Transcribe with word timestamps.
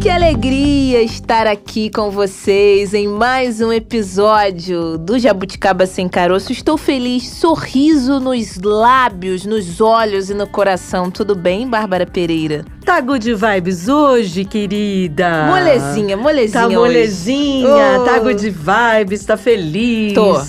Que 0.00 0.08
alegria 0.08 1.02
estar 1.02 1.46
aqui 1.46 1.90
com 1.90 2.08
vocês 2.10 2.94
em 2.94 3.08
mais 3.08 3.60
um 3.60 3.72
episódio 3.72 4.96
do 4.96 5.18
Jabuticaba 5.18 5.86
Sem 5.86 6.08
Caroço. 6.08 6.52
Estou 6.52 6.78
feliz, 6.78 7.28
sorriso 7.28 8.20
nos 8.20 8.58
lábios, 8.60 9.44
nos 9.44 9.80
olhos 9.80 10.30
e 10.30 10.34
no 10.34 10.46
coração. 10.46 11.10
Tudo 11.10 11.34
bem, 11.34 11.68
Bárbara 11.68 12.06
Pereira? 12.06 12.64
Tá 12.84 13.00
good 13.00 13.34
vibes 13.34 13.88
hoje, 13.88 14.44
querida? 14.44 15.46
Molezinha, 15.48 16.16
molezinha. 16.16 16.62
Tá 16.62 16.68
molezinha, 16.68 18.00
Oh. 18.00 18.04
tá 18.04 18.18
good 18.20 18.50
vibes, 18.50 19.24
tá 19.24 19.36
feliz. 19.36 20.14
Tô. 20.14 20.40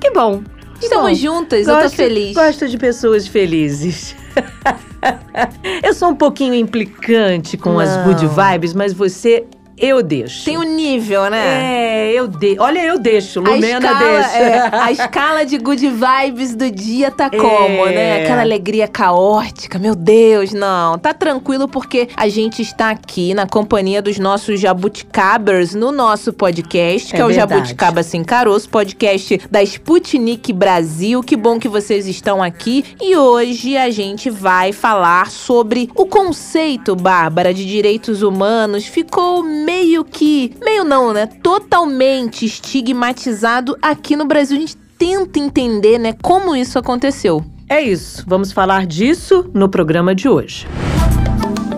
Que 0.00 0.10
bom. 0.12 0.42
Estamos 0.80 1.10
bom. 1.10 1.14
juntas, 1.14 1.66
eu 1.66 1.74
tô 1.74 1.82
Gosto- 1.82 1.96
feliz. 1.96 2.34
Gosto 2.36 2.68
de 2.68 2.78
pessoas 2.78 3.26
felizes. 3.26 4.14
eu 5.82 5.94
sou 5.94 6.08
um 6.10 6.14
pouquinho 6.14 6.54
implicante 6.54 7.56
com 7.56 7.78
as 7.78 7.96
Não. 7.96 8.04
good 8.04 8.26
vibes, 8.26 8.72
mas 8.74 8.92
você, 8.92 9.44
eu 9.78 10.02
deixo. 10.02 10.44
Tem 10.44 10.56
um 10.58 10.62
nível, 10.74 11.28
né? 11.30 12.08
É, 12.08 12.12
eu 12.12 12.26
deixo. 12.26 12.62
Olha, 12.62 12.80
eu 12.84 12.98
deixo. 12.98 13.40
A 13.40 13.50
Lumena 13.50 13.78
escala, 13.90 14.10
deixa. 14.22 14.36
é, 14.38 14.70
a 14.80 14.92
escala 14.92 15.44
de 15.44 15.58
good 15.58 15.86
vibes 15.88 16.54
do 16.54 16.70
dia 16.70 17.10
tá 17.10 17.28
como, 17.30 17.86
É. 17.86 17.94
né? 17.94 18.22
Aquela 18.22 18.40
alegria 18.42 18.88
caótica. 18.88 19.78
Meu 19.78 19.94
Deus, 19.94 20.52
não. 20.52 20.98
Tá 20.98 21.12
tranquilo 21.12 21.68
porque 21.68 22.08
a 22.16 22.28
gente 22.28 22.62
está 22.62 22.90
aqui 22.90 23.34
na 23.34 23.46
companhia 23.46 24.00
dos 24.00 24.18
nossos 24.18 24.58
jabuticabers 24.60 25.74
no 25.74 25.92
nosso 25.92 26.32
podcast, 26.32 27.10
que 27.10 27.16
é, 27.16 27.20
É 27.20 27.24
o. 27.24 27.32
Jabuticaba 27.32 28.02
Sem 28.02 28.24
Caroço, 28.24 28.68
podcast 28.70 29.40
da 29.50 29.62
Sputnik 29.62 30.52
Brasil. 30.52 31.22
Que 31.22 31.36
bom 31.36 31.58
que 31.58 31.68
vocês 31.68 32.06
estão 32.06 32.42
aqui. 32.42 32.84
E 33.00 33.16
hoje 33.16 33.76
a 33.76 33.90
gente 33.90 34.30
vai 34.30 34.72
falar 34.72 35.30
sobre 35.30 35.90
o 35.94 36.06
conceito, 36.06 36.96
Bárbara, 36.96 37.52
de 37.52 37.64
direitos 37.66 38.22
humanos. 38.22 38.86
Ficou 38.86 39.42
meio 39.66 40.04
que. 40.04 40.54
Meio 40.64 40.84
não, 40.84 41.12
né? 41.12 41.26
Totalmente 41.26 42.46
estigmatizado 42.46 43.76
aqui 43.82 44.14
no 44.14 44.24
Brasil. 44.24 44.56
A 44.56 44.60
gente 44.60 44.76
tenta 44.96 45.40
entender, 45.40 45.98
né, 45.98 46.14
como 46.22 46.54
isso 46.54 46.78
aconteceu. 46.78 47.44
É 47.68 47.82
isso. 47.82 48.24
Vamos 48.26 48.52
falar 48.52 48.86
disso 48.86 49.50
no 49.52 49.68
programa 49.68 50.14
de 50.14 50.28
hoje. 50.28 50.66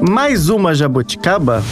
Mais 0.08 0.50
uma 0.50 0.74
jabuticaba? 0.74 1.64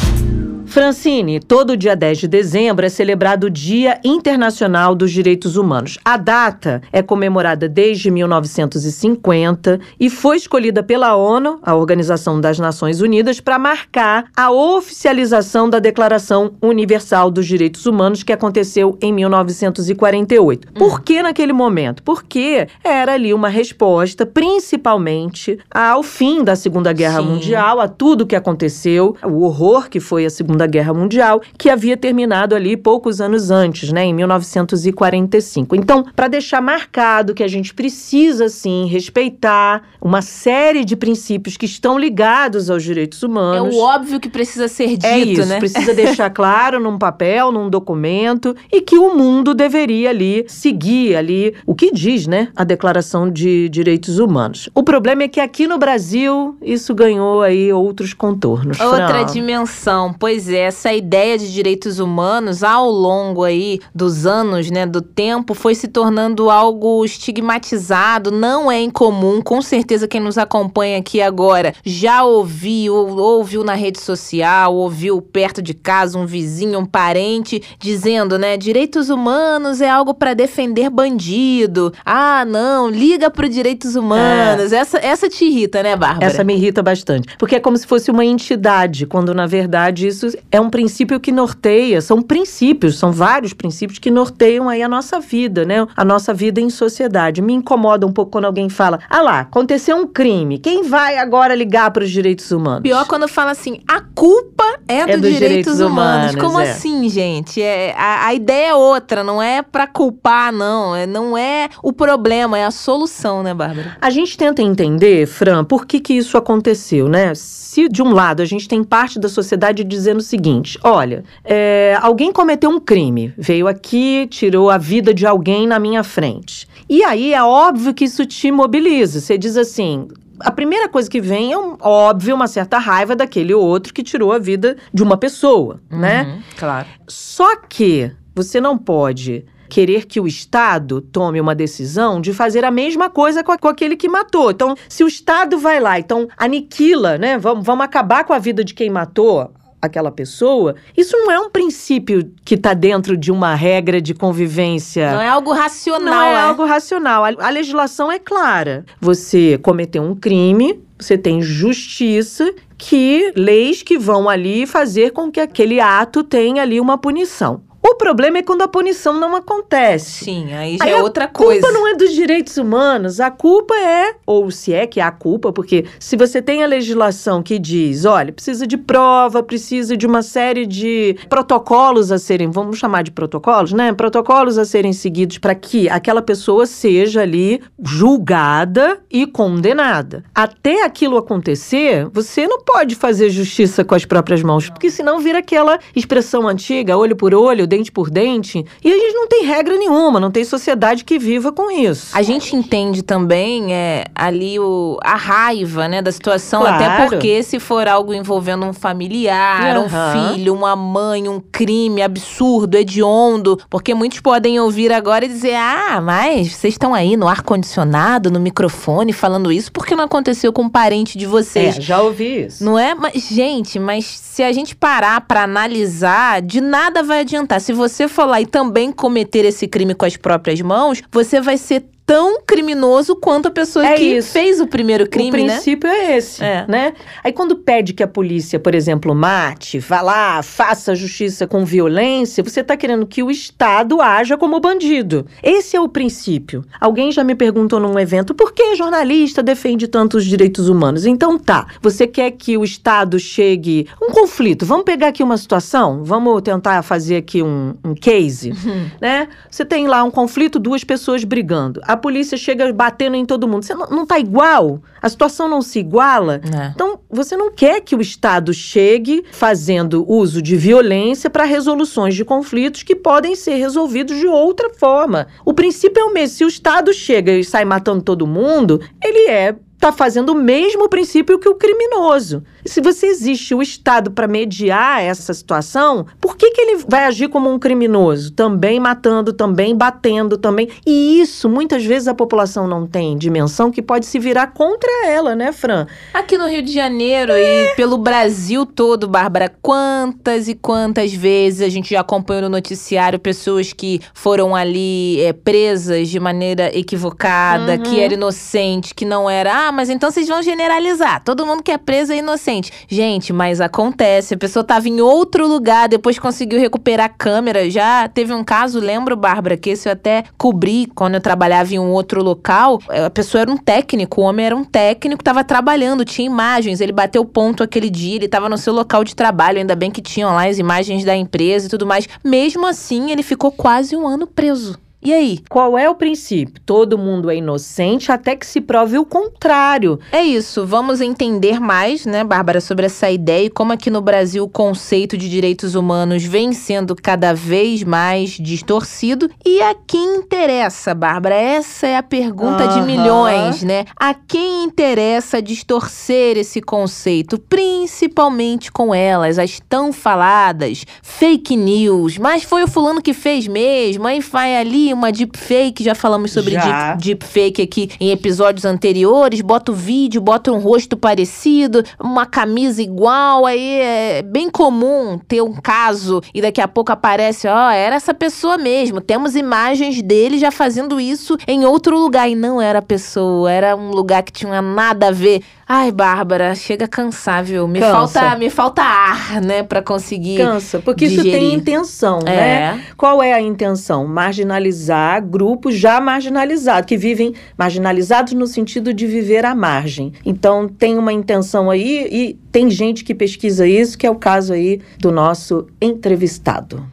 Francine, 0.67 1.41
todo 1.41 1.77
dia 1.77 1.95
10 1.95 2.19
de 2.19 2.29
dezembro 2.29 2.85
é 2.85 2.89
celebrado 2.89 3.45
o 3.45 3.51
Dia 3.51 4.01
Internacional 4.05 4.95
dos 4.95 5.13
Direitos 5.13 5.57
Humanos. 5.57 5.99
A 6.05 6.17
data 6.17 6.83
é 6.93 7.01
comemorada 7.03 7.69
desde 7.69 8.11
1950 8.11 9.81
e 9.99 10.11
foi 10.11 10.37
escolhida 10.37 10.83
pela 10.83 11.17
ONU, 11.17 11.61
a 11.63 11.75
Organização 11.75 12.41
das 12.41 12.59
Nações 12.59 13.01
Unidas, 13.01 13.41
para 13.41 13.59
marcar 13.59 14.27
a 14.37 14.51
oficialização 14.51 15.71
da 15.71 15.79
Declaração 15.79 16.53
Universal 16.61 17.31
dos 17.31 17.47
Direitos 17.47 17.87
Humanos 17.87 18.23
que 18.23 18.33
aconteceu 18.33 18.99
em 19.01 19.13
1948. 19.13 20.73
Por 20.73 21.01
que 21.01 21.23
naquele 21.23 21.53
momento? 21.53 22.03
Porque 22.03 22.67
era 22.85 23.15
ali 23.15 23.33
uma 23.33 23.49
resposta, 23.49 24.27
principalmente 24.27 25.59
ao 25.71 26.03
fim 26.03 26.43
da 26.43 26.57
Segunda 26.57 26.93
Guerra 26.93 27.21
Sim. 27.21 27.29
Mundial, 27.29 27.81
a 27.81 27.89
tudo 27.89 28.27
que 28.27 28.37
aconteceu, 28.37 29.17
o 29.25 29.43
horror 29.43 29.89
que 29.89 30.01
foi 30.01 30.27
a 30.27 30.31
Segunda 30.31 30.56
Guerra 30.65 30.95
Mundial, 30.95 31.43
que 31.59 31.69
havia 31.69 31.97
terminado 31.97 32.55
ali 32.55 32.77
poucos 32.77 33.21
anos 33.21 33.51
antes, 33.51 33.93
né, 33.93 34.05
em 34.05 34.15
1945. 34.15 35.75
Então, 35.77 36.05
para 36.15 36.29
deixar 36.29 36.63
marcado 36.63 37.35
que 37.35 37.43
a 37.43 37.49
gente 37.49 37.75
precisa 37.75 38.49
sim 38.49 38.87
respeitar 38.87 39.83
uma 40.01 40.23
série 40.23 40.85
de 40.85 40.95
princípios 40.95 41.57
que 41.57 41.67
estão 41.67 41.99
ligados 41.99 42.71
aos 42.71 42.83
direitos 42.83 43.23
humanos. 43.23 43.75
É 43.75 43.79
o 43.79 43.81
óbvio 43.81 44.21
que 44.21 44.29
precisa 44.29 44.69
ser 44.69 44.89
dito, 44.91 45.07
É 45.07 45.19
isso, 45.19 45.47
né? 45.47 45.59
precisa 45.59 45.93
deixar 45.93 46.31
claro 46.31 46.79
num 46.79 46.97
papel, 46.97 47.51
num 47.51 47.69
documento, 47.69 48.55
e 48.73 48.81
que 48.81 48.97
o 48.97 49.15
mundo 49.15 49.55
deveria 49.55 50.11
ali 50.11 50.45
seguir 50.47 51.17
ali 51.17 51.55
o 51.67 51.75
que 51.75 51.91
diz, 51.91 52.27
né, 52.27 52.49
a 52.55 52.63
Declaração 52.63 53.31
de 53.31 53.69
Direitos 53.69 54.19
Humanos. 54.19 54.69
O 54.75 54.83
problema 54.83 55.25
é 55.25 55.29
que 55.29 55.41
aqui 55.41 55.67
no 55.67 55.79
Brasil 55.79 56.57
isso 56.63 56.95
ganhou 56.95 57.43
aí 57.43 57.73
outros 57.73 58.15
contornos. 58.15 58.79
Outra 58.81 59.09
Fran. 59.09 59.27
dimensão, 59.27 60.15
pois 60.19 60.46
é, 60.49 60.61
essa 60.61 60.93
ideia 60.93 61.39
de 61.39 61.53
direitos 61.53 61.99
humanos 61.99 62.63
ao 62.63 62.91
longo 62.91 63.45
aí 63.45 63.81
dos 63.95 64.27
anos, 64.27 64.71
né, 64.71 64.87
do 64.87 65.01
tempo, 65.01 65.55
foi 65.55 65.75
se 65.75 65.89
tornando 65.89 66.51
algo 66.51 67.05
estigmatizado, 67.05 68.31
não 68.31 68.71
é 68.71 68.81
incomum, 68.81 69.41
com 69.41 69.63
certeza 69.63 70.09
quem 70.09 70.21
nos 70.21 70.39
acompanha 70.39 70.99
aqui 70.99 71.21
agora 71.21 71.75
já 71.85 72.25
ouviu, 72.25 72.95
ouviu 72.95 73.65
na 73.65 73.75
rede 73.75 74.01
social, 74.01 74.75
ouviu 74.75 75.21
perto 75.21 75.63
de 75.63 75.75
casa 75.75 76.19
um 76.19 76.27
vizinho, 76.27 76.79
um 76.79 76.87
parente 76.87 77.63
dizendo, 77.79 78.39
né, 78.39 78.57
direitos 78.57 79.11
humanos 79.11 79.81
é 79.81 79.89
algo 79.89 80.15
para 80.15 80.35
defender 80.35 80.91
bandido. 80.91 81.93
Ah, 82.05 82.45
não, 82.45 82.89
liga 82.89 83.31
pro 83.31 83.49
direitos 83.49 83.97
humanos. 83.97 84.73
Essa 84.73 84.99
essa 84.99 85.29
te 85.29 85.45
irrita, 85.45 85.83
né, 85.83 85.97
Bárbara? 85.97 86.27
Essa 86.27 86.45
me 86.45 86.55
irrita 86.55 86.83
bastante. 86.83 87.29
Porque 87.39 87.57
é 87.57 87.61
como 87.61 87.77
se 87.77 87.87
fosse 87.87 88.11
uma 88.11 88.25
entidade, 88.25 89.07
quando 89.07 89.35
na 89.35 89.47
verdade 89.47 90.07
isso 90.07 90.27
é 90.51 90.61
um 90.61 90.71
princípio 90.71 91.19
que 91.21 91.33
norteia, 91.33 92.01
são 92.01 92.23
princípios, 92.23 92.99
são 92.99 93.13
vários 93.13 93.53
princípios 93.53 93.99
que 93.99 94.11
norteiam 94.11 94.69
aí 94.69 94.83
a 94.83 94.89
nossa 94.89 95.21
vida, 95.21 95.65
né? 95.65 95.87
A 95.97 96.05
nossa 96.05 96.33
vida 96.33 96.61
em 96.61 96.71
sociedade. 96.71 97.43
Me 97.43 97.53
incomoda 97.53 98.07
um 98.07 98.13
pouco 98.13 98.33
quando 98.33 98.45
alguém 98.47 98.69
fala: 98.69 98.99
ah 99.09 99.23
lá, 99.23 99.41
aconteceu 99.41 99.97
um 99.97 100.07
crime, 100.07 100.59
quem 100.59 100.83
vai 100.83 101.19
agora 101.19 101.55
ligar 101.55 101.91
para 101.91 102.05
os 102.05 102.11
direitos 102.11 102.51
humanos? 102.51 102.83
Pior 102.83 103.07
quando 103.07 103.29
fala 103.29 103.51
assim, 103.51 103.81
a 103.89 104.01
culpa 104.01 104.65
é, 104.89 104.99
É 105.01 105.07
do 105.17 105.23
dos 105.23 105.33
direitos, 105.33 105.39
direitos 105.39 105.81
humanos. 105.81 106.33
humanos, 106.33 106.37
Como 106.37 106.61
é. 106.61 106.71
assim, 106.71 107.09
gente? 107.09 107.61
É, 107.61 107.95
a, 107.97 108.27
a 108.27 108.35
ideia 108.35 108.71
é 108.71 108.75
outra, 108.75 109.23
não 109.25 109.43
é 109.43 109.63
pra 109.63 109.87
culpar, 109.87 110.53
não. 110.53 110.95
É, 110.95 111.07
não 111.07 111.37
é 111.37 111.69
o 111.83 111.93
problema, 111.93 112.59
é 112.59 112.65
a 112.65 112.71
solução, 112.71 113.43
né, 113.43 113.53
Bárbara? 113.55 113.97
A 114.01 114.11
gente 114.11 114.37
tenta 114.37 114.63
entender, 114.63 115.27
Fran, 115.27 115.65
por 115.65 115.87
que 115.87 116.01
que 116.01 116.15
isso 116.15 116.37
aconteceu, 116.37 117.09
né? 117.09 117.33
Se 117.35 117.89
de 117.89 118.03
um 118.03 118.13
lado 118.13 118.43
a 118.43 118.45
gente 118.45 118.67
tem 118.69 118.83
parte 118.83 119.19
da 119.19 119.29
sociedade 119.29 119.85
dizendo 119.85 120.21
seguinte: 120.27 120.79
olha, 120.85 121.25
é, 121.45 121.97
alguém 122.03 122.33
cometeu 122.33 122.69
um 122.71 122.79
crime, 122.81 123.33
veio 123.39 123.67
aqui, 123.69 124.27
tirou 124.31 124.69
a 124.71 124.79
vida 124.79 125.15
de 125.15 125.27
alguém 125.27 125.67
na 125.67 125.79
minha 125.79 126.03
frente. 126.05 126.67
E 126.89 127.03
aí 127.03 127.33
é 127.35 127.43
óbvio 127.43 127.95
que 127.95 128.05
isso 128.05 128.25
te 128.27 128.51
mobiliza. 128.51 129.21
Você 129.21 129.37
diz 129.39 129.57
assim. 129.57 130.07
A 130.39 130.51
primeira 130.51 130.87
coisa 130.87 131.09
que 131.09 131.19
vem 131.19 131.51
é, 131.55 131.57
um, 131.59 131.79
óbvio, 131.81 132.35
uma 132.35 132.47
certa 132.47 132.77
raiva 132.77 133.17
daquele 133.17 133.55
outro 133.55 133.95
que 133.95 134.03
tirou 134.03 134.33
a 134.33 134.39
vida 134.39 134.77
de 134.93 135.03
uma 135.03 135.17
pessoa, 135.17 135.81
né? 135.91 136.25
Uhum, 136.25 136.43
Claro. 136.59 136.87
Só 137.09 137.57
que 137.57 138.11
você 138.35 138.61
não 138.61 138.77
pode 138.77 139.47
querer 139.71 140.05
que 140.05 140.21
o 140.21 140.27
Estado 140.27 141.01
tome 141.01 141.41
uma 141.41 141.55
decisão 141.55 142.21
de 142.21 142.35
fazer 142.35 142.67
a 142.67 142.71
mesma 142.71 143.09
coisa 143.09 143.43
com, 143.43 143.51
a- 143.51 143.57
com 143.57 143.67
aquele 143.67 143.97
que 143.97 144.11
matou. 144.11 144.51
Então, 144.51 144.75
se 144.91 145.03
o 145.03 145.09
Estado 145.09 145.59
vai 145.59 145.81
lá, 145.81 145.99
então 145.99 146.29
aniquila, 146.37 147.17
né? 147.17 147.39
Vamos, 147.39 147.65
vamos 147.65 147.85
acabar 147.87 148.23
com 148.25 148.35
a 148.35 148.39
vida 148.39 148.63
de 148.63 148.75
quem 148.75 148.91
matou 148.91 149.51
aquela 149.81 150.11
pessoa, 150.11 150.75
isso 150.97 151.17
não 151.17 151.31
é 151.31 151.39
um 151.39 151.51
princípio 151.51 152.31
que 152.45 152.55
está 152.55 152.75
dentro 152.75 153.17
de 153.17 153.31
uma 153.31 153.55
regra 153.55 154.01
de 154.01 154.15
convivência. 154.15 155.13
Não 155.13 155.21
é 155.21 155.29
algo 155.29 155.53
racional, 155.53 156.15
Não 156.15 156.27
é 156.27 156.33
é. 156.33 156.41
algo 156.41 156.65
racional. 156.65 157.25
A, 157.25 157.29
a 157.39 157.51
legislação 157.51 158.11
é 158.11 158.19
clara. 158.19 158.85
Você 159.01 159.59
cometeu 159.59 160.03
um 160.03 160.15
crime, 160.15 160.81
você 160.99 161.17
tem 161.17 161.43
justiça, 161.43 162.53
que 162.79 163.33
leis 163.37 163.83
que 163.83 163.99
vão 163.99 164.29
ali 164.29 164.67
fazer 164.67 165.11
com 165.11 165.31
que 165.31 165.41
aquele 165.41 165.81
ato 165.81 166.23
tenha 166.23 166.63
ali 166.63 166.81
uma 166.81 166.99
punição. 166.99 167.63
O 167.97 167.99
problema 168.07 168.37
é 168.39 168.43
quando 168.43 168.61
a 168.61 168.69
punição 168.69 169.15
não 169.19 169.35
acontece. 169.35 170.25
Sim, 170.27 170.53
aí 170.53 170.77
já 170.77 170.85
Aí 170.85 170.91
é 170.91 170.97
outra 171.03 171.25
A 171.25 171.29
culpa 171.29 171.53
coisa. 171.63 171.73
não 171.73 171.89
é 171.89 171.95
dos 171.95 172.13
direitos 172.13 172.59
humanos, 172.59 173.21
a 173.21 173.31
culpa 173.31 173.75
é, 173.75 174.15
ou 174.27 174.51
se 174.51 174.71
é 174.75 174.87
que 174.87 175.01
há 175.01 175.11
culpa, 175.11 175.51
porque 175.51 175.87
se 175.99 176.15
você 176.15 176.43
tem 176.43 176.63
a 176.63 176.67
legislação 176.67 177.43
que 177.43 177.59
diz, 177.59 178.05
olha, 178.05 178.35
precisa 178.35 178.67
de 178.67 178.77
prova, 178.77 179.43
precisa 179.43 179.97
de 179.97 180.07
uma 180.07 180.21
série 180.21 180.67
de 180.67 181.17
protocolos 181.31 182.13
a 182.13 182.19
serem, 182.19 182.51
vamos 182.51 182.77
chamar 182.77 183.03
de 183.03 183.11
protocolos, 183.11 183.73
né? 183.73 183.91
Protocolos 183.95 184.59
a 184.59 184.67
serem 184.67 184.93
seguidos 184.93 185.39
para 185.39 185.55
que 185.55 185.89
aquela 185.89 186.21
pessoa 186.21 186.67
seja 186.67 187.23
ali 187.23 187.63
julgada 187.83 189.01
e 189.11 189.27
condenada. 189.27 190.23
Até 190.35 190.85
aquilo 190.85 191.17
acontecer, 191.17 192.07
você 192.13 192.47
não 192.47 192.61
pode 192.61 192.95
fazer 192.95 193.31
justiça 193.31 193.83
com 193.83 193.95
as 193.95 194.05
próprias 194.05 194.43
mãos, 194.43 194.69
porque 194.69 194.91
senão 194.91 195.19
vira 195.19 195.39
aquela 195.39 195.79
expressão 195.95 196.47
antiga, 196.47 196.97
olho 196.99 197.17
por 197.17 197.35
olho, 197.35 197.67
dente 197.67 197.86
por 197.93 198.11
dente 198.11 198.65
e 198.83 198.93
a 198.93 198.97
gente 198.97 199.15
não 199.15 199.29
tem 199.29 199.45
regra 199.45 199.77
nenhuma, 199.77 200.21
não 200.21 200.31
tem 200.31 200.45
sociedade 200.45 201.05
que 201.05 201.19
viva 201.19 201.53
com 201.53 201.71
isso. 201.71 202.17
A 202.17 202.23
gente 202.23 202.55
entende 202.55 203.03
também 203.03 203.75
é, 203.75 204.05
ali 204.15 204.59
o, 204.59 204.99
a 205.03 205.15
raiva 205.15 205.89
né, 205.89 206.03
da 206.03 206.13
situação, 206.13 206.63
claro. 206.63 206.77
até 206.77 207.07
porque 207.07 207.43
se 207.43 207.59
for 207.59 207.87
algo 207.89 208.13
envolvendo 208.13 208.67
um 208.67 208.73
familiar, 208.73 209.79
uhum. 209.79 209.85
um 209.85 210.33
filho, 210.35 210.55
uma 210.55 210.75
mãe, 210.75 211.29
um 211.29 211.41
crime 211.41 212.03
absurdo, 212.03 212.77
hediondo, 212.77 213.59
porque 213.71 213.95
muitos 213.95 214.21
podem 214.21 214.59
ouvir 214.61 214.93
agora 214.93 215.25
e 215.25 215.29
dizer: 215.29 215.55
ah, 215.55 216.01
mas 216.01 216.53
vocês 216.53 216.75
estão 216.75 216.95
aí 216.95 217.17
no 217.17 217.29
ar-condicionado, 217.29 218.31
no 218.31 218.41
microfone, 218.41 219.13
falando 219.13 219.53
isso 219.53 219.73
porque 219.73 219.95
não 219.95 220.05
aconteceu 220.05 220.53
com 220.53 220.63
um 220.63 220.69
parente 220.69 221.19
de 221.19 221.27
vocês. 221.27 221.77
É, 221.77 221.81
já 221.81 222.01
ouvi 222.01 222.47
isso. 222.47 222.65
Não 222.65 222.79
é? 222.79 222.95
Mas, 222.95 223.29
gente, 223.29 223.79
mas 223.79 224.05
se 224.07 224.43
a 224.43 224.53
gente 224.53 224.75
parar 224.75 225.21
para 225.23 225.43
analisar, 225.43 226.43
de 226.43 226.61
nada 226.61 227.03
vai 227.03 227.21
adiantar. 227.21 227.61
Se 227.61 227.73
você 227.77 228.09
for 228.09 228.25
lá 228.25 228.41
e 228.41 228.47
também 228.47 228.91
cometer 228.91 229.45
esse 229.45 229.69
crime 229.69 229.95
com 229.95 230.05
as 230.05 230.17
próprias 230.17 230.61
mãos, 230.61 231.03
você 231.13 231.41
vai 231.41 231.57
ser 231.57 231.85
tão 232.07 232.41
criminoso 232.41 233.17
quanto 233.17 233.49
a 233.49 233.51
pessoa 233.51 233.85
é 233.85 233.95
que 233.95 234.19
isso. 234.19 234.33
fez 234.33 234.61
o 234.61 234.67
primeiro 234.69 235.09
crime, 235.09 235.33
né? 235.33 235.43
O 235.43 235.47
princípio 235.47 235.91
né? 235.91 235.97
é 235.97 236.17
esse, 236.17 236.45
é. 236.45 236.65
né? 236.69 236.93
Aí 237.23 237.33
quando 237.33 237.57
pede 237.57 237.93
que 237.93 238.03
a 238.03 238.07
polícia, 238.07 238.61
por 238.61 238.75
exemplo, 238.75 239.13
mate, 239.13 239.81
vá 239.81 240.01
lá, 240.01 240.43
faça 240.43 240.95
justiça 240.95 241.49
com 241.49 241.65
violência, 241.65 242.45
você 242.45 242.61
está 242.61 242.77
querendo 242.77 243.05
que 243.07 243.25
o 243.25 243.31
Estado 243.31 244.01
haja 244.01 244.37
como 244.37 244.61
bandido. 244.61 245.27
Esse 245.43 245.77
é 245.77 245.81
o 245.81 245.89
princípio. 245.89 246.65
Alguém 246.81 247.11
já 247.11 247.25
me 247.25 247.35
perguntou 247.35 247.81
num 247.81 247.99
evento 247.99 248.35
por 248.35 248.53
que 248.53 248.77
jornalista 248.77 249.43
defende 249.43 249.89
tantos 249.89 250.25
direitos 250.25 250.69
humanos? 250.69 251.07
Então 251.07 251.37
tá, 251.37 251.67
você 251.83 252.07
quer 252.07 252.31
que 252.31 252.57
o 252.57 252.63
Estado 252.63 253.19
chegue... 253.19 253.89
Um 254.01 254.13
conflito, 254.13 254.65
vamos 254.65 254.85
pegar 254.85 255.09
aqui 255.09 255.23
uma 255.25 255.37
situação? 255.37 256.05
Vamos 256.05 256.41
tentar 256.43 256.83
fazer 256.83 257.17
aqui 257.17 257.43
um, 257.43 257.75
um 257.85 257.95
case, 257.95 258.51
uhum. 258.51 258.91
né? 259.01 259.29
Você 259.51 259.65
tem 259.65 259.89
lá 259.89 260.05
um 260.05 260.11
conflito, 260.11 260.61
duas 260.61 260.85
pessoas 260.85 261.25
brigando. 261.25 261.81
A 261.85 261.96
a 261.97 261.99
polícia 261.99 262.37
chega 262.37 262.73
batendo 262.73 263.17
em 263.17 263.25
todo 263.25 263.49
mundo. 263.49 263.65
Você 263.65 263.75
não, 263.75 263.87
não 263.87 264.07
tá 264.07 264.19
igual? 264.19 264.81
A 265.01 265.09
situação 265.09 265.49
não 265.49 265.63
se 265.63 265.79
iguala? 265.79 266.41
É. 266.45 266.73
Então, 266.75 267.01
você 267.11 267.37
não 267.37 267.51
quer 267.51 267.81
que 267.81 267.97
o 267.97 268.01
Estado 268.01 268.53
chegue 268.53 269.25
fazendo 269.33 270.05
uso 270.09 270.41
de 270.41 270.57
violência 270.57 271.29
para 271.31 271.45
resoluções 271.45 272.15
de 272.15 272.25
conflitos 272.25 272.83
que 272.83 272.95
podem 272.95 273.35
ser 273.35 273.55
resolvidos 273.55 274.19
de 274.19 274.27
outra 274.27 274.71
forma. 274.71 275.27
O 275.45 275.53
princípio 275.53 276.01
é 276.01 276.05
o 276.05 276.13
mesmo. 276.13 276.37
Se 276.37 276.45
o 276.45 276.49
Estado 276.49 276.93
chega 276.93 277.33
e 277.33 277.45
sai 277.45 277.65
matando 277.65 278.03
todo 278.03 278.27
mundo, 278.27 278.81
ele 279.03 279.29
é 279.29 279.57
está 279.77 279.93
fazendo 279.93 280.31
o 280.31 280.35
mesmo 280.35 280.89
princípio 280.89 281.39
que 281.39 281.49
o 281.49 281.55
criminoso. 281.55 282.43
Se 282.67 282.81
você 282.81 283.07
existe 283.07 283.55
o 283.55 283.63
Estado 283.63 284.11
para 284.11 284.27
mediar 284.27 285.03
essa 285.03 285.33
situação, 285.33 286.07
por 286.21 286.37
que, 286.37 286.51
que 286.51 286.61
ele 286.61 286.85
vai 286.89 287.05
agir 287.05 287.29
como 287.29 287.51
um 287.51 287.59
criminoso? 287.59 288.33
Também 288.33 288.81
matando, 288.81 289.33
também 289.33 289.75
batendo, 289.75 290.37
também. 290.37 290.69
E 290.85 291.21
isso, 291.21 291.49
muitas 291.49 291.85
vezes, 291.85 292.09
a 292.09 292.15
população 292.15 292.67
não 292.67 292.87
tem 292.87 293.17
dimensão 293.17 293.71
que 293.71 293.81
pode 293.81 294.07
se 294.07 294.19
virar 294.19 294.49
contra 294.49 294.91
ela, 295.07 295.35
né, 295.35 295.53
Fran? 295.53 295.87
Aqui 296.13 296.37
no 296.37 296.49
Rio 296.49 296.63
de 296.63 296.73
Janeiro 296.73 297.33
é. 297.33 297.73
e 297.73 297.75
pelo 297.77 297.99
Brasil 297.99 298.67
todo, 298.67 299.09
Bárbara, 299.09 299.53
quantas 299.63 300.49
e 300.49 300.55
quantas 300.55 301.13
vezes 301.13 301.63
a 301.63 301.69
gente 301.69 301.91
já 301.91 302.01
acompanhou 302.01 302.43
no 302.43 302.49
noticiário 302.49 303.19
pessoas 303.19 303.73
que 303.73 304.01
foram 304.13 304.55
ali 304.55 305.21
é, 305.23 305.33
presas 305.33 306.09
de 306.09 306.19
maneira 306.19 306.77
equivocada, 306.77 307.73
uhum. 307.73 307.83
que 307.83 308.01
era 308.01 308.15
inocente, 308.15 308.95
que 308.95 309.05
não 309.05 309.29
era. 309.29 309.69
Ah, 309.69 309.73
mas 309.73 309.89
então 309.89 310.11
vocês 310.11 310.29
vão 310.29 310.43
generalizar. 310.43 311.23
Todo 311.25 311.47
mundo 311.47 311.63
que 311.63 311.71
é 311.71 311.79
preso 311.79 312.13
é 312.13 312.17
inocente. 312.17 312.56
Gente, 312.89 313.33
mas 313.33 313.61
acontece. 313.61 314.35
A 314.35 314.39
pessoa 314.39 314.65
tava 314.65 314.89
em 314.89 315.01
outro 315.01 315.47
lugar, 315.47 315.89
depois 315.89 316.19
conseguiu 316.19 316.59
recuperar 316.59 317.07
a 317.07 317.09
câmera. 317.09 317.69
Já 317.71 318.09
teve 318.09 318.33
um 318.33 318.45
caso, 318.45 318.79
lembro, 318.81 319.17
Bárbara, 319.17 319.57
que 319.57 319.71
esse 319.71 319.89
eu 319.89 319.93
até 319.93 320.25
cobri 320.37 320.87
quando 320.95 321.15
eu 321.15 321.21
trabalhava 321.21 321.75
em 321.75 321.79
um 321.79 321.91
outro 321.91 322.23
local. 322.23 322.81
É, 322.91 323.05
a 323.05 323.11
pessoa 323.11 323.43
era 323.43 323.51
um 323.51 323.57
técnico, 323.57 324.21
o 324.21 324.25
homem 324.25 324.47
era 324.47 324.57
um 324.57 324.65
técnico, 324.65 325.23
tava 325.23 325.45
trabalhando, 325.45 326.05
tinha 326.05 326.27
imagens. 326.27 326.81
Ele 326.81 326.93
bateu 326.93 327.25
ponto 327.25 327.63
aquele 327.63 327.91
dia, 327.91 328.17
ele 328.17 328.29
tava 328.29 328.49
no 328.49 328.59
seu 328.59 328.73
local 328.73 329.05
de 329.05 329.15
trabalho. 329.15 329.59
Ainda 329.59 329.75
bem 329.75 329.91
que 329.91 330.01
tinham 330.01 330.35
lá 330.35 330.49
as 330.49 330.59
imagens 330.59 331.05
da 331.05 331.17
empresa 331.17 331.67
e 331.67 331.71
tudo 331.71 331.87
mais. 331.87 332.09
Mesmo 332.25 332.67
assim, 332.67 333.11
ele 333.11 333.23
ficou 333.23 333.51
quase 333.51 333.97
um 333.97 334.07
ano 334.07 334.27
preso. 334.27 334.86
E 335.07 335.15
aí? 335.15 335.39
Qual 335.49 335.79
é 335.79 335.89
o 335.89 335.95
princípio? 335.95 336.61
Todo 336.67 336.99
mundo 336.99 337.31
é 337.31 337.37
inocente 337.37 338.11
até 338.11 338.35
que 338.35 338.45
se 338.45 338.61
prove 338.61 338.99
o 338.99 339.05
contrário. 339.05 340.01
É 340.11 340.21
isso. 340.21 340.67
Vamos 340.67 341.01
entender 341.01 341.61
mais, 341.61 342.05
né, 342.05 342.25
Bárbara, 342.25 342.61
sobre 342.61 342.87
essa 342.87 343.09
ideia 343.09 343.47
e 343.47 343.51
como 343.51 343.73
aqui 343.73 343.89
no 343.89 344.01
Brasil 344.01 344.43
o 344.43 344.49
conceito 344.49 345.17
de 345.17 345.29
direitos 345.29 345.77
humanos 345.77 346.25
vem 346.25 346.53
sendo 346.53 346.97
cada 346.97 347.33
vez 347.33 347.85
mais 347.85 348.31
distorcido. 348.31 349.31
E 349.45 349.63
a 349.63 349.77
quem 349.87 350.17
interessa, 350.17 350.93
Bárbara? 350.93 351.37
Essa 351.37 351.87
é 351.87 351.97
a 351.97 352.03
pergunta 352.03 352.65
uhum. 352.65 352.75
de 352.75 352.83
milhões, 352.83 353.63
né? 353.63 353.85
A 353.95 354.13
quem 354.13 354.65
interessa 354.65 355.41
distorcer 355.41 356.37
esse 356.37 356.61
conceito, 356.61 357.39
principalmente 357.39 358.73
com 358.73 358.93
elas, 358.93 359.39
as 359.39 359.61
tão 359.69 359.93
faladas 359.93 360.85
fake 361.01 361.57
news. 361.57 362.19
Mas 362.19 362.43
foi 362.43 362.65
o 362.65 362.69
fulano 362.69 363.01
que 363.01 363.15
fez 363.15 363.47
mesmo, 363.47 364.05
aí 364.09 364.19
vai 364.19 364.57
ali 364.57 364.96
uma 364.97 365.13
deepfake, 365.13 365.85
já 365.85 365.95
falamos 365.95 366.33
sobre 366.33 366.55
já. 366.55 366.95
Deep, 366.95 367.19
deepfake 367.19 367.63
aqui 367.63 367.91
em 368.01 368.11
episódios 368.11 368.65
anteriores, 368.65 369.41
bota 369.41 369.73
o 369.73 369.75
vídeo, 369.75 370.21
bota 370.21 370.51
um 370.51 370.59
rosto 370.59 370.97
parecido, 370.97 371.85
uma 372.01 372.27
camisa 372.27 372.83
igual, 372.83 373.45
aí 373.47 373.81
é 373.81 374.23
bem 374.23 374.51
comum 374.51 375.19
ter 375.29 375.43
um 375.43 375.53
caso 375.53 376.23
e 376.35 376.41
daqui 376.41 376.61
a 376.61 376.69
pouco 376.69 376.93
aparece, 376.93 377.47
ó, 377.47 377.69
oh, 377.69 377.71
era 377.71 377.97
essa 377.97 378.15
pessoa 378.15 378.57
mesmo, 378.57 379.01
temos 379.01 379.37
imagens 379.37 380.03
dele 380.03 380.39
já 380.39 380.51
fazendo 380.51 381.01
isso 381.01 381.37
em 381.47 381.65
outro 381.65 381.99
lugar 381.99 382.29
e 382.29 382.35
não 382.35 382.61
era 382.61 382.79
a 382.79 382.83
pessoa, 382.83 383.51
era 383.51 383.77
um 383.77 383.91
lugar 383.91 384.23
que 384.23 384.33
tinha 384.33 384.63
nada 384.63 385.09
a 385.09 385.13
ver. 385.13 385.43
Ai, 385.69 385.91
Bárbara, 385.91 386.55
chega 386.55 386.87
cansável. 386.87 387.67
Me 387.67 387.81
Cansa. 387.81 388.21
falta, 388.21 388.39
me 388.39 388.49
falta 388.49 388.83
ar, 388.83 389.41
né, 389.41 389.65
para 389.65 389.83
conseguir. 389.83 390.37
Cansa, 390.37 390.79
porque 390.79 391.09
digerir. 391.09 391.33
isso 391.33 391.41
tem 391.41 391.55
intenção, 391.55 392.21
é. 392.21 392.25
né? 392.25 392.85
Qual 392.97 393.21
é 393.21 393.33
a 393.33 393.41
intenção? 393.41 394.07
Marginalizar 394.07 395.21
grupos 395.27 395.75
já 395.75 396.01
marginalizados, 396.01 396.87
que 396.87 396.97
vivem 396.97 397.35
marginalizados 397.59 398.33
no 398.35 398.47
sentido 398.47 398.95
de 398.95 399.09
viver 399.09 399.45
à 399.45 399.57
margem. 399.57 400.13
Então 400.25 400.69
tem 400.69 400.97
uma 400.97 401.13
intenção 401.13 401.69
aí 401.69 402.07
e 402.13 402.39
tem 402.53 402.71
gente 402.71 403.03
que 403.03 403.13
pesquisa 403.13 403.67
isso, 403.67 403.99
que 403.99 404.07
é 404.07 404.11
o 404.11 404.15
caso 404.15 404.53
aí 404.53 404.81
do 405.01 405.11
nosso 405.11 405.67
entrevistado. 405.83 406.87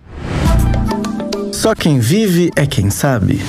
Só 1.51 1.75
quem 1.75 1.99
vive 1.99 2.49
é 2.55 2.65
quem 2.65 2.89
sabe. 2.89 3.39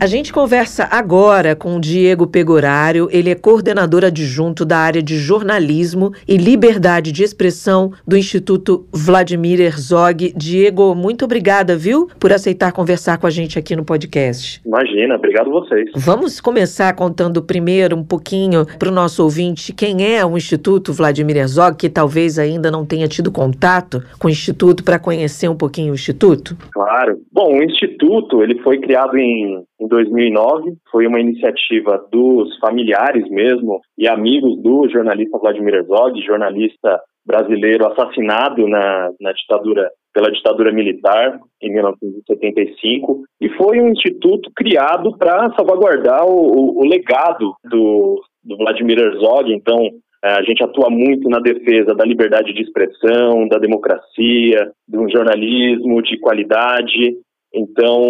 A 0.00 0.06
gente 0.06 0.32
conversa 0.32 0.86
agora 0.92 1.56
com 1.56 1.74
o 1.74 1.80
Diego 1.80 2.28
Pegorário. 2.28 3.08
Ele 3.10 3.30
é 3.30 3.34
coordenador 3.34 4.04
adjunto 4.04 4.64
da 4.64 4.78
área 4.78 5.02
de 5.02 5.16
jornalismo 5.16 6.12
e 6.26 6.36
liberdade 6.36 7.10
de 7.10 7.24
expressão 7.24 7.90
do 8.06 8.16
Instituto 8.16 8.86
Vladimir 8.92 9.60
Herzog. 9.60 10.32
Diego, 10.36 10.94
muito 10.94 11.24
obrigada, 11.24 11.76
viu, 11.76 12.08
por 12.20 12.32
aceitar 12.32 12.70
conversar 12.70 13.18
com 13.18 13.26
a 13.26 13.30
gente 13.30 13.58
aqui 13.58 13.74
no 13.74 13.84
podcast. 13.84 14.62
Imagina, 14.64 15.16
obrigado 15.16 15.50
vocês. 15.50 15.90
Vamos 15.96 16.40
começar 16.40 16.94
contando 16.94 17.42
primeiro 17.42 17.96
um 17.96 18.04
pouquinho 18.04 18.66
para 18.78 18.90
o 18.90 18.94
nosso 18.94 19.24
ouvinte 19.24 19.72
quem 19.72 20.14
é 20.14 20.24
o 20.24 20.36
Instituto 20.36 20.92
Vladimir 20.92 21.38
Herzog, 21.38 21.76
que 21.76 21.90
talvez 21.90 22.38
ainda 22.38 22.70
não 22.70 22.86
tenha 22.86 23.08
tido 23.08 23.32
contato 23.32 24.00
com 24.20 24.28
o 24.28 24.30
Instituto 24.30 24.84
para 24.84 25.00
conhecer 25.00 25.48
um 25.48 25.56
pouquinho 25.56 25.90
o 25.90 25.96
Instituto. 25.96 26.56
Claro. 26.72 27.18
Bom, 27.32 27.58
o 27.58 27.64
Instituto 27.64 28.44
ele 28.44 28.62
foi 28.62 28.78
criado 28.78 29.16
em 29.18 29.66
em 29.80 29.86
2009. 29.86 30.74
Foi 30.90 31.06
uma 31.06 31.20
iniciativa 31.20 32.04
dos 32.10 32.56
familiares 32.58 33.28
mesmo 33.30 33.80
e 33.96 34.08
amigos 34.08 34.60
do 34.62 34.88
jornalista 34.88 35.38
Vladimir 35.38 35.74
Herzog, 35.74 36.20
jornalista 36.22 37.00
brasileiro 37.24 37.86
assassinado 37.86 38.66
na, 38.66 39.10
na 39.20 39.32
ditadura 39.32 39.90
pela 40.14 40.32
ditadura 40.32 40.72
militar 40.72 41.38
em 41.62 41.72
1975 41.72 43.22
e 43.40 43.48
foi 43.50 43.80
um 43.80 43.90
instituto 43.90 44.50
criado 44.56 45.16
para 45.16 45.52
salvaguardar 45.54 46.26
o, 46.26 46.32
o, 46.32 46.80
o 46.80 46.84
legado 46.84 47.54
do, 47.70 48.20
do 48.42 48.56
Vladimir 48.56 48.98
Herzog. 48.98 49.52
Então 49.52 49.78
é, 50.24 50.30
a 50.32 50.42
gente 50.42 50.64
atua 50.64 50.90
muito 50.90 51.28
na 51.28 51.38
defesa 51.38 51.94
da 51.94 52.04
liberdade 52.04 52.52
de 52.52 52.62
expressão, 52.62 53.46
da 53.46 53.58
democracia, 53.58 54.72
de 54.88 54.98
um 54.98 55.08
jornalismo 55.08 56.02
de 56.02 56.18
qualidade 56.18 57.16
então, 57.54 58.02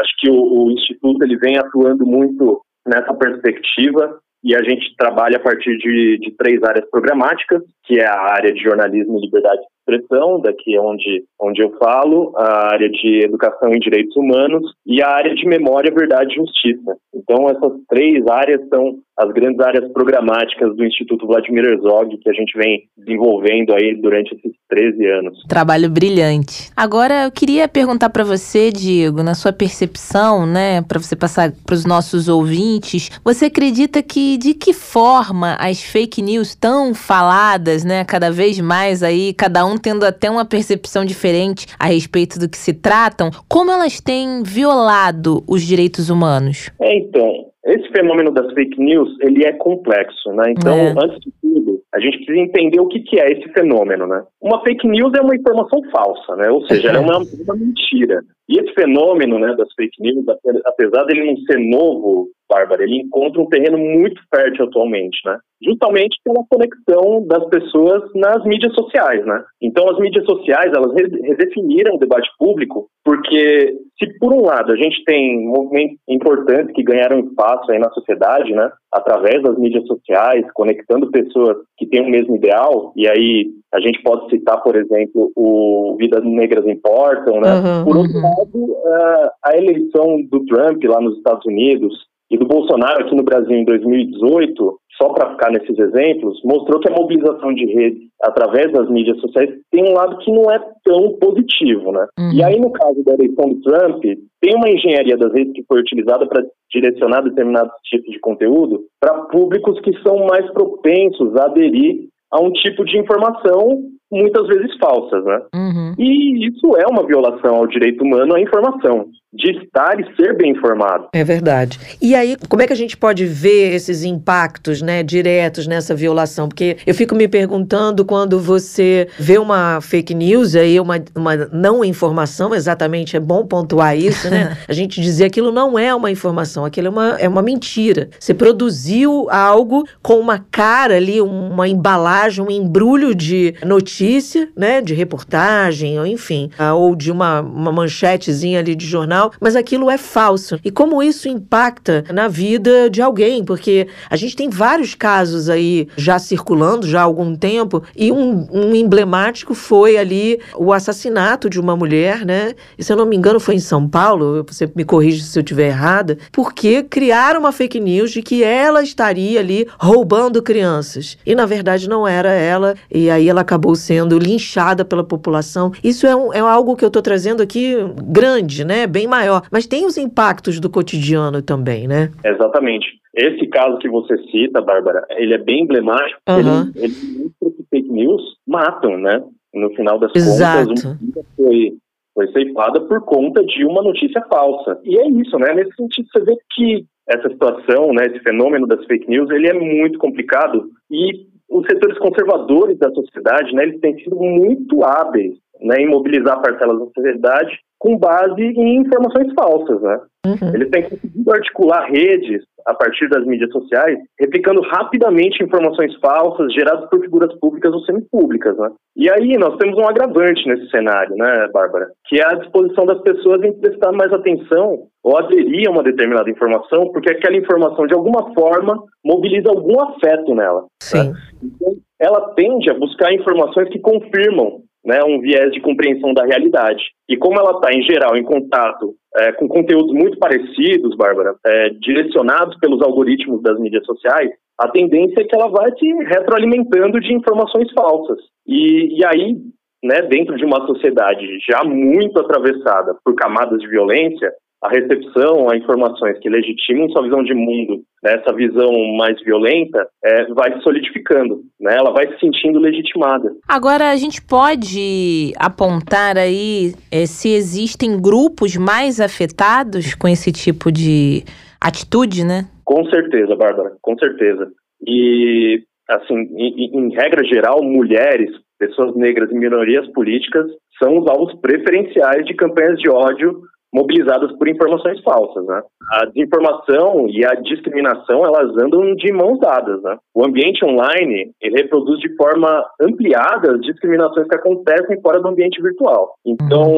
acho 0.00 0.12
que 0.20 0.30
o, 0.30 0.66
o, 0.66 0.70
Instituto 0.70 1.22
ele 1.22 1.36
vem 1.38 1.56
atuando 1.56 2.04
muito 2.04 2.60
nessa 2.86 3.14
perspectiva 3.14 4.18
e 4.44 4.54
a 4.54 4.62
gente 4.62 4.94
trabalha 4.96 5.38
a 5.38 5.40
partir 5.40 5.76
de, 5.78 6.18
de, 6.18 6.30
três 6.36 6.62
áreas 6.62 6.88
programáticas, 6.90 7.62
que 7.84 7.98
é 7.98 8.06
a 8.06 8.32
área 8.32 8.52
de 8.52 8.62
jornalismo 8.62 9.18
e 9.18 9.22
liberdade 9.22 9.60
de 9.60 9.66
expressão, 9.94 10.40
daqui 10.40 10.76
é 10.76 10.80
onde, 10.80 11.24
onde 11.40 11.62
eu 11.62 11.76
falo, 11.78 12.32
a 12.36 12.72
área 12.72 12.88
de 12.88 13.24
educação 13.24 13.72
e 13.72 13.80
direitos 13.80 14.14
humanos 14.16 14.72
e 14.86 15.02
a 15.02 15.08
área 15.08 15.34
de 15.34 15.46
memória, 15.48 15.92
verdade 15.92 16.32
e 16.32 16.36
justiça. 16.36 16.96
Então, 17.14 17.46
essas 17.48 17.72
três 17.88 18.24
áreas 18.28 18.60
são 18.68 18.98
as 19.16 19.32
grandes 19.32 19.58
áreas 19.60 19.90
programáticas 19.92 20.76
do 20.76 20.84
Instituto 20.84 21.26
Vladimir 21.26 21.64
Herzog 21.64 22.16
que 22.18 22.30
a 22.30 22.34
gente 22.34 22.56
vem 22.56 22.84
desenvolvendo 22.96 23.74
aí 23.74 23.96
durante 23.96 24.34
esses 24.34 24.52
13 24.68 25.06
anos. 25.06 25.44
Trabalho 25.48 25.88
brilhante. 25.88 26.70
Agora 26.76 27.24
eu 27.24 27.30
queria 27.30 27.68
perguntar 27.68 28.10
para 28.10 28.24
você, 28.24 28.70
Diego, 28.70 29.22
na 29.22 29.34
sua 29.34 29.52
percepção, 29.52 30.46
né, 30.46 30.82
para 30.82 30.98
você 30.98 31.14
passar 31.14 31.52
para 31.64 31.74
os 31.74 31.84
nossos 31.84 32.28
ouvintes, 32.28 33.10
você 33.24 33.46
acredita 33.46 34.02
que 34.02 34.36
de 34.36 34.54
que 34.54 34.72
forma 34.72 35.56
as 35.60 35.82
fake 35.82 36.20
news 36.20 36.54
tão 36.54 36.94
faladas, 36.94 37.84
né, 37.84 38.04
cada 38.04 38.30
vez 38.30 38.58
mais 38.60 39.02
aí, 39.02 39.32
cada 39.32 39.64
um 39.64 39.76
tendo 39.76 40.04
até 40.04 40.30
uma 40.30 40.44
percepção 40.44 41.04
diferente 41.04 41.66
a 41.78 41.86
respeito 41.86 42.38
do 42.38 42.48
que 42.48 42.58
se 42.58 42.72
tratam, 42.72 43.30
como 43.48 43.70
elas 43.70 44.00
têm 44.00 44.42
violado 44.42 45.44
os 45.46 45.62
direitos 45.62 46.10
humanos? 46.10 46.70
É, 46.80 46.98
então, 46.98 47.46
esse 47.66 47.88
fenômeno 47.88 48.30
das 48.30 48.52
fake 48.52 48.78
news, 48.80 49.08
ele 49.20 49.44
é 49.44 49.52
complexo, 49.52 50.30
né? 50.32 50.52
Então, 50.56 50.76
é. 50.76 50.90
antes 50.90 51.18
de 51.20 51.32
tudo, 51.42 51.80
a 51.92 51.98
gente 51.98 52.18
precisa 52.18 52.38
entender 52.38 52.80
o 52.80 52.86
que, 52.86 53.00
que 53.00 53.18
é 53.18 53.32
esse 53.32 53.48
fenômeno, 53.52 54.06
né? 54.06 54.22
Uma 54.40 54.62
fake 54.62 54.86
news 54.86 55.12
é 55.14 55.20
uma 55.20 55.34
informação 55.34 55.82
falsa, 55.90 56.36
né? 56.36 56.48
Ou 56.48 56.64
seja, 56.66 56.90
é 56.90 56.98
uma, 56.98 57.18
uma 57.18 57.56
mentira. 57.56 58.22
E 58.48 58.60
esse 58.60 58.72
fenômeno, 58.74 59.38
né, 59.40 59.54
das 59.56 59.72
fake 59.74 60.00
news, 60.00 60.24
apesar 60.64 61.04
dele 61.04 61.26
não 61.26 61.36
ser 61.38 61.58
novo, 61.58 62.28
Bárbara, 62.48 62.82
ele 62.82 63.00
encontra 63.02 63.40
um 63.40 63.48
terreno 63.48 63.78
muito 63.78 64.20
fértil 64.34 64.66
atualmente, 64.66 65.18
né? 65.24 65.38
Justamente 65.62 66.16
pela 66.24 66.44
conexão 66.48 67.26
das 67.26 67.44
pessoas 67.48 68.02
nas 68.14 68.44
mídias 68.44 68.74
sociais, 68.74 69.24
né? 69.24 69.42
Então, 69.60 69.88
as 69.88 69.98
mídias 69.98 70.24
sociais, 70.24 70.72
elas 70.74 70.92
redefiniram 70.94 71.94
o 71.94 71.98
debate 71.98 72.28
público, 72.38 72.88
porque 73.04 73.74
se 73.98 74.18
por 74.18 74.32
um 74.32 74.42
lado 74.42 74.72
a 74.72 74.76
gente 74.76 75.02
tem 75.04 75.46
movimentos 75.46 75.96
importantes 76.08 76.74
que 76.74 76.82
ganharam 76.82 77.20
espaço 77.20 77.72
aí 77.72 77.78
na 77.78 77.90
sociedade, 77.90 78.52
né? 78.52 78.70
Através 78.92 79.42
das 79.42 79.58
mídias 79.58 79.86
sociais, 79.86 80.44
conectando 80.54 81.10
pessoas 81.10 81.56
que 81.78 81.86
têm 81.86 82.02
o 82.02 82.10
mesmo 82.10 82.36
ideal, 82.36 82.92
e 82.96 83.08
aí 83.08 83.46
a 83.72 83.80
gente 83.80 84.02
pode 84.02 84.28
citar, 84.30 84.62
por 84.62 84.76
exemplo, 84.76 85.32
o 85.36 85.96
Vidas 85.98 86.24
Negras 86.24 86.66
Importam, 86.66 87.40
né? 87.40 87.54
Uhum, 87.54 87.84
por 87.84 87.96
outro 87.96 88.16
uhum. 88.16 88.22
lado, 88.22 89.26
a 89.44 89.56
eleição 89.56 90.22
do 90.30 90.44
Trump 90.46 90.82
lá 90.84 91.00
nos 91.00 91.16
Estados 91.16 91.44
Unidos, 91.46 91.94
e 92.30 92.36
do 92.36 92.46
Bolsonaro 92.46 93.04
aqui 93.04 93.14
no 93.14 93.22
Brasil 93.22 93.56
em 93.56 93.64
2018, 93.64 94.78
só 95.00 95.10
para 95.10 95.30
ficar 95.32 95.50
nesses 95.50 95.78
exemplos, 95.78 96.40
mostrou 96.44 96.80
que 96.80 96.90
a 96.90 96.94
mobilização 96.94 97.54
de 97.54 97.66
rede 97.66 98.08
através 98.22 98.72
das 98.72 98.88
mídias 98.90 99.20
sociais 99.20 99.50
tem 99.70 99.84
um 99.84 99.94
lado 99.94 100.18
que 100.18 100.32
não 100.32 100.50
é 100.50 100.58
tão 100.84 101.12
positivo, 101.18 101.92
né? 101.92 102.06
Uhum. 102.18 102.32
E 102.32 102.42
aí, 102.42 102.58
no 102.58 102.72
caso 102.72 103.04
da 103.04 103.14
eleição 103.14 103.50
do 103.50 103.60
Trump, 103.60 104.02
tem 104.40 104.54
uma 104.56 104.68
engenharia 104.68 105.16
das 105.16 105.32
redes 105.32 105.52
que 105.52 105.64
foi 105.68 105.80
utilizada 105.80 106.26
para 106.26 106.44
direcionar 106.72 107.22
determinados 107.22 107.72
tipos 107.84 108.10
de 108.10 108.18
conteúdo 108.18 108.80
para 109.00 109.14
públicos 109.26 109.78
que 109.80 109.92
são 110.02 110.26
mais 110.26 110.50
propensos 110.52 111.36
a 111.36 111.44
aderir 111.44 112.08
a 112.32 112.40
um 112.40 112.50
tipo 112.52 112.84
de 112.84 112.98
informação 112.98 113.82
muitas 114.10 114.46
vezes 114.46 114.76
falsas, 114.78 115.24
né? 115.24 115.40
Uhum. 115.54 115.94
E 115.98 116.46
isso 116.48 116.76
é 116.76 116.86
uma 116.90 117.06
violação 117.06 117.56
ao 117.56 117.66
direito 117.66 118.02
humano 118.02 118.34
à 118.34 118.40
informação 118.40 119.08
de 119.36 119.50
estar 119.58 120.00
e 120.00 120.16
ser 120.16 120.36
bem 120.36 120.52
informado. 120.52 121.08
É 121.12 121.22
verdade. 121.22 121.78
E 122.00 122.14
aí, 122.14 122.36
como 122.48 122.62
é 122.62 122.66
que 122.66 122.72
a 122.72 122.76
gente 122.76 122.96
pode 122.96 123.26
ver 123.26 123.74
esses 123.74 124.02
impactos, 124.02 124.80
né, 124.80 125.02
diretos 125.02 125.66
nessa 125.66 125.94
violação? 125.94 126.48
Porque 126.48 126.78
eu 126.86 126.94
fico 126.94 127.14
me 127.14 127.28
perguntando 127.28 128.04
quando 128.04 128.40
você 128.40 129.08
vê 129.18 129.38
uma 129.38 129.80
fake 129.80 130.14
news 130.14 130.56
aí, 130.56 130.80
uma, 130.80 130.96
uma 131.14 131.36
não 131.52 131.84
informação, 131.84 132.54
exatamente, 132.54 133.16
é 133.16 133.20
bom 133.20 133.46
pontuar 133.46 133.96
isso, 133.96 134.30
né? 134.30 134.56
a 134.66 134.72
gente 134.72 135.00
dizer 135.00 135.26
aquilo 135.26 135.52
não 135.52 135.78
é 135.78 135.94
uma 135.94 136.10
informação, 136.10 136.64
aquilo 136.64 136.88
é 136.88 136.90
uma, 136.90 137.16
é 137.18 137.28
uma 137.28 137.42
mentira. 137.42 138.08
Você 138.18 138.32
produziu 138.32 139.28
algo 139.30 139.86
com 140.02 140.18
uma 140.18 140.38
cara 140.50 140.96
ali, 140.96 141.20
uma 141.20 141.68
embalagem, 141.68 142.44
um 142.44 142.50
embrulho 142.50 143.14
de 143.14 143.54
notícia, 143.64 144.48
né, 144.56 144.80
de 144.80 144.94
reportagem, 144.94 145.98
ou 145.98 146.06
enfim, 146.06 146.50
ou 146.74 146.94
de 146.94 147.12
uma, 147.12 147.40
uma 147.40 147.72
manchetezinha 147.72 148.60
ali 148.60 148.74
de 148.74 148.86
jornal 148.86 149.25
mas 149.40 149.56
aquilo 149.56 149.90
é 149.90 149.98
falso. 149.98 150.58
E 150.64 150.70
como 150.70 151.02
isso 151.02 151.28
impacta 151.28 152.04
na 152.12 152.28
vida 152.28 152.88
de 152.90 153.02
alguém, 153.02 153.44
porque 153.44 153.88
a 154.10 154.16
gente 154.16 154.36
tem 154.36 154.48
vários 154.48 154.94
casos 154.94 155.48
aí 155.48 155.88
já 155.96 156.18
circulando 156.18 156.86
já 156.86 157.00
há 157.00 157.04
algum 157.04 157.34
tempo, 157.34 157.82
e 157.96 158.10
um, 158.12 158.46
um 158.50 158.74
emblemático 158.74 159.54
foi 159.54 159.96
ali 159.96 160.40
o 160.56 160.72
assassinato 160.72 161.48
de 161.48 161.60
uma 161.60 161.76
mulher, 161.76 162.24
né? 162.24 162.54
E 162.78 162.84
se 162.84 162.92
eu 162.92 162.96
não 162.96 163.06
me 163.06 163.16
engano 163.16 163.40
foi 163.40 163.54
em 163.54 163.60
São 163.60 163.88
Paulo, 163.88 164.44
você 164.46 164.70
me 164.74 164.84
corrige 164.84 165.22
se 165.22 165.38
eu 165.38 165.42
estiver 165.42 165.68
errada, 165.68 166.18
porque 166.32 166.82
criaram 166.82 167.40
uma 167.40 167.52
fake 167.52 167.80
news 167.80 168.10
de 168.10 168.22
que 168.22 168.42
ela 168.42 168.82
estaria 168.82 169.40
ali 169.40 169.66
roubando 169.78 170.42
crianças. 170.42 171.16
E 171.24 171.34
na 171.34 171.46
verdade 171.46 171.88
não 171.88 172.06
era 172.06 172.30
ela, 172.30 172.74
e 172.90 173.10
aí 173.10 173.28
ela 173.28 173.40
acabou 173.40 173.74
sendo 173.74 174.18
linchada 174.18 174.84
pela 174.84 175.04
população. 175.04 175.72
Isso 175.82 176.06
é, 176.06 176.14
um, 176.14 176.32
é 176.32 176.40
algo 176.40 176.76
que 176.76 176.84
eu 176.84 176.88
estou 176.88 177.02
trazendo 177.02 177.42
aqui 177.42 177.76
grande, 178.04 178.64
né? 178.64 178.86
Bem 178.86 179.05
maior. 179.06 179.42
Mas 179.50 179.66
tem 179.66 179.86
os 179.86 179.96
impactos 179.96 180.60
do 180.60 180.70
cotidiano 180.70 181.42
também, 181.42 181.86
né? 181.86 182.10
Exatamente. 182.24 182.86
Esse 183.14 183.46
caso 183.46 183.78
que 183.78 183.88
você 183.88 184.16
cita, 184.30 184.60
Bárbara, 184.60 185.06
ele 185.10 185.34
é 185.34 185.38
bem 185.38 185.62
emblemático. 185.62 186.20
Uhum. 186.28 186.70
Ele, 186.74 186.84
ele 186.84 186.94
mostra 187.18 187.50
que 187.50 187.66
fake 187.70 187.90
news 187.90 188.22
matam, 188.46 188.98
né? 188.98 189.22
No 189.54 189.70
final 189.74 189.98
das 189.98 190.14
Exato. 190.14 190.68
contas, 190.68 191.00
vida 191.00 191.22
foi, 191.34 191.72
foi 192.14 192.32
ceifada 192.32 192.80
por 192.82 193.00
conta 193.04 193.42
de 193.44 193.64
uma 193.64 193.82
notícia 193.82 194.22
falsa. 194.28 194.78
E 194.84 194.98
é 194.98 195.08
isso, 195.08 195.38
né? 195.38 195.54
Nesse 195.54 195.74
sentido, 195.76 196.08
você 196.12 196.24
vê 196.24 196.36
que 196.54 196.84
essa 197.08 197.28
situação, 197.28 197.92
né, 197.92 198.06
esse 198.06 198.18
fenômeno 198.20 198.66
das 198.66 198.84
fake 198.86 199.08
news, 199.08 199.30
ele 199.30 199.48
é 199.48 199.52
muito 199.52 199.98
complicado 199.98 200.68
e 200.90 201.26
os 201.48 201.64
setores 201.66 201.96
conservadores 201.98 202.76
da 202.78 202.90
sociedade, 202.90 203.54
né, 203.54 203.62
eles 203.62 203.80
têm 203.80 203.96
sido 204.02 204.16
muito 204.16 204.82
hábeis 204.82 205.36
né, 205.60 205.76
em 205.80 205.88
mobilizar 205.88 206.40
parcelas 206.40 206.78
da 206.78 206.86
sociedade 206.86 207.58
com 207.78 207.96
base 207.98 208.42
em 208.42 208.76
informações 208.80 209.32
falsas, 209.38 209.80
né? 209.82 210.00
Uhum. 210.26 210.54
Eles 210.54 210.70
têm 210.70 210.82
conseguido 210.82 211.32
articular 211.32 211.86
redes 211.88 212.42
a 212.66 212.74
partir 212.74 213.08
das 213.08 213.24
mídias 213.24 213.52
sociais, 213.52 213.96
replicando 214.18 214.60
rapidamente 214.60 215.42
informações 215.42 215.94
falsas 216.00 216.52
geradas 216.52 216.88
por 216.90 217.00
figuras 217.00 217.32
públicas 217.38 217.72
ou 217.72 217.80
semipúblicas, 217.82 218.56
né? 218.58 218.70
E 218.96 219.08
aí 219.08 219.36
nós 219.38 219.56
temos 219.58 219.78
um 219.78 219.86
agravante 219.86 220.48
nesse 220.48 220.68
cenário, 220.70 221.14
né, 221.14 221.48
Bárbara? 221.52 221.88
Que 222.08 222.20
é 222.20 222.26
a 222.26 222.34
disposição 222.34 222.84
das 222.86 223.00
pessoas 223.02 223.42
em 223.44 223.52
prestar 223.52 223.92
mais 223.92 224.12
atenção 224.12 224.88
ou 225.04 225.16
aderir 225.16 225.68
a 225.68 225.70
uma 225.70 225.84
determinada 225.84 226.28
informação, 226.28 226.90
porque 226.92 227.12
aquela 227.12 227.36
informação, 227.36 227.86
de 227.86 227.94
alguma 227.94 228.34
forma, 228.34 228.82
mobiliza 229.04 229.48
algum 229.50 229.80
afeto 229.80 230.34
nela. 230.34 230.62
Né? 230.62 230.66
Sim. 230.82 231.10
Né? 231.10 231.14
Então, 231.44 231.72
ela 232.00 232.32
tende 232.34 232.68
a 232.68 232.74
buscar 232.74 233.12
informações 233.12 233.68
que 233.68 233.78
confirmam 233.78 234.62
né, 234.86 235.02
um 235.04 235.20
viés 235.20 235.50
de 235.52 235.60
compreensão 235.60 236.14
da 236.14 236.24
realidade. 236.24 236.82
E 237.08 237.16
como 237.16 237.38
ela 237.38 237.58
está, 237.58 237.72
em 237.72 237.82
geral, 237.82 238.16
em 238.16 238.22
contato 238.22 238.94
é, 239.16 239.32
com 239.32 239.48
conteúdos 239.48 239.92
muito 239.92 240.18
parecidos, 240.18 240.96
Bárbara, 240.96 241.34
é, 241.44 241.70
direcionados 241.70 242.56
pelos 242.60 242.80
algoritmos 242.80 243.42
das 243.42 243.58
mídias 243.58 243.84
sociais, 243.84 244.30
a 244.58 244.68
tendência 244.68 245.20
é 245.20 245.24
que 245.24 245.34
ela 245.34 245.48
vai 245.48 245.70
se 245.76 245.86
retroalimentando 246.04 247.00
de 247.00 247.12
informações 247.12 247.70
falsas. 247.72 248.18
E, 248.46 249.00
e 249.00 249.04
aí, 249.04 249.36
né, 249.82 250.02
dentro 250.02 250.36
de 250.36 250.44
uma 250.44 250.64
sociedade 250.66 251.26
já 251.48 251.64
muito 251.64 252.18
atravessada 252.20 252.96
por 253.04 253.14
camadas 253.16 253.58
de 253.60 253.66
violência, 253.66 254.32
a 254.66 254.68
recepção 254.68 255.48
a 255.48 255.56
informações 255.56 256.18
que 256.18 256.28
legitimam 256.28 256.88
sua 256.90 257.02
visão 257.02 257.22
de 257.22 257.34
mundo, 257.34 257.82
né, 258.02 258.14
essa 258.14 258.34
visão 258.34 258.72
mais 258.96 259.20
violenta, 259.22 259.86
é, 260.04 260.26
vai 260.34 260.52
se 260.56 260.62
solidificando, 260.62 261.40
né, 261.60 261.76
ela 261.76 261.92
vai 261.92 262.06
se 262.08 262.18
sentindo 262.18 262.58
legitimada. 262.58 263.32
Agora, 263.48 263.90
a 263.90 263.96
gente 263.96 264.20
pode 264.20 265.32
apontar 265.38 266.18
aí 266.18 266.74
é, 266.90 267.06
se 267.06 267.28
existem 267.28 268.00
grupos 268.00 268.56
mais 268.56 269.00
afetados 269.00 269.94
com 269.94 270.08
esse 270.08 270.32
tipo 270.32 270.72
de 270.72 271.22
atitude, 271.60 272.24
né? 272.24 272.46
Com 272.64 272.84
certeza, 272.86 273.36
Bárbara, 273.36 273.72
com 273.80 273.96
certeza. 273.98 274.48
E, 274.86 275.62
assim, 275.88 276.14
em, 276.36 276.70
em 276.78 276.94
regra 276.94 277.24
geral, 277.24 277.62
mulheres, 277.62 278.30
pessoas 278.58 278.96
negras 278.96 279.30
e 279.30 279.34
minorias 279.34 279.86
políticas 279.92 280.46
são 280.82 280.98
os 280.98 281.08
alvos 281.08 281.34
preferenciais 281.40 282.26
de 282.26 282.34
campanhas 282.34 282.78
de 282.78 282.90
ódio 282.90 283.42
mobilizadas 283.72 284.32
por 284.38 284.48
informações 284.48 285.00
falsas, 285.02 285.44
né? 285.46 285.62
A 285.92 286.06
desinformação 286.06 287.06
e 287.08 287.24
a 287.24 287.34
discriminação, 287.34 288.24
elas 288.24 288.56
andam 288.56 288.94
de 288.94 289.12
mãos 289.12 289.38
dadas, 289.38 289.82
né? 289.82 289.96
O 290.14 290.24
ambiente 290.24 290.64
online, 290.64 291.30
ele 291.40 291.62
reproduz 291.62 292.00
de 292.00 292.14
forma 292.16 292.64
ampliada 292.80 293.52
as 293.52 293.60
discriminações 293.60 294.26
que 294.26 294.36
acontecem 294.36 295.00
fora 295.00 295.20
do 295.20 295.28
ambiente 295.28 295.60
virtual. 295.62 296.14
Então, 296.24 296.72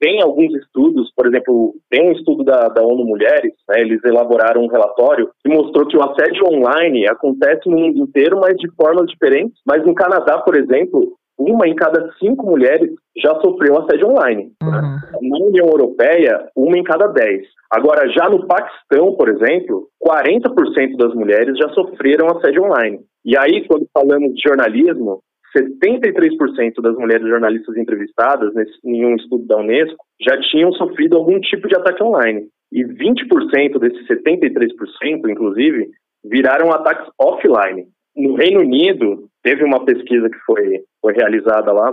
tem 0.00 0.22
alguns 0.22 0.52
estudos, 0.54 1.10
por 1.14 1.26
exemplo, 1.26 1.74
tem 1.90 2.08
um 2.08 2.12
estudo 2.12 2.44
da, 2.44 2.68
da 2.68 2.82
ONU 2.82 3.04
Mulheres, 3.04 3.52
né? 3.68 3.80
Eles 3.80 4.02
elaboraram 4.04 4.62
um 4.62 4.68
relatório 4.68 5.30
que 5.42 5.52
mostrou 5.52 5.86
que 5.86 5.96
o 5.96 6.02
assédio 6.02 6.46
online 6.46 7.06
acontece 7.08 7.68
no 7.68 7.78
mundo 7.78 7.98
inteiro, 7.98 8.38
mas 8.40 8.56
de 8.56 8.70
formas 8.74 9.06
diferentes. 9.06 9.60
Mas 9.66 9.84
no 9.84 9.94
Canadá, 9.94 10.38
por 10.38 10.56
exemplo, 10.56 11.12
uma 11.38 11.66
em 11.66 11.74
cada 11.74 12.10
cinco 12.18 12.46
mulheres 12.46 12.90
já 13.16 13.34
sofreu 13.40 13.78
assédio 13.78 14.08
online. 14.08 14.52
Né? 14.62 14.68
Uhum. 14.68 14.72
Né? 14.72 15.00
Na 15.22 15.46
União 15.46 15.66
Europeia, 15.66 16.48
uma 16.56 16.78
em 16.78 16.82
cada 16.82 17.06
dez. 17.08 17.46
Agora, 17.70 18.08
já 18.08 18.28
no 18.28 18.46
Paquistão, 18.46 19.14
por 19.16 19.28
exemplo, 19.28 19.88
40% 20.04 20.96
das 20.96 21.14
mulheres 21.14 21.56
já 21.56 21.68
sofreram 21.70 22.28
assédio 22.28 22.64
online. 22.64 23.00
E 23.24 23.36
aí, 23.36 23.66
quando 23.66 23.86
falamos 23.94 24.34
de 24.34 24.42
jornalismo, 24.42 25.22
73% 25.56 26.80
das 26.82 26.96
mulheres 26.96 27.26
jornalistas 27.28 27.76
entrevistadas 27.76 28.54
nesse, 28.54 28.72
em 28.84 29.04
um 29.04 29.14
estudo 29.16 29.46
da 29.46 29.58
Unesco 29.58 29.96
já 30.20 30.38
tinham 30.50 30.72
sofrido 30.72 31.16
algum 31.16 31.38
tipo 31.40 31.68
de 31.68 31.76
ataque 31.76 32.02
online. 32.02 32.46
E 32.72 32.84
20% 32.84 33.78
desses 33.78 34.08
73%, 34.08 35.28
inclusive, 35.28 35.90
viraram 36.24 36.72
ataques 36.72 37.06
offline. 37.18 37.86
No 38.16 38.34
Reino 38.34 38.60
Unido, 38.60 39.28
teve 39.42 39.64
uma 39.64 39.84
pesquisa 39.84 40.28
que 40.28 40.38
foi, 40.46 40.80
foi 41.00 41.12
realizada 41.14 41.72
lá, 41.72 41.92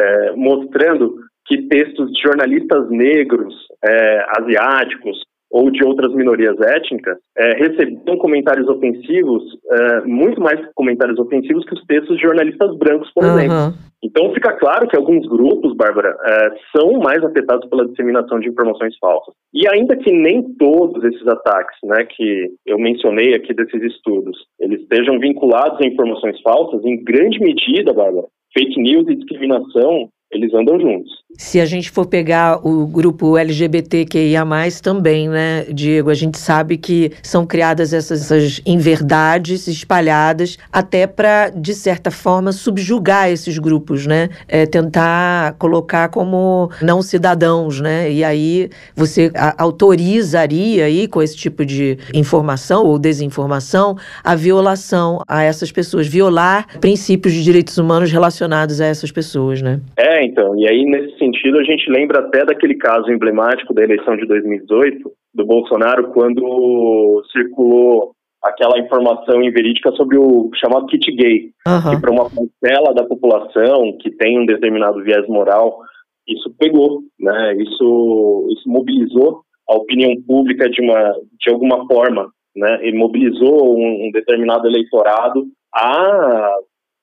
é, 0.00 0.32
mostrando 0.32 1.16
que 1.46 1.62
textos 1.68 2.10
de 2.12 2.20
jornalistas 2.22 2.90
negros, 2.90 3.54
é, 3.84 4.24
asiáticos, 4.38 5.18
ou 5.50 5.70
de 5.70 5.84
outras 5.84 6.12
minorias 6.14 6.58
étnicas 6.60 7.18
é, 7.36 7.52
recebiam 7.54 8.18
comentários 8.18 8.68
ofensivos, 8.68 9.42
é, 9.70 10.00
muito 10.02 10.40
mais 10.40 10.60
comentários 10.74 11.18
ofensivos 11.18 11.64
que 11.64 11.74
os 11.74 11.84
textos 11.86 12.16
de 12.16 12.22
jornalistas 12.22 12.76
brancos, 12.76 13.10
por 13.12 13.24
uhum. 13.24 13.38
exemplo. 13.38 13.78
Então 14.02 14.32
fica 14.32 14.52
claro 14.52 14.86
que 14.86 14.96
alguns 14.96 15.26
grupos, 15.26 15.74
Bárbara, 15.74 16.14
é, 16.24 16.50
são 16.76 16.92
mais 17.00 17.22
afetados 17.24 17.68
pela 17.68 17.86
disseminação 17.88 18.38
de 18.38 18.48
informações 18.48 18.96
falsas. 18.98 19.34
E 19.52 19.66
ainda 19.68 19.96
que 19.96 20.12
nem 20.12 20.42
todos 20.54 21.02
esses 21.02 21.26
ataques, 21.26 21.76
né, 21.82 22.04
que 22.04 22.48
eu 22.66 22.78
mencionei 22.78 23.34
aqui 23.34 23.52
desses 23.52 23.82
estudos, 23.82 24.38
eles 24.60 24.80
estejam 24.82 25.18
vinculados 25.18 25.80
a 25.80 25.86
informações 25.86 26.40
falsas, 26.42 26.84
em 26.84 27.02
grande 27.02 27.40
medida, 27.40 27.92
Bárbara, 27.92 28.26
fake 28.54 28.80
news 28.80 29.08
e 29.08 29.16
discriminação 29.16 30.08
eles 30.30 30.52
andam 30.52 30.78
juntos. 30.78 31.10
Se 31.40 31.60
a 31.60 31.64
gente 31.64 31.88
for 31.88 32.04
pegar 32.04 32.58
o 32.66 32.84
grupo 32.84 33.38
LGBTQIA+, 33.38 34.44
também, 34.82 35.28
né, 35.28 35.64
Diego, 35.72 36.10
a 36.10 36.14
gente 36.14 36.36
sabe 36.36 36.76
que 36.76 37.12
são 37.22 37.46
criadas 37.46 37.92
essas, 37.92 38.22
essas 38.22 38.60
inverdades 38.66 39.68
espalhadas 39.68 40.58
até 40.72 41.06
para, 41.06 41.50
de 41.50 41.74
certa 41.74 42.10
forma, 42.10 42.50
subjugar 42.50 43.30
esses 43.30 43.56
grupos, 43.56 44.04
né, 44.04 44.30
é, 44.48 44.66
tentar 44.66 45.52
colocar 45.60 46.08
como 46.08 46.72
não 46.82 47.00
cidadãos, 47.02 47.80
né, 47.80 48.10
e 48.10 48.24
aí 48.24 48.68
você 48.96 49.30
autorizaria 49.56 50.86
aí 50.86 51.06
com 51.06 51.22
esse 51.22 51.36
tipo 51.36 51.64
de 51.64 51.98
informação 52.12 52.84
ou 52.84 52.98
desinformação 52.98 53.96
a 54.24 54.34
violação 54.34 55.20
a 55.28 55.44
essas 55.44 55.70
pessoas, 55.70 56.08
violar 56.08 56.66
princípios 56.80 57.32
de 57.32 57.44
direitos 57.44 57.78
humanos 57.78 58.10
relacionados 58.10 58.80
a 58.80 58.86
essas 58.86 59.12
pessoas, 59.12 59.62
né? 59.62 59.80
É, 59.96 60.24
então, 60.24 60.58
e 60.58 60.66
aí 60.66 60.84
nesse 60.84 61.16
sentido 61.16 61.27
a 61.30 61.64
gente 61.64 61.90
lembra 61.90 62.20
até 62.20 62.44
daquele 62.44 62.74
caso 62.76 63.10
emblemático 63.10 63.74
da 63.74 63.82
eleição 63.82 64.16
de 64.16 64.26
2018 64.26 65.10
do 65.34 65.46
Bolsonaro, 65.46 66.12
quando 66.12 67.22
circulou 67.32 68.12
aquela 68.42 68.78
informação 68.78 69.42
inverídica 69.42 69.90
sobre 69.92 70.16
o 70.16 70.50
chamado 70.54 70.86
kit 70.86 71.10
gay, 71.12 71.50
uhum. 71.66 71.90
que 71.90 72.00
para 72.00 72.10
uma 72.10 72.30
parcela 72.30 72.94
da 72.94 73.04
população 73.04 73.96
que 74.00 74.10
tem 74.10 74.38
um 74.38 74.46
determinado 74.46 75.02
viés 75.02 75.26
moral, 75.28 75.80
isso 76.26 76.54
pegou, 76.58 77.00
né? 77.18 77.54
Isso, 77.56 78.48
isso 78.52 78.68
mobilizou 78.68 79.42
a 79.68 79.76
opinião 79.76 80.14
pública 80.26 80.68
de 80.68 80.82
uma 80.82 81.12
de 81.40 81.50
alguma 81.50 81.86
forma, 81.86 82.30
né? 82.54 82.86
E 82.86 82.92
mobilizou 82.92 83.76
um, 83.76 84.06
um 84.06 84.10
determinado 84.12 84.66
eleitorado 84.66 85.46
a 85.74 86.50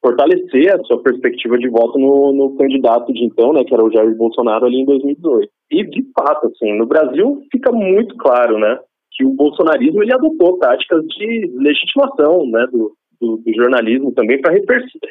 fortalecer 0.06 0.72
a 0.72 0.84
sua 0.84 1.02
perspectiva 1.02 1.58
de 1.58 1.68
voto 1.68 1.98
no, 1.98 2.32
no, 2.32 2.56
candidato 2.58 3.12
de 3.12 3.26
então, 3.26 3.52
né, 3.54 3.64
que 3.64 3.74
era 3.74 3.84
o 3.84 3.92
Jair 3.92 4.16
Bolsonaro 4.16 4.68
ali 4.68 4.82
em 4.82 4.86
2018. 4.86 5.50
E 5.72 5.84
de 5.84 6.06
fato, 6.14 6.46
assim, 6.46 6.78
no 6.78 6.86
Brasil 6.86 7.42
fica 7.52 7.72
muito 7.72 8.16
claro, 8.18 8.60
né, 8.60 8.78
que 9.14 9.26
o 9.26 9.32
bolsonarismo 9.32 10.04
ele 10.04 10.14
adotou 10.14 10.60
táticas 10.60 11.04
de 11.08 11.52
legitimação, 11.56 12.46
né, 12.52 12.68
do, 12.72 12.94
do, 13.20 13.38
do 13.38 13.54
jornalismo 13.56 14.14
também 14.14 14.40
para 14.40 14.54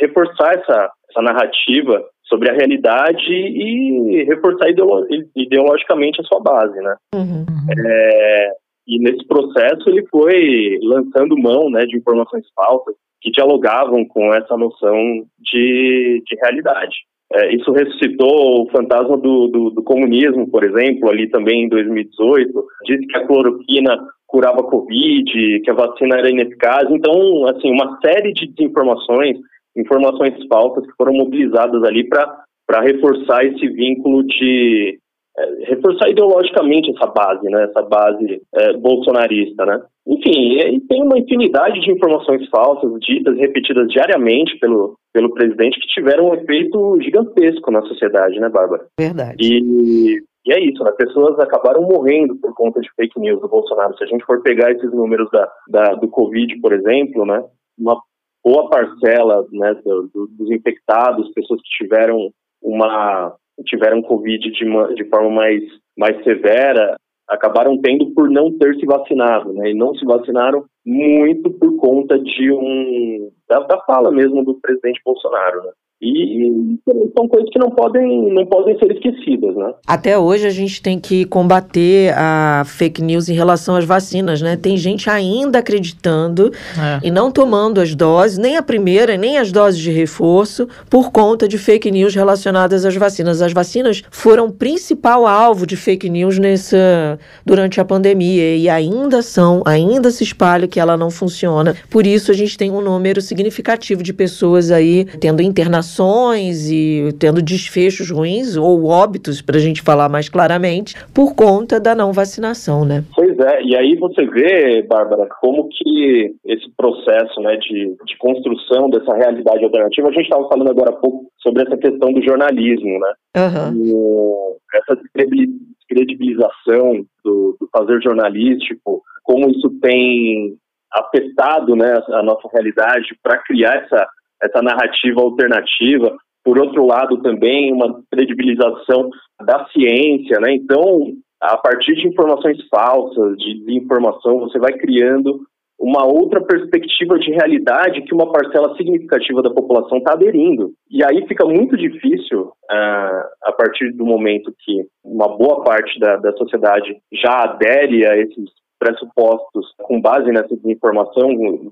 reforçar 0.01 0.55
essa, 0.55 0.91
essa 1.11 1.23
narrativa 1.23 2.01
sobre 2.23 2.51
a 2.51 2.55
realidade 2.55 3.33
e 3.33 4.25
reforçar 4.25 4.71
ideolo 4.71 5.07
ideologicamente 5.35 6.21
a 6.21 6.25
sua 6.25 6.41
base, 6.41 6.79
né. 6.81 6.95
Uhum. 7.17 7.45
É, 7.77 8.51
e 8.87 8.99
nesse 9.01 9.27
processo 9.27 9.89
ele 9.89 10.07
foi 10.07 10.79
lançando 10.83 11.37
mão, 11.37 11.69
né, 11.69 11.85
de 11.85 11.97
informações 11.97 12.45
falsas, 12.55 12.95
que 13.25 13.31
dialogavam 13.31 14.05
com 14.05 14.35
essa 14.35 14.55
noção 14.55 15.25
de, 15.41 16.23
de 16.27 16.37
realidade. 16.43 16.95
É, 17.33 17.55
isso 17.55 17.73
ressuscitou 17.73 18.63
o 18.63 18.71
fantasma 18.71 19.17
do, 19.17 19.49
do, 19.49 19.71
do, 19.71 19.83
comunismo, 19.83 20.47
por 20.51 20.63
exemplo, 20.63 21.09
ali 21.09 21.31
também 21.31 21.65
em 21.65 21.69
2018. 21.71 22.53
Disse 22.85 23.07
que 23.07 23.17
a 23.17 23.27
cloroquina 23.27 23.99
curava 24.27 24.63
Covid, 24.63 25.61
que 25.61 25.71
a 25.71 25.75
vacina 25.75 26.19
era 26.19 26.29
ineficaz. 26.29 26.85
Então, 26.91 27.47
assim, 27.47 27.71
uma 27.71 27.99
série 28.05 28.31
de 28.35 28.47
desinformações, 28.49 29.39
informações 29.75 30.35
falsas 30.47 30.85
que 30.85 30.93
foram 30.99 31.15
mobilizadas 31.15 31.83
ali 31.83 32.07
para 32.07 32.81
reforçar 32.83 33.43
esse 33.47 33.67
vínculo 33.69 34.23
de, 34.27 34.99
é, 35.39 35.65
reforçar 35.75 36.11
ideologicamente 36.11 36.91
essa 36.91 37.07
base, 37.07 37.49
né, 37.49 37.65
essa 37.65 37.83
base 37.83 38.43
é, 38.55 38.73
bolsonarista, 38.75 39.65
né. 39.65 39.81
Enfim, 40.07 40.81
tem 40.89 41.03
uma 41.03 41.19
infinidade 41.19 41.81
de 41.81 41.91
informações 41.91 42.47
falsas, 42.49 42.93
ditas, 43.01 43.37
repetidas 43.39 43.89
diariamente 43.89 44.59
pelo, 44.59 44.97
pelo 45.13 45.33
presidente, 45.33 45.81
que 45.81 45.87
tiveram 45.87 46.29
um 46.29 46.35
efeito 46.35 47.01
gigantesco 47.01 47.71
na 47.71 47.81
sociedade, 47.83 48.39
né, 48.39 48.49
Bárbara? 48.51 48.87
Verdade. 48.99 49.37
E, 49.41 50.21
e 50.47 50.53
é 50.53 50.61
isso, 50.61 50.85
né, 50.85 50.93
pessoas 50.93 51.39
acabaram 51.39 51.83
morrendo 51.83 52.37
por 52.37 52.55
conta 52.55 52.81
de 52.81 52.89
fake 52.95 53.19
news 53.19 53.41
do 53.41 53.49
Bolsonaro. 53.49 53.97
Se 53.97 54.05
a 54.05 54.07
gente 54.07 54.25
for 54.27 54.43
pegar 54.43 54.73
esses 54.73 54.93
números 54.93 55.29
da, 55.31 55.51
da 55.69 55.95
do 55.95 56.09
Covid, 56.09 56.55
por 56.61 56.75
exemplo, 56.75 57.25
né, 57.25 57.43
uma 57.79 57.99
boa 58.45 58.69
parcela 58.69 59.47
né, 59.51 59.75
do, 59.83 60.11
do, 60.13 60.27
dos 60.27 60.51
infectados, 60.51 61.33
pessoas 61.33 61.61
que 61.63 61.85
tiveram 61.85 62.31
uma 62.63 63.35
tiveram 63.67 64.03
Covid 64.03 64.51
de, 64.51 64.65
uma, 64.65 64.93
de 64.95 65.05
forma 65.05 65.31
mais, 65.31 65.63
mais 65.97 66.23
severa, 66.25 66.97
acabaram 67.29 67.79
tendo 67.81 68.11
por 68.15 68.31
não 68.31 68.57
ter 68.59 68.75
se 68.77 68.87
vacinado, 68.87 69.53
né? 69.53 69.71
E 69.71 69.75
não 69.75 69.95
se 69.95 70.05
vacinaram 70.05 70.65
muito 70.85 71.51
por 71.51 71.77
conta 71.77 72.19
de 72.19 72.53
um 72.53 73.31
da, 73.49 73.61
da 73.61 73.81
fala 73.85 74.11
mesmo 74.11 74.45
do 74.45 74.55
presidente 74.61 75.01
Bolsonaro, 75.05 75.63
né? 75.63 75.73
E, 76.03 76.49
e, 76.49 76.79
são 77.17 77.29
coisas 77.29 77.49
que 77.51 77.59
não 77.59 77.71
podem, 77.71 78.33
não 78.33 78.45
podem 78.47 78.79
ser 78.79 78.93
esquecidas, 78.93 79.55
né? 79.55 79.73
Até 79.87 80.19
hoje 80.19 80.47
a 80.47 80.51
gente 80.51 80.83
tem 80.83 80.99
que 80.99 81.25
combater 81.25 82.13
a 82.17 82.65
fake 82.67 83.01
news 83.01 83.29
em 83.29 83.35
relação 83.35 83.77
às 83.77 83.85
vacinas, 83.85 84.43
né? 84.43 84.57
Tem 84.57 84.77
gente 84.77 85.09
ainda 85.09 85.61
acreditando 85.61 86.53
é. 86.77 87.07
e 87.07 87.11
não 87.11 87.31
tomando 87.31 87.81
as 87.81 87.95
doses, 87.95 88.37
nem 88.39 88.57
a 88.57 88.63
primeira, 88.63 89.17
nem 89.17 89.39
as 89.39 89.53
doses 89.53 89.81
de 89.81 89.91
reforço, 89.91 90.69
por 90.91 91.11
conta 91.11 91.47
de 91.47 91.57
fake 91.57 91.91
news 91.91 92.15
relacionadas 92.15 92.85
às 92.85 92.97
vacinas. 92.97 93.41
As 93.41 93.53
vacinas 93.53 94.03
foram 94.11 94.47
o 94.47 94.53
principal 94.53 95.27
alvo 95.27 95.67
de 95.67 95.77
fake 95.77 96.11
news 96.11 96.39
nessa, 96.39 97.19
durante 97.47 97.81
a 97.81 97.85
pandemia 97.85 98.57
e 98.57 98.69
ainda 98.69 99.23
são, 99.23 99.63
ainda 99.65 100.11
se 100.11 100.25
espalha 100.25 100.67
que 100.67 100.81
ela 100.81 100.97
não 100.97 101.11
funciona. 101.11 101.75
Por 101.89 102.07
isso 102.07 102.31
a 102.31 102.35
gente 102.35 102.59
tem 102.59 102.71
um 102.71 102.81
número 102.81 103.23
significativo 103.23 104.03
de 104.03 104.13
pessoas 104.13 104.71
aí 104.71 105.05
tendo 105.21 105.41
internações 105.41 105.94
internações 105.95 106.71
e 106.71 107.15
tendo 107.19 107.41
desfechos 107.41 108.11
ruins 108.11 108.57
ou 108.57 108.87
óbitos, 108.87 109.41
para 109.41 109.57
a 109.57 109.61
gente 109.61 109.83
falar 109.83 110.09
mais 110.09 110.29
claramente, 110.29 110.97
por 111.15 111.35
conta 111.35 111.79
da 111.79 111.95
não 111.95 112.13
vacinação, 112.13 112.85
né? 112.85 113.05
Pois 113.15 113.39
é, 113.39 113.63
e 113.63 113.77
aí 113.77 113.97
você 113.97 114.27
vê, 114.27 114.83
Bárbara, 114.83 115.29
como 115.41 115.69
que 115.69 116.35
esse 116.45 116.69
processo 116.77 117.41
né, 117.41 117.57
de, 117.57 117.97
de 118.05 118.17
construção 118.19 118.91
dessa 118.91 119.15
realidade 119.15 119.65
alternativa, 119.65 120.09
a 120.09 120.13
gente 120.13 120.25
estava 120.25 120.49
falando 120.49 120.71
agora 120.71 120.91
há 120.91 120.97
pouco 120.97 121.31
sobre 121.39 121.63
essa 121.63 121.77
questão 121.77 122.13
do 122.13 122.23
jornalismo, 122.23 122.99
né? 122.99 123.13
Uhum. 123.37 124.57
essa 124.75 124.97
descredibilização 124.97 127.05
do, 127.25 127.57
do 127.61 127.69
fazer 127.77 128.01
jornalístico, 128.01 129.03
como 129.25 129.51
isso 129.51 129.71
tem 129.81 130.57
afetado 130.93 131.75
né, 131.75 132.01
a 132.11 132.23
nossa 132.23 132.49
realidade 132.53 133.19
para 133.23 133.39
criar 133.39 133.83
essa 133.83 134.07
essa 134.43 134.63
narrativa 134.63 135.21
alternativa. 135.21 136.17
Por 136.45 136.59
outro 136.59 136.85
lado, 136.85 137.23
também 137.23 137.73
uma 137.73 138.03
credibilização 138.11 139.09
da 139.45 139.67
ciência, 139.73 140.39
né? 140.41 140.55
Então, 140.55 141.13
a 141.41 141.57
partir 141.57 141.95
de 141.95 142.09
informações 142.09 142.59
falsas, 142.69 143.37
de 143.39 143.61
desinformação, 143.61 144.41
você 144.41 144.59
vai 144.59 144.73
criando 144.73 145.41
uma 145.79 146.05
outra 146.07 146.41
perspectiva 146.41 147.19
de 147.19 147.31
realidade 147.31 148.03
que 148.03 148.15
uma 148.15 148.31
parcela 148.31 148.75
significativa 148.77 149.43
da 149.43 149.51
população 149.51 149.99
está 149.99 150.13
aderindo. 150.13 150.73
E 150.91 151.05
aí 151.05 151.27
fica 151.27 151.45
muito 151.45 151.77
difícil, 151.77 152.43
uh, 152.43 153.25
a 153.43 153.53
partir 153.57 153.93
do 153.93 154.05
momento 154.05 154.55
que 154.65 154.87
uma 155.05 155.29
boa 155.37 155.63
parte 155.65 155.99
da, 155.99 156.17
da 156.17 156.33
sociedade 156.33 156.97
já 157.13 157.45
adere 157.45 158.07
a 158.07 158.17
esses 158.17 158.49
pressupostos 158.85 159.73
com 159.79 159.99
base 159.99 160.31
nessa 160.31 160.55
informação, 160.67 161.29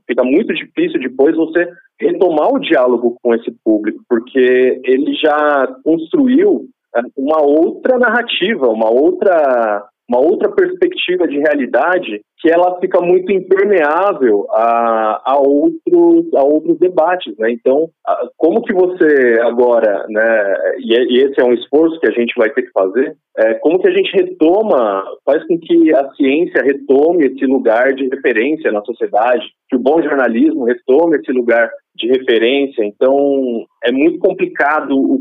fica 0.06 0.24
muito 0.24 0.54
difícil 0.54 0.98
depois 0.98 1.36
você 1.36 1.68
retomar 2.00 2.48
o 2.48 2.58
diálogo 2.58 3.16
com 3.22 3.34
esse 3.34 3.50
público, 3.62 4.02
porque 4.08 4.80
ele 4.82 5.14
já 5.14 5.66
construiu 5.84 6.68
é, 6.96 7.00
uma 7.16 7.42
outra 7.42 7.98
narrativa, 7.98 8.66
uma 8.68 8.90
outra 8.90 9.84
uma 10.12 10.20
outra 10.20 10.52
perspectiva 10.52 11.26
de 11.26 11.38
realidade 11.38 12.20
que 12.38 12.50
ela 12.50 12.78
fica 12.80 13.00
muito 13.00 13.32
impermeável 13.32 14.46
a, 14.50 15.22
a 15.24 15.38
outros 15.38 16.34
a 16.34 16.42
outros 16.44 16.78
debates, 16.78 17.34
né? 17.38 17.50
Então, 17.50 17.88
a, 18.06 18.28
como 18.36 18.62
que 18.62 18.74
você 18.74 19.40
agora, 19.40 20.04
né? 20.10 20.54
E, 20.80 20.92
e, 20.92 21.22
esse 21.22 21.40
é 21.40 21.44
um 21.44 21.54
esforço 21.54 21.98
que 21.98 22.08
a 22.08 22.12
gente 22.12 22.34
vai 22.36 22.50
ter 22.50 22.62
que 22.62 22.72
fazer. 22.72 23.16
É, 23.38 23.54
como 23.54 23.80
que 23.80 23.88
a 23.88 23.92
gente 23.92 24.12
retoma, 24.12 25.02
faz 25.24 25.46
com 25.46 25.58
que 25.58 25.94
a 25.94 26.10
ciência 26.10 26.62
retome 26.62 27.26
esse 27.26 27.46
lugar 27.46 27.94
de 27.94 28.08
referência 28.08 28.70
na 28.70 28.82
sociedade, 28.82 29.46
que 29.70 29.76
o 29.76 29.80
bom 29.80 30.02
jornalismo 30.02 30.64
retome 30.64 31.16
esse 31.16 31.32
lugar 31.32 31.70
de 31.96 32.08
referência. 32.08 32.84
Então, 32.84 33.64
é 33.84 33.90
muito 33.90 34.18
complicado 34.18 34.94
o, 34.94 35.20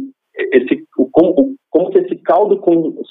esse 0.52 0.84
o, 0.98 1.08
como, 1.12 1.56
como 1.70 1.90
que 1.90 2.00
esse 2.00 2.16
caldo 2.18 2.62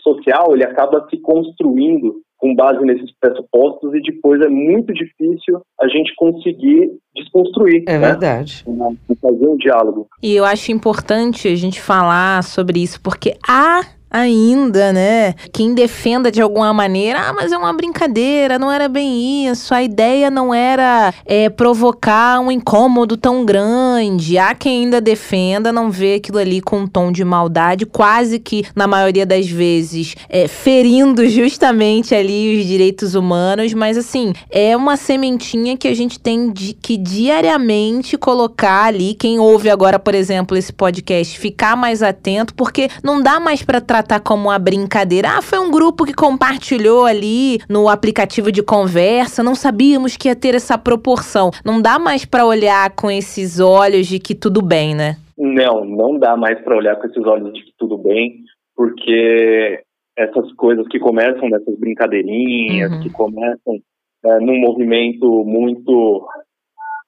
social 0.03 0.55
ele 0.55 0.65
acaba 0.65 1.07
se 1.09 1.19
construindo 1.19 2.21
com 2.41 2.55
base 2.55 2.81
nesses 2.85 3.11
pressupostos 3.21 3.93
e 3.95 4.01
depois 4.01 4.41
é 4.41 4.49
muito 4.49 4.93
difícil 4.95 5.61
a 5.79 5.87
gente 5.89 6.13
conseguir 6.17 6.91
desconstruir. 7.15 7.85
É 7.87 7.99
né? 7.99 8.09
verdade. 8.09 8.65
Fazer 9.21 9.47
um 9.47 9.57
diálogo. 9.57 10.09
E 10.23 10.35
eu 10.35 10.45
acho 10.45 10.73
importante 10.73 11.49
a 11.49 11.55
gente 11.55 11.81
falar 11.81 12.43
sobre 12.43 12.83
isso, 12.83 13.01
porque 13.03 13.37
há 13.47 13.83
ainda, 14.11 14.93
né? 14.93 15.35
Quem 15.53 15.73
defenda 15.73 16.31
de 16.33 16.43
alguma 16.43 16.73
maneira, 16.73 17.29
ah, 17.29 17.33
mas 17.33 17.53
é 17.53 17.57
uma 17.57 17.73
brincadeira, 17.73 18.59
não 18.59 18.71
era 18.71 18.89
bem 18.89 19.47
isso, 19.47 19.73
a 19.73 19.83
ideia 19.83 20.31
não 20.31 20.53
era 20.53 21.15
é, 21.25 21.49
provocar 21.49 22.41
um 22.41 22.51
incômodo 22.51 23.17
tão 23.17 23.45
grande. 23.45 24.37
Há 24.37 24.55
quem 24.55 24.85
ainda 24.85 25.01
defenda, 25.01 25.73
não 25.73 25.91
vê 25.91 26.15
aquilo 26.15 26.39
ali 26.39 26.61
com 26.61 26.81
um 26.81 26.87
tom 26.87 27.13
de 27.13 27.25
maldade, 27.25 27.87
quase 27.87 28.41
que, 28.41 28.65
na 28.75 28.87
maioria 28.89 29.25
das 29.25 29.49
vezes, 29.49 30.17
é, 30.29 30.49
ferindo 30.49 31.29
justamente 31.29 32.15
ali 32.15 32.59
os 32.59 32.67
direitos 32.67 33.15
humanos, 33.15 33.73
mas 33.75 33.97
assim, 33.97 34.33
é 34.51 34.77
uma 34.77 34.97
sementinha 34.97 35.77
que 35.77 35.87
a 35.87 35.95
gente 35.95 36.19
tem 36.19 36.51
de, 36.51 36.73
que 36.73 36.97
diariamente 36.97 38.19
colocar 38.19 38.87
ali. 38.87 39.15
Quem 39.15 39.39
ouve 39.39 39.71
agora, 39.71 39.99
por 39.99 40.15
exemplo, 40.15 40.57
esse 40.57 40.73
podcast, 40.73 41.39
ficar 41.39 41.77
mais 41.77 42.03
atento, 42.03 42.55
porque 42.55 42.89
não 43.03 43.23
dá 43.23 43.39
mais 43.39 43.63
para 43.63 43.81
tratar 43.81 44.00
tratar 44.03 44.21
como 44.21 44.49
uma 44.49 44.59
brincadeira. 44.59 45.29
Ah, 45.37 45.43
foi 45.43 45.59
um 45.59 45.71
grupo 45.71 46.05
que 46.05 46.15
compartilhou 46.15 47.05
ali 47.05 47.59
no 47.69 47.89
aplicativo 47.89 48.51
de 48.51 48.63
conversa, 48.63 49.43
não 49.43 49.55
sabíamos 49.55 50.17
que 50.17 50.29
ia 50.29 50.37
ter 50.37 50.55
essa 50.55 50.79
proporção. 50.79 51.51
Não 51.65 51.81
dá 51.81 51.99
mais 51.99 52.25
para 52.25 52.47
olhar 52.47 52.91
com 52.95 53.11
esses 53.11 53.61
olhos 53.61 54.07
de 54.07 54.19
que 54.19 54.35
tudo 54.35 54.63
bem, 54.63 54.95
né? 54.95 55.17
Não, 55.39 55.85
não 55.85 56.19
dá 56.19 56.37
mais 56.37 56.61
para 56.63 56.77
olhar 56.77 56.97
com 56.97 57.07
esses 57.07 57.25
olhos 57.25 57.53
de 57.53 57.63
que 57.63 57.73
tudo 57.79 57.97
bem, 57.97 58.41
porque 58.75 59.83
essas 60.17 60.53
coisas 60.55 60.87
que 60.89 60.99
começam 60.99 61.49
nessas 61.49 61.79
brincadeirinhas, 61.79 62.93
uhum. 62.93 63.01
que 63.01 63.11
começam 63.11 63.79
é, 64.25 64.39
num 64.41 64.59
movimento 64.59 65.45
muito 65.45 66.27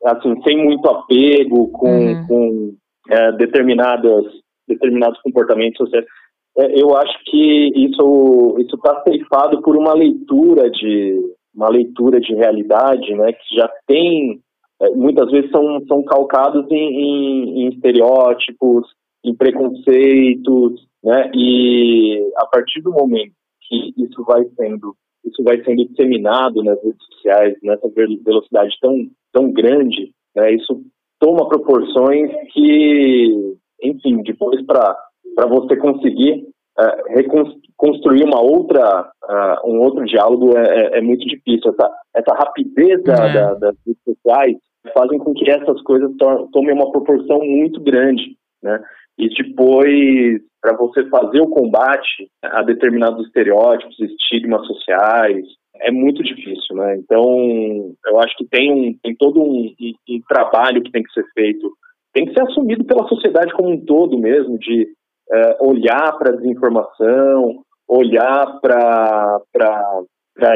assim, 0.04 0.34
sem 0.42 0.64
muito 0.64 0.88
apego 0.88 1.68
com, 1.68 2.06
uhum. 2.06 2.26
com 2.26 2.74
é, 3.10 3.32
determinadas 3.32 4.24
determinados 4.66 5.20
comportamentos 5.20 5.76
sociais 5.76 6.06
eu 6.56 6.96
acho 6.96 7.18
que 7.24 7.72
isso 7.74 8.56
isso 8.58 8.76
está 8.76 9.02
ceifado 9.02 9.62
por 9.62 9.76
uma 9.76 9.94
leitura 9.94 10.70
de 10.70 11.20
uma 11.54 11.68
leitura 11.68 12.20
de 12.20 12.34
realidade, 12.34 13.14
né, 13.14 13.32
que 13.32 13.56
já 13.56 13.70
tem 13.86 14.40
é, 14.80 14.90
muitas 14.90 15.30
vezes 15.30 15.50
são, 15.50 15.84
são 15.86 16.02
calcados 16.02 16.66
em, 16.70 16.74
em, 16.74 17.62
em 17.62 17.68
estereótipos, 17.68 18.86
em 19.24 19.34
preconceitos, 19.34 20.86
né, 21.04 21.30
e 21.34 22.32
a 22.36 22.46
partir 22.46 22.80
do 22.80 22.90
momento 22.90 23.32
que 23.68 23.94
isso 23.96 24.24
vai 24.24 24.44
sendo 24.56 24.94
isso 25.24 25.42
vai 25.44 25.62
sendo 25.62 25.86
disseminado 25.86 26.64
nas 26.64 26.82
redes 26.82 27.04
sociais 27.12 27.56
nessa 27.62 27.88
velocidade 28.24 28.76
tão 28.80 29.08
tão 29.32 29.52
grande, 29.52 30.12
né, 30.34 30.52
isso 30.52 30.82
toma 31.18 31.48
proporções 31.48 32.30
que, 32.52 33.54
enfim, 33.82 34.22
depois 34.24 34.60
para 34.66 34.96
para 35.34 35.46
você 35.46 35.76
conseguir 35.76 36.44
uh, 36.78 37.12
reconstruir 37.14 38.24
uma 38.24 38.40
outra, 38.40 39.10
uh, 39.24 39.70
um 39.70 39.80
outro 39.80 40.04
diálogo 40.04 40.56
é, 40.56 40.62
é, 40.62 40.98
é, 40.98 41.00
muito 41.00 41.26
difícil. 41.26 41.70
Essa, 41.70 41.90
essa 42.16 42.34
rapidez 42.34 43.02
da, 43.04 43.14
é. 43.14 43.32
da, 43.32 43.54
das 43.54 43.76
redes 43.86 44.02
sociais 44.04 44.56
fazem 44.94 45.18
com 45.18 45.32
que 45.32 45.48
essas 45.50 45.80
coisas 45.82 46.10
tomem 46.52 46.74
uma 46.74 46.90
proporção 46.90 47.38
muito 47.38 47.80
grande, 47.80 48.36
né? 48.62 48.82
E 49.18 49.28
depois, 49.28 50.40
para 50.60 50.76
você 50.76 51.04
fazer 51.08 51.40
o 51.40 51.50
combate 51.50 52.28
a 52.42 52.62
determinados 52.62 53.26
estereótipos, 53.26 53.98
estigmas 54.00 54.66
sociais, 54.66 55.44
é 55.80 55.90
muito 55.90 56.22
difícil, 56.22 56.76
né? 56.76 56.96
Então, 56.96 57.94
eu 58.06 58.18
acho 58.20 58.36
que 58.36 58.46
tem, 58.46 58.72
um, 58.72 58.94
tem 59.02 59.14
todo 59.16 59.40
um, 59.40 59.66
um, 59.66 59.92
um 60.08 60.20
trabalho 60.28 60.82
que 60.82 60.90
tem 60.90 61.02
que 61.02 61.12
ser 61.12 61.24
feito, 61.34 61.70
tem 62.12 62.26
que 62.26 62.32
ser 62.32 62.42
assumido 62.42 62.84
pela 62.84 63.06
sociedade 63.06 63.52
como 63.52 63.70
um 63.70 63.84
todo 63.84 64.18
mesmo, 64.18 64.58
de 64.58 64.88
é, 65.30 65.56
olhar 65.60 66.18
para 66.18 66.30
a 66.30 66.36
desinformação, 66.36 67.62
olhar 67.88 68.60
para 68.60 69.40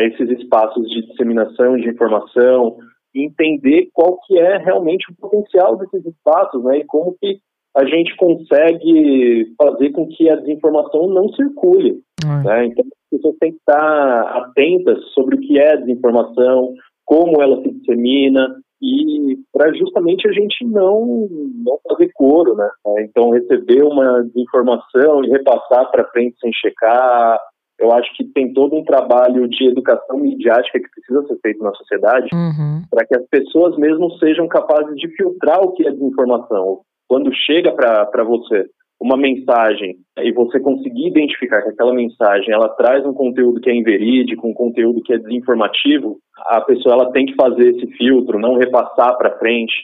esses 0.00 0.30
espaços 0.38 0.88
de 0.88 1.06
disseminação 1.06 1.76
de 1.76 1.88
informação, 1.88 2.76
entender 3.14 3.88
qual 3.92 4.18
que 4.26 4.38
é 4.38 4.58
realmente 4.58 5.10
o 5.10 5.16
potencial 5.16 5.76
desses 5.76 6.04
espaços, 6.06 6.62
né, 6.64 6.78
e 6.78 6.84
como 6.84 7.16
que 7.20 7.38
a 7.76 7.84
gente 7.84 8.16
consegue 8.16 9.52
fazer 9.58 9.90
com 9.90 10.08
que 10.08 10.30
a 10.30 10.36
desinformação 10.36 11.08
não 11.08 11.28
circule. 11.30 12.00
Uhum. 12.24 12.42
Né? 12.42 12.66
Então, 12.66 12.84
as 12.84 13.10
pessoas 13.10 13.36
têm 13.38 13.52
que 13.52 13.58
estar 13.58 14.20
atentas 14.38 15.04
sobre 15.12 15.36
o 15.36 15.40
que 15.40 15.58
é 15.58 15.76
desinformação, 15.76 16.72
como 17.04 17.42
ela 17.42 17.62
se 17.62 17.70
dissemina, 17.70 18.56
e 18.80 19.38
para 19.52 19.72
justamente 19.74 20.28
a 20.28 20.32
gente 20.32 20.64
não, 20.64 21.28
não 21.64 21.78
fazer 21.88 22.10
coro, 22.14 22.54
né? 22.54 22.68
Então, 23.00 23.30
receber 23.30 23.82
uma 23.82 24.24
informação 24.36 25.24
e 25.24 25.30
repassar 25.30 25.90
para 25.90 26.08
frente 26.10 26.36
sem 26.40 26.52
checar, 26.52 27.38
eu 27.78 27.92
acho 27.92 28.14
que 28.16 28.24
tem 28.24 28.52
todo 28.52 28.76
um 28.76 28.84
trabalho 28.84 29.48
de 29.48 29.68
educação 29.68 30.18
midiática 30.18 30.78
que 30.78 30.90
precisa 30.90 31.26
ser 31.26 31.38
feito 31.40 31.62
na 31.62 31.74
sociedade 31.74 32.28
uhum. 32.32 32.82
para 32.90 33.06
que 33.06 33.16
as 33.16 33.26
pessoas 33.28 33.76
mesmo 33.76 34.10
sejam 34.18 34.48
capazes 34.48 34.94
de 34.96 35.08
filtrar 35.16 35.60
o 35.60 35.72
que 35.72 35.86
é 35.86 35.90
desinformação. 35.90 36.80
Quando 37.08 37.32
chega 37.34 37.72
para 37.72 38.24
você 38.24 38.66
uma 39.00 39.16
mensagem 39.16 39.96
e 40.18 40.32
você 40.32 40.58
conseguir 40.58 41.08
identificar 41.08 41.62
que 41.62 41.68
aquela 41.68 41.92
mensagem 41.92 42.52
ela 42.52 42.68
traz 42.70 43.04
um 43.04 43.12
conteúdo 43.12 43.60
que 43.60 43.70
é 43.70 43.74
inverídico, 43.74 44.46
um 44.46 44.54
conteúdo 44.54 45.02
que 45.02 45.12
é 45.12 45.18
desinformativo, 45.18 46.18
a 46.46 46.60
pessoa 46.60 46.94
ela 46.94 47.12
tem 47.12 47.26
que 47.26 47.34
fazer 47.34 47.74
esse 47.74 47.86
filtro, 47.96 48.38
não 48.38 48.56
repassar 48.56 49.16
para 49.18 49.38
frente, 49.38 49.74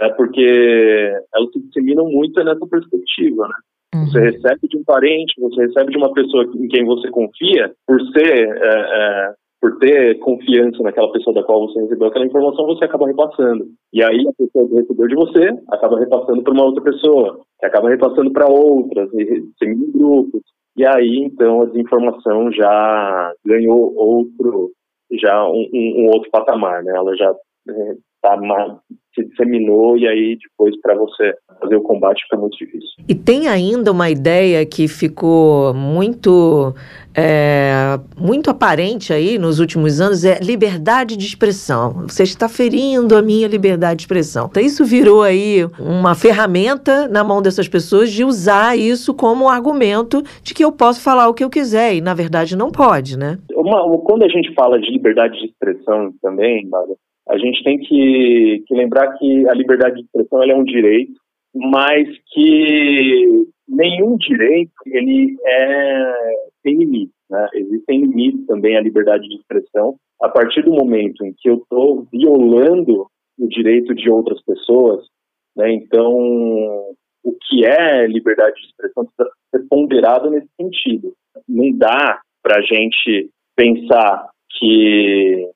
é 0.00 0.08
porque 0.10 1.12
elas 1.34 1.50
se 1.52 1.60
disseminam 1.60 2.06
muito 2.10 2.42
nessa 2.44 2.66
perspectiva, 2.66 3.48
né? 3.48 3.54
Uhum. 3.94 4.06
Você 4.06 4.20
recebe 4.20 4.68
de 4.68 4.76
um 4.76 4.84
parente, 4.84 5.40
você 5.40 5.62
recebe 5.62 5.90
de 5.90 5.96
uma 5.96 6.12
pessoa 6.12 6.44
em 6.44 6.68
quem 6.68 6.84
você 6.84 7.08
confia, 7.10 7.72
por 7.86 8.00
ser 8.12 8.48
é, 8.48 8.68
é, 8.68 9.32
por 9.60 9.76
ter 9.78 10.18
confiança 10.20 10.82
naquela 10.82 11.10
pessoa 11.10 11.34
da 11.34 11.42
qual 11.42 11.66
você 11.66 11.80
recebeu 11.80 12.08
aquela 12.08 12.26
informação, 12.26 12.66
você 12.66 12.84
acaba 12.84 13.06
repassando. 13.06 13.66
E 13.92 14.02
aí 14.02 14.24
a 14.28 14.32
pessoa 14.32 14.68
que 14.68 14.74
recebeu 14.74 15.08
de 15.08 15.14
você 15.14 15.48
acaba 15.68 15.98
repassando 15.98 16.42
para 16.42 16.52
uma 16.52 16.64
outra 16.64 16.82
pessoa, 16.82 17.40
que 17.58 17.66
acaba 17.66 17.88
repassando 17.88 18.32
para 18.32 18.46
outras, 18.46 19.10
em 19.14 19.92
grupos. 19.92 20.42
E 20.76 20.86
aí, 20.86 21.24
então, 21.24 21.62
a 21.62 21.66
desinformação 21.66 22.52
já 22.52 23.32
ganhou 23.44 23.94
outro, 23.96 24.70
já 25.20 25.44
um, 25.48 25.68
um 25.74 26.06
outro 26.06 26.30
patamar, 26.30 26.84
né? 26.84 26.92
Ela 26.94 27.16
já 27.16 27.34
é, 27.68 27.94
tá, 28.22 28.36
se 29.18 29.28
disseminou 29.28 29.96
e 29.96 30.06
aí 30.06 30.38
depois 30.40 30.78
para 30.80 30.94
você 30.94 31.34
fazer 31.60 31.76
o 31.76 31.82
combate 31.82 32.22
fica 32.22 32.36
muito 32.36 32.56
difícil. 32.56 32.88
E 33.08 33.14
tem 33.14 33.48
ainda 33.48 33.90
uma 33.90 34.08
ideia 34.08 34.64
que 34.64 34.86
ficou 34.86 35.74
muito 35.74 36.74
é, 37.14 37.98
muito 38.16 38.48
aparente 38.48 39.12
aí 39.12 39.38
nos 39.38 39.58
últimos 39.58 40.00
anos 40.00 40.24
é 40.24 40.38
liberdade 40.40 41.16
de 41.16 41.26
expressão. 41.26 42.06
Você 42.06 42.22
está 42.22 42.48
ferindo 42.48 43.16
a 43.16 43.22
minha 43.22 43.48
liberdade 43.48 43.96
de 43.96 44.02
expressão. 44.02 44.46
Então 44.50 44.62
isso 44.62 44.84
virou 44.84 45.22
aí 45.22 45.64
uma 45.80 46.14
ferramenta 46.14 47.08
na 47.08 47.24
mão 47.24 47.42
dessas 47.42 47.66
pessoas 47.66 48.12
de 48.12 48.24
usar 48.24 48.78
isso 48.78 49.12
como 49.14 49.48
argumento 49.48 50.22
de 50.42 50.54
que 50.54 50.64
eu 50.64 50.70
posso 50.70 51.02
falar 51.02 51.28
o 51.28 51.34
que 51.34 51.42
eu 51.42 51.50
quiser 51.50 51.94
e 51.94 52.00
na 52.00 52.14
verdade 52.14 52.56
não 52.56 52.70
pode, 52.70 53.18
né? 53.18 53.38
Uma, 53.54 53.98
quando 53.98 54.22
a 54.22 54.28
gente 54.28 54.54
fala 54.54 54.78
de 54.78 54.90
liberdade 54.90 55.38
de 55.38 55.46
expressão 55.46 56.12
também, 56.22 56.68
Bárbara, 56.68 56.96
a 57.28 57.38
gente 57.38 57.62
tem 57.62 57.78
que, 57.78 58.64
que 58.66 58.74
lembrar 58.74 59.12
que 59.18 59.48
a 59.48 59.54
liberdade 59.54 59.96
de 59.96 60.02
expressão 60.02 60.42
é 60.42 60.54
um 60.54 60.64
direito, 60.64 61.12
mas 61.54 62.08
que 62.32 63.46
nenhum 63.68 64.16
direito 64.16 64.72
ele 64.86 65.36
é, 65.44 66.12
tem 66.62 66.76
limite. 66.76 67.12
Né? 67.30 67.48
Existem 67.54 68.00
limites 68.00 68.46
também 68.46 68.76
à 68.76 68.80
liberdade 68.80 69.28
de 69.28 69.36
expressão 69.36 69.96
a 70.20 70.28
partir 70.28 70.62
do 70.62 70.72
momento 70.72 71.24
em 71.24 71.32
que 71.36 71.48
eu 71.48 71.56
estou 71.56 72.06
violando 72.10 73.06
o 73.38 73.48
direito 73.48 73.94
de 73.94 74.10
outras 74.10 74.42
pessoas, 74.42 75.04
né, 75.56 75.72
então 75.72 76.12
o 77.24 77.32
que 77.48 77.64
é 77.64 78.06
liberdade 78.06 78.56
de 78.56 78.66
expressão 78.66 79.04
precisa 79.04 79.30
ser 79.50 79.68
ponderado 79.68 80.30
nesse 80.30 80.48
sentido. 80.56 81.12
Não 81.48 81.70
dá 81.76 82.20
para 82.42 82.58
a 82.58 82.62
gente 82.62 83.30
pensar 83.54 84.28
que, 84.58 85.48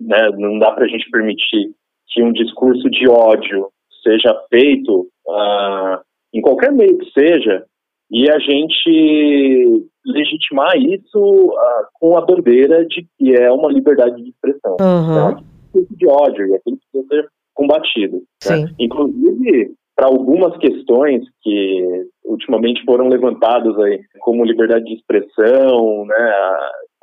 né, 0.00 0.30
não 0.36 0.58
dá 0.58 0.72
para 0.72 0.84
a 0.84 0.88
gente 0.88 1.08
permitir 1.10 1.72
que 2.08 2.22
um 2.22 2.32
discurso 2.32 2.88
de 2.90 3.08
ódio 3.08 3.68
seja 4.02 4.34
feito 4.48 5.08
uh, 5.26 5.98
em 6.32 6.40
qualquer 6.40 6.72
meio 6.72 6.98
que 6.98 7.10
seja 7.10 7.64
e 8.10 8.30
a 8.30 8.38
gente 8.38 9.84
legitimar 10.06 10.76
isso 10.76 11.18
uh, 11.18 11.86
com 11.94 12.16
a 12.16 12.20
bandeira 12.20 12.84
de 12.86 13.06
que 13.18 13.34
é 13.34 13.50
uma 13.50 13.72
liberdade 13.72 14.22
de 14.22 14.30
expressão. 14.30 14.76
Uhum. 14.80 15.18
É 15.18 15.24
um 15.24 15.86
de 15.90 16.06
ódio 16.06 16.46
e 16.46 16.54
aquilo 16.54 16.78
precisa 16.78 17.08
ser 17.08 17.28
combatido. 17.54 18.22
Né? 18.46 18.70
Inclusive, 18.78 19.74
para 19.96 20.06
algumas 20.06 20.56
questões 20.58 21.22
que 21.42 22.06
ultimamente 22.24 22.84
foram 22.84 23.08
levantadas 23.08 23.76
aí, 23.78 24.00
como 24.20 24.44
liberdade 24.44 24.84
de 24.84 24.94
expressão, 24.94 26.04
né, 26.06 26.34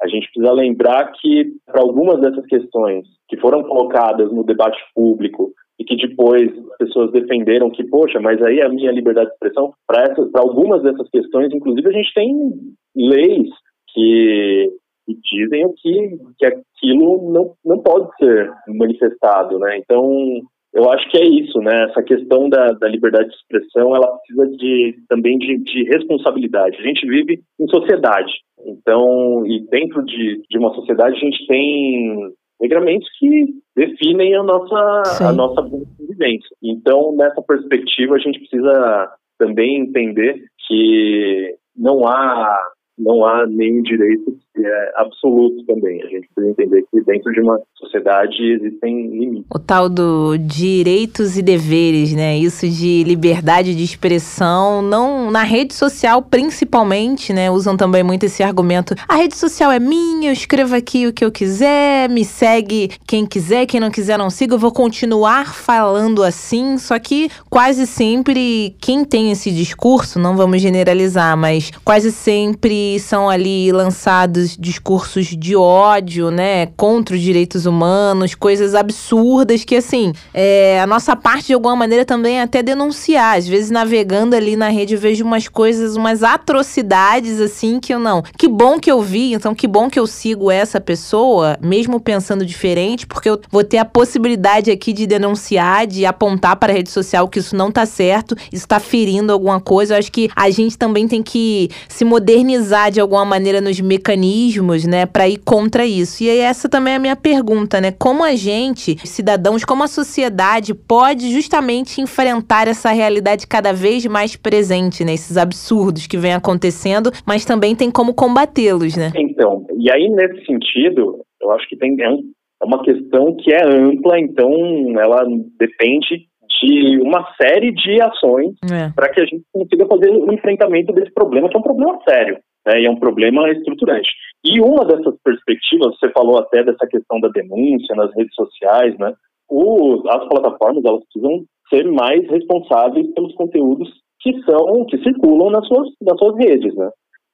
a, 0.01 0.07
gente 0.07 0.29
precisa 0.31 0.51
lembrar 0.53 1.11
que 1.13 1.53
para 1.65 1.81
algumas 1.81 2.19
dessas 2.19 2.45
questões 2.45 3.05
que 3.27 3.37
foram 3.37 3.63
colocadas 3.63 4.31
no 4.31 4.43
debate 4.43 4.77
público 4.93 5.53
e 5.79 5.83
que 5.83 5.95
depois 5.95 6.49
as 6.71 6.77
pessoas 6.77 7.11
defenderam 7.11 7.71
que, 7.71 7.83
poxa, 7.83 8.19
mas 8.19 8.41
aí 8.41 8.59
é 8.59 8.65
a 8.65 8.69
minha 8.69 8.91
liberdade 8.91 9.29
de 9.29 9.33
expressão, 9.33 9.73
para 9.87 10.13
algumas 10.35 10.83
dessas 10.83 11.09
questões, 11.09 11.51
inclusive, 11.53 11.87
a 11.87 11.91
gente 11.91 12.13
tem 12.13 12.51
leis 12.95 13.49
que, 13.93 14.69
que 15.05 15.17
dizem 15.23 15.73
que, 15.77 16.17
que 16.37 16.45
aquilo 16.45 17.31
não, 17.31 17.53
não 17.65 17.79
pode 17.79 18.15
ser 18.17 18.51
manifestado, 18.67 19.57
né? 19.57 19.77
Então, 19.77 20.41
eu 20.73 20.89
acho 20.89 21.09
que 21.09 21.17
é 21.17 21.25
isso, 21.25 21.59
né? 21.59 21.85
Essa 21.89 22.01
questão 22.01 22.49
da, 22.49 22.71
da 22.73 22.87
liberdade 22.87 23.29
de 23.29 23.35
expressão, 23.35 23.95
ela 23.95 24.07
precisa 24.17 24.47
de, 24.57 24.95
também 25.09 25.37
de, 25.37 25.57
de 25.57 25.83
responsabilidade. 25.83 26.77
A 26.77 26.83
gente 26.83 27.05
vive 27.07 27.41
em 27.59 27.67
sociedade, 27.67 28.31
então, 28.65 29.45
e 29.45 29.59
dentro 29.69 30.03
de, 30.05 30.41
de 30.49 30.57
uma 30.57 30.73
sociedade 30.73 31.15
a 31.15 31.19
gente 31.19 31.45
tem 31.47 32.31
regramentos 32.61 33.07
que 33.19 33.47
definem 33.75 34.35
a 34.35 34.43
nossa, 34.43 35.25
a 35.27 35.33
nossa 35.33 35.61
convivência. 35.63 36.55
Então, 36.63 37.15
nessa 37.15 37.41
perspectiva, 37.41 38.15
a 38.15 38.19
gente 38.19 38.39
precisa 38.39 39.11
também 39.39 39.81
entender 39.81 40.39
que 40.67 41.55
não 41.75 42.07
há 42.07 42.55
não 42.97 43.25
há 43.25 43.45
nenhum 43.47 43.81
direito 43.81 44.37
que 44.53 44.65
é 44.65 44.91
absoluto 44.95 45.65
também. 45.65 46.01
A 46.03 46.07
gente 46.07 46.27
precisa 46.33 46.51
entender 46.51 46.83
que 46.91 47.01
dentro 47.01 47.31
de 47.31 47.41
uma 47.41 47.59
sociedade 47.75 48.35
existem 48.43 49.07
limites. 49.07 49.45
O 49.53 49.59
tal 49.59 49.89
do 49.89 50.37
direitos 50.37 51.37
e 51.37 51.41
deveres, 51.41 52.13
né? 52.13 52.37
Isso 52.37 52.67
de 52.67 53.03
liberdade 53.03 53.73
de 53.73 53.83
expressão, 53.83 54.81
não 54.81 55.31
na 55.31 55.43
rede 55.43 55.73
social 55.73 56.21
principalmente, 56.21 57.33
né? 57.33 57.49
Usam 57.49 57.77
também 57.77 58.03
muito 58.03 58.25
esse 58.25 58.43
argumento. 58.43 58.93
A 59.07 59.15
rede 59.15 59.35
social 59.35 59.71
é 59.71 59.79
minha, 59.79 60.29
eu 60.29 60.33
escrevo 60.33 60.75
aqui 60.75 61.07
o 61.07 61.13
que 61.13 61.23
eu 61.23 61.31
quiser, 61.31 62.09
me 62.09 62.25
segue 62.25 62.89
quem 63.07 63.25
quiser, 63.25 63.65
quem 63.65 63.79
não 63.79 63.89
quiser 63.89 64.17
não 64.17 64.29
siga, 64.29 64.55
eu 64.55 64.59
vou 64.59 64.71
continuar 64.71 65.53
falando 65.53 66.23
assim, 66.23 66.77
só 66.77 66.99
que 66.99 67.29
quase 67.49 67.87
sempre 67.87 68.75
quem 68.81 69.05
tem 69.05 69.31
esse 69.31 69.51
discurso, 69.51 70.19
não 70.19 70.35
vamos 70.35 70.61
generalizar, 70.61 71.37
mas 71.37 71.71
quase 71.83 72.11
sempre 72.11 72.90
são 72.99 73.29
ali 73.29 73.71
lançados 73.71 74.57
discursos 74.57 75.27
de 75.27 75.55
ódio, 75.55 76.31
né, 76.31 76.67
contra 76.77 77.15
os 77.15 77.21
direitos 77.21 77.65
humanos, 77.65 78.35
coisas 78.35 78.75
absurdas 78.75 79.63
que, 79.63 79.75
assim, 79.75 80.13
é, 80.33 80.79
a 80.81 80.87
nossa 80.87 81.15
parte, 81.15 81.47
de 81.47 81.53
alguma 81.53 81.75
maneira, 81.75 82.05
também 82.05 82.39
é 82.39 82.43
até 82.43 82.61
denunciar. 82.63 83.37
Às 83.37 83.47
vezes, 83.47 83.71
navegando 83.71 84.35
ali 84.35 84.55
na 84.55 84.69
rede, 84.69 84.95
eu 84.95 84.99
vejo 84.99 85.23
umas 85.23 85.47
coisas, 85.47 85.95
umas 85.95 86.23
atrocidades, 86.23 87.39
assim, 87.39 87.79
que 87.79 87.93
eu 87.93 87.99
não. 87.99 88.23
Que 88.37 88.47
bom 88.47 88.79
que 88.79 88.91
eu 88.91 89.01
vi, 89.01 89.33
então 89.33 89.53
que 89.53 89.67
bom 89.67 89.89
que 89.89 89.99
eu 89.99 90.07
sigo 90.07 90.49
essa 90.49 90.79
pessoa, 90.79 91.57
mesmo 91.61 91.99
pensando 91.99 92.45
diferente, 92.45 93.05
porque 93.07 93.29
eu 93.29 93.39
vou 93.51 93.63
ter 93.63 93.77
a 93.77 93.85
possibilidade 93.85 94.71
aqui 94.71 94.93
de 94.93 95.05
denunciar, 95.05 95.85
de 95.85 96.05
apontar 96.05 96.55
para 96.55 96.71
a 96.71 96.75
rede 96.75 96.89
social 96.89 97.27
que 97.27 97.39
isso 97.39 97.55
não 97.55 97.71
tá 97.71 97.85
certo, 97.85 98.35
isso 98.51 98.67
tá 98.67 98.79
ferindo 98.79 99.31
alguma 99.31 99.59
coisa. 99.59 99.93
Eu 99.93 99.99
acho 99.99 100.11
que 100.11 100.29
a 100.35 100.49
gente 100.49 100.77
também 100.77 101.07
tem 101.07 101.21
que 101.21 101.69
se 101.87 102.03
modernizar 102.03 102.70
de 102.89 102.99
alguma 102.99 103.25
maneira 103.25 103.61
nos 103.61 103.79
mecanismos, 103.79 104.85
né, 104.85 105.05
para 105.05 105.27
ir 105.27 105.37
contra 105.37 105.85
isso. 105.85 106.23
E 106.23 106.29
aí 106.29 106.39
essa 106.39 106.69
também 106.69 106.93
é 106.93 106.95
a 106.97 106.99
minha 106.99 107.15
pergunta, 107.15 107.79
né? 107.81 107.91
Como 107.91 108.23
a 108.23 108.35
gente, 108.35 108.97
cidadãos, 109.05 109.65
como 109.65 109.83
a 109.83 109.87
sociedade 109.87 110.73
pode 110.73 111.31
justamente 111.31 112.01
enfrentar 112.01 112.67
essa 112.67 112.91
realidade 112.91 113.47
cada 113.47 113.73
vez 113.73 114.05
mais 114.05 114.35
presente, 114.35 115.03
né, 115.03 115.13
esses 115.13 115.37
absurdos 115.37 116.07
que 116.07 116.17
vem 116.17 116.33
acontecendo, 116.33 117.11
mas 117.25 117.45
também 117.45 117.75
tem 117.75 117.91
como 117.91 118.13
combatê-los, 118.13 118.95
né? 118.95 119.11
Então, 119.15 119.65
e 119.77 119.91
aí 119.91 120.09
nesse 120.09 120.45
sentido, 120.45 121.19
eu 121.41 121.51
acho 121.51 121.67
que 121.67 121.75
tem 121.75 121.95
é, 122.01 122.05
é 122.05 122.65
uma 122.65 122.81
questão 122.83 123.35
que 123.35 123.51
é 123.53 123.63
ampla, 123.65 124.19
então 124.19 124.51
ela 124.99 125.25
depende 125.59 126.27
de 126.61 126.99
uma 127.01 127.25
série 127.41 127.71
de 127.71 128.01
ações 128.01 128.55
é. 128.71 128.91
para 128.95 129.09
que 129.09 129.21
a 129.21 129.25
gente 129.25 129.43
consiga 129.51 129.85
fazer 129.87 130.09
o 130.09 130.31
enfrentamento 130.31 130.93
desse 130.93 131.11
problema, 131.11 131.49
que 131.49 131.55
é 131.55 131.59
um 131.59 131.63
problema 131.63 131.97
sério 132.07 132.37
né, 132.65 132.81
e 132.81 132.85
é 132.85 132.91
um 132.91 132.99
problema 132.99 133.49
estruturante. 133.49 134.09
E 134.43 134.59
uma 134.59 134.85
dessas 134.85 135.15
perspectivas, 135.23 135.97
você 135.99 136.09
falou 136.11 136.39
até 136.39 136.63
dessa 136.63 136.87
questão 136.87 137.19
da 137.19 137.29
denúncia 137.29 137.95
nas 137.95 138.13
redes 138.15 138.33
sociais, 138.35 138.97
né, 138.97 139.13
o, 139.49 140.01
as 140.07 140.27
plataformas 140.27 140.83
elas 140.85 141.03
precisam 141.05 141.43
ser 141.69 141.85
mais 141.91 142.27
responsáveis 142.29 143.13
pelos 143.13 143.33
conteúdos 143.35 143.89
que 144.21 144.39
são 144.43 144.85
que 144.85 144.97
circulam 144.99 145.49
nas 145.49 145.67
suas 145.67 145.89
nas 146.01 146.17
suas 146.17 146.37
redes, 146.37 146.75
né? 146.75 146.89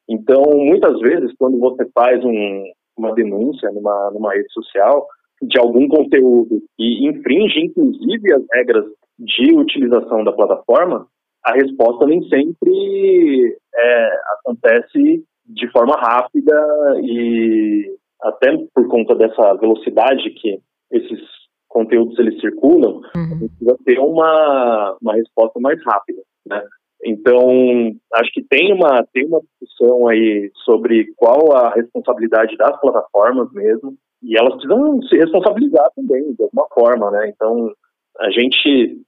Então, 0.10 0.42
muitas 0.56 1.00
vezes, 1.00 1.34
quando 1.38 1.60
você 1.60 1.86
faz 1.94 2.24
um, 2.24 2.64
uma 2.98 3.14
denúncia 3.14 3.70
numa, 3.72 4.10
numa 4.12 4.34
rede 4.34 4.52
social 4.54 5.06
de 5.42 5.60
algum 5.60 5.88
conteúdo 5.88 6.62
e 6.80 7.08
infringe, 7.08 7.60
inclusive, 7.60 8.34
as 8.34 8.44
regras 8.54 8.86
de 9.20 9.54
utilização 9.54 10.24
da 10.24 10.32
plataforma, 10.32 11.06
a 11.48 11.54
resposta 11.54 12.06
nem 12.06 12.22
sempre 12.28 13.58
é, 13.74 14.10
acontece 14.40 15.24
de 15.46 15.72
forma 15.72 15.96
rápida 15.96 16.54
e 17.02 17.96
até 18.22 18.52
por 18.76 18.88
conta 18.90 19.16
dessa 19.16 19.54
velocidade 19.54 20.30
que 20.32 20.60
esses 20.92 21.22
conteúdos 21.70 22.20
eles 22.20 22.40
circulam, 22.42 23.02
uhum. 23.16 23.40
precisa 23.40 23.78
ter 23.86 24.00
uma, 24.00 24.98
uma 25.02 25.14
resposta 25.14 25.60
mais 25.60 25.82
rápida, 25.86 26.22
né? 26.46 26.62
Então, 27.06 27.96
acho 28.16 28.32
que 28.34 28.44
tem 28.44 28.74
uma, 28.74 29.06
tem 29.14 29.26
uma 29.28 29.40
discussão 29.40 30.08
aí 30.08 30.52
sobre 30.66 31.14
qual 31.16 31.56
a 31.56 31.70
responsabilidade 31.74 32.58
das 32.58 32.78
plataformas 32.82 33.52
mesmo, 33.54 33.96
e 34.24 34.38
elas 34.38 34.54
precisam 34.56 35.02
se 35.04 35.16
responsabilizar 35.16 35.90
também, 35.96 36.34
de 36.34 36.44
alguma 36.44 36.68
forma, 36.74 37.12
né? 37.12 37.30
Então, 37.30 37.72
a 38.20 38.32
gente, 38.32 39.00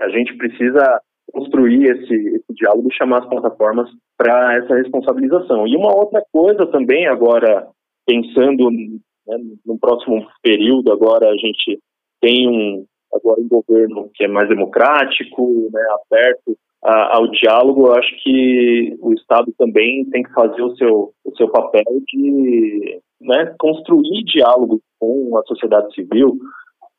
a 0.00 0.08
gente 0.08 0.36
precisa 0.36 1.00
construir 1.32 1.84
esse, 1.84 2.14
esse 2.14 2.54
diálogo 2.54 2.88
e 2.90 2.94
chamar 2.94 3.20
as 3.20 3.28
plataformas 3.28 3.88
para 4.16 4.56
essa 4.56 4.74
responsabilização. 4.74 5.66
E 5.66 5.76
uma 5.76 5.94
outra 5.94 6.22
coisa 6.32 6.66
também, 6.66 7.06
agora, 7.06 7.68
pensando 8.06 8.70
né, 8.70 9.36
no 9.64 9.78
próximo 9.78 10.26
período, 10.42 10.92
agora 10.92 11.28
a 11.28 11.36
gente 11.36 11.78
tem 12.20 12.48
um, 12.48 12.84
agora 13.12 13.40
um 13.40 13.48
governo 13.48 14.10
que 14.14 14.24
é 14.24 14.28
mais 14.28 14.48
democrático, 14.48 15.68
né, 15.72 15.82
aberto 16.04 16.56
a, 16.82 17.16
ao 17.16 17.30
diálogo, 17.30 17.88
eu 17.88 17.94
acho 17.94 18.14
que 18.22 18.96
o 19.00 19.12
Estado 19.12 19.52
também 19.58 20.04
tem 20.10 20.22
que 20.22 20.32
fazer 20.32 20.62
o 20.62 20.74
seu, 20.76 21.12
o 21.24 21.36
seu 21.36 21.48
papel 21.50 21.84
de 22.08 23.00
né, 23.20 23.54
construir 23.58 24.24
diálogo 24.24 24.80
com 24.98 25.36
a 25.36 25.42
sociedade 25.44 25.94
civil 25.94 26.38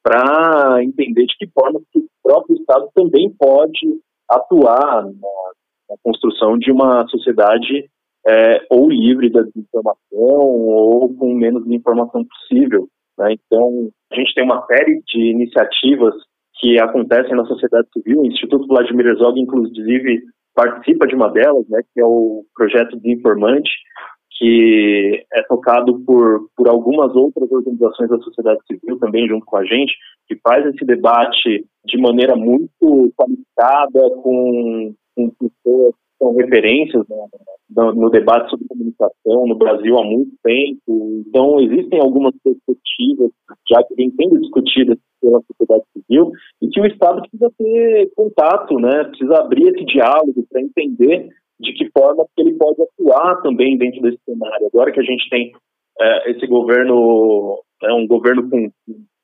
para 0.03 0.83
entender 0.83 1.25
de 1.25 1.35
que 1.37 1.47
forma 1.47 1.79
que 1.91 1.99
o 1.99 2.05
próprio 2.23 2.57
Estado 2.57 2.89
também 2.93 3.31
pode 3.37 3.99
atuar 4.31 5.03
na, 5.03 5.11
na 5.89 5.95
construção 6.03 6.57
de 6.57 6.71
uma 6.71 7.07
sociedade 7.07 7.89
é, 8.27 8.65
ou 8.69 8.89
livre 8.89 9.29
da 9.29 9.41
desinformação 9.41 9.97
ou 10.19 11.13
com 11.15 11.33
menos 11.33 11.65
informação 11.67 12.23
possível. 12.25 12.87
Né? 13.17 13.33
Então, 13.33 13.89
a 14.11 14.15
gente 14.15 14.33
tem 14.33 14.43
uma 14.43 14.65
série 14.65 15.01
de 15.07 15.31
iniciativas 15.31 16.13
que 16.59 16.79
acontecem 16.79 17.35
na 17.35 17.45
sociedade 17.45 17.87
civil. 17.93 18.21
O 18.21 18.25
Instituto 18.25 18.67
Vladimir 18.67 19.07
Herzog, 19.07 19.39
inclusive, 19.39 20.21
participa 20.53 21.07
de 21.07 21.15
uma 21.15 21.29
delas, 21.29 21.67
né, 21.69 21.81
que 21.93 21.99
é 21.99 22.05
o 22.05 22.43
projeto 22.55 22.97
Desinformante, 22.97 23.69
que 24.41 25.23
é 25.31 25.43
tocado 25.43 25.99
por, 25.99 26.49
por 26.57 26.67
algumas 26.67 27.15
outras 27.15 27.51
organizações 27.51 28.09
da 28.09 28.17
sociedade 28.17 28.59
civil 28.65 28.97
também 28.97 29.27
junto 29.27 29.45
com 29.45 29.55
a 29.55 29.63
gente, 29.63 29.93
que 30.27 30.35
faz 30.37 30.65
esse 30.65 30.83
debate 30.83 31.63
de 31.85 32.01
maneira 32.01 32.35
muito 32.35 33.13
qualificada, 33.15 34.09
com, 34.23 34.95
com 35.15 35.29
pessoas 35.29 35.93
que 35.93 36.17
são 36.17 36.35
referências 36.35 37.07
né, 37.07 37.17
no, 37.69 37.93
no, 37.93 38.09
debate 38.09 38.49
sobre 38.49 38.67
comunicação 38.67 39.45
no 39.45 39.55
Brasil 39.55 39.95
há 39.99 40.03
muito 40.03 40.31
tempo. 40.43 41.23
Então, 41.27 41.59
existem 41.59 41.99
algumas 41.99 42.33
perspectivas 42.43 43.29
já 43.69 43.83
que 43.83 43.93
vem 43.93 44.11
sendo 44.19 44.39
discutidas 44.39 44.97
pela 45.21 45.39
sociedade 45.41 45.83
civil, 45.93 46.31
e 46.63 46.67
que 46.67 46.81
o 46.81 46.85
Estado 46.87 47.21
precisa 47.21 47.51
ter 47.59 48.11
contato, 48.15 48.79
né, 48.79 49.03
precisa 49.03 49.35
abrir 49.37 49.67
esse 49.67 49.85
diálogo 49.85 50.43
para 50.49 50.61
entender 50.61 51.29
de 51.61 51.73
que 51.73 51.89
forma 51.91 52.25
que 52.35 52.41
ele 52.41 52.53
pode 52.53 52.81
atuar 52.81 53.41
também 53.41 53.77
dentro 53.77 54.01
desse 54.01 54.19
cenário. 54.25 54.67
Agora 54.67 54.91
que 54.91 54.99
a 54.99 55.03
gente 55.03 55.29
tem 55.29 55.51
é, 55.99 56.31
esse 56.31 56.47
governo, 56.47 57.61
é 57.83 57.93
um 57.93 58.07
governo 58.07 58.49
com 58.49 58.71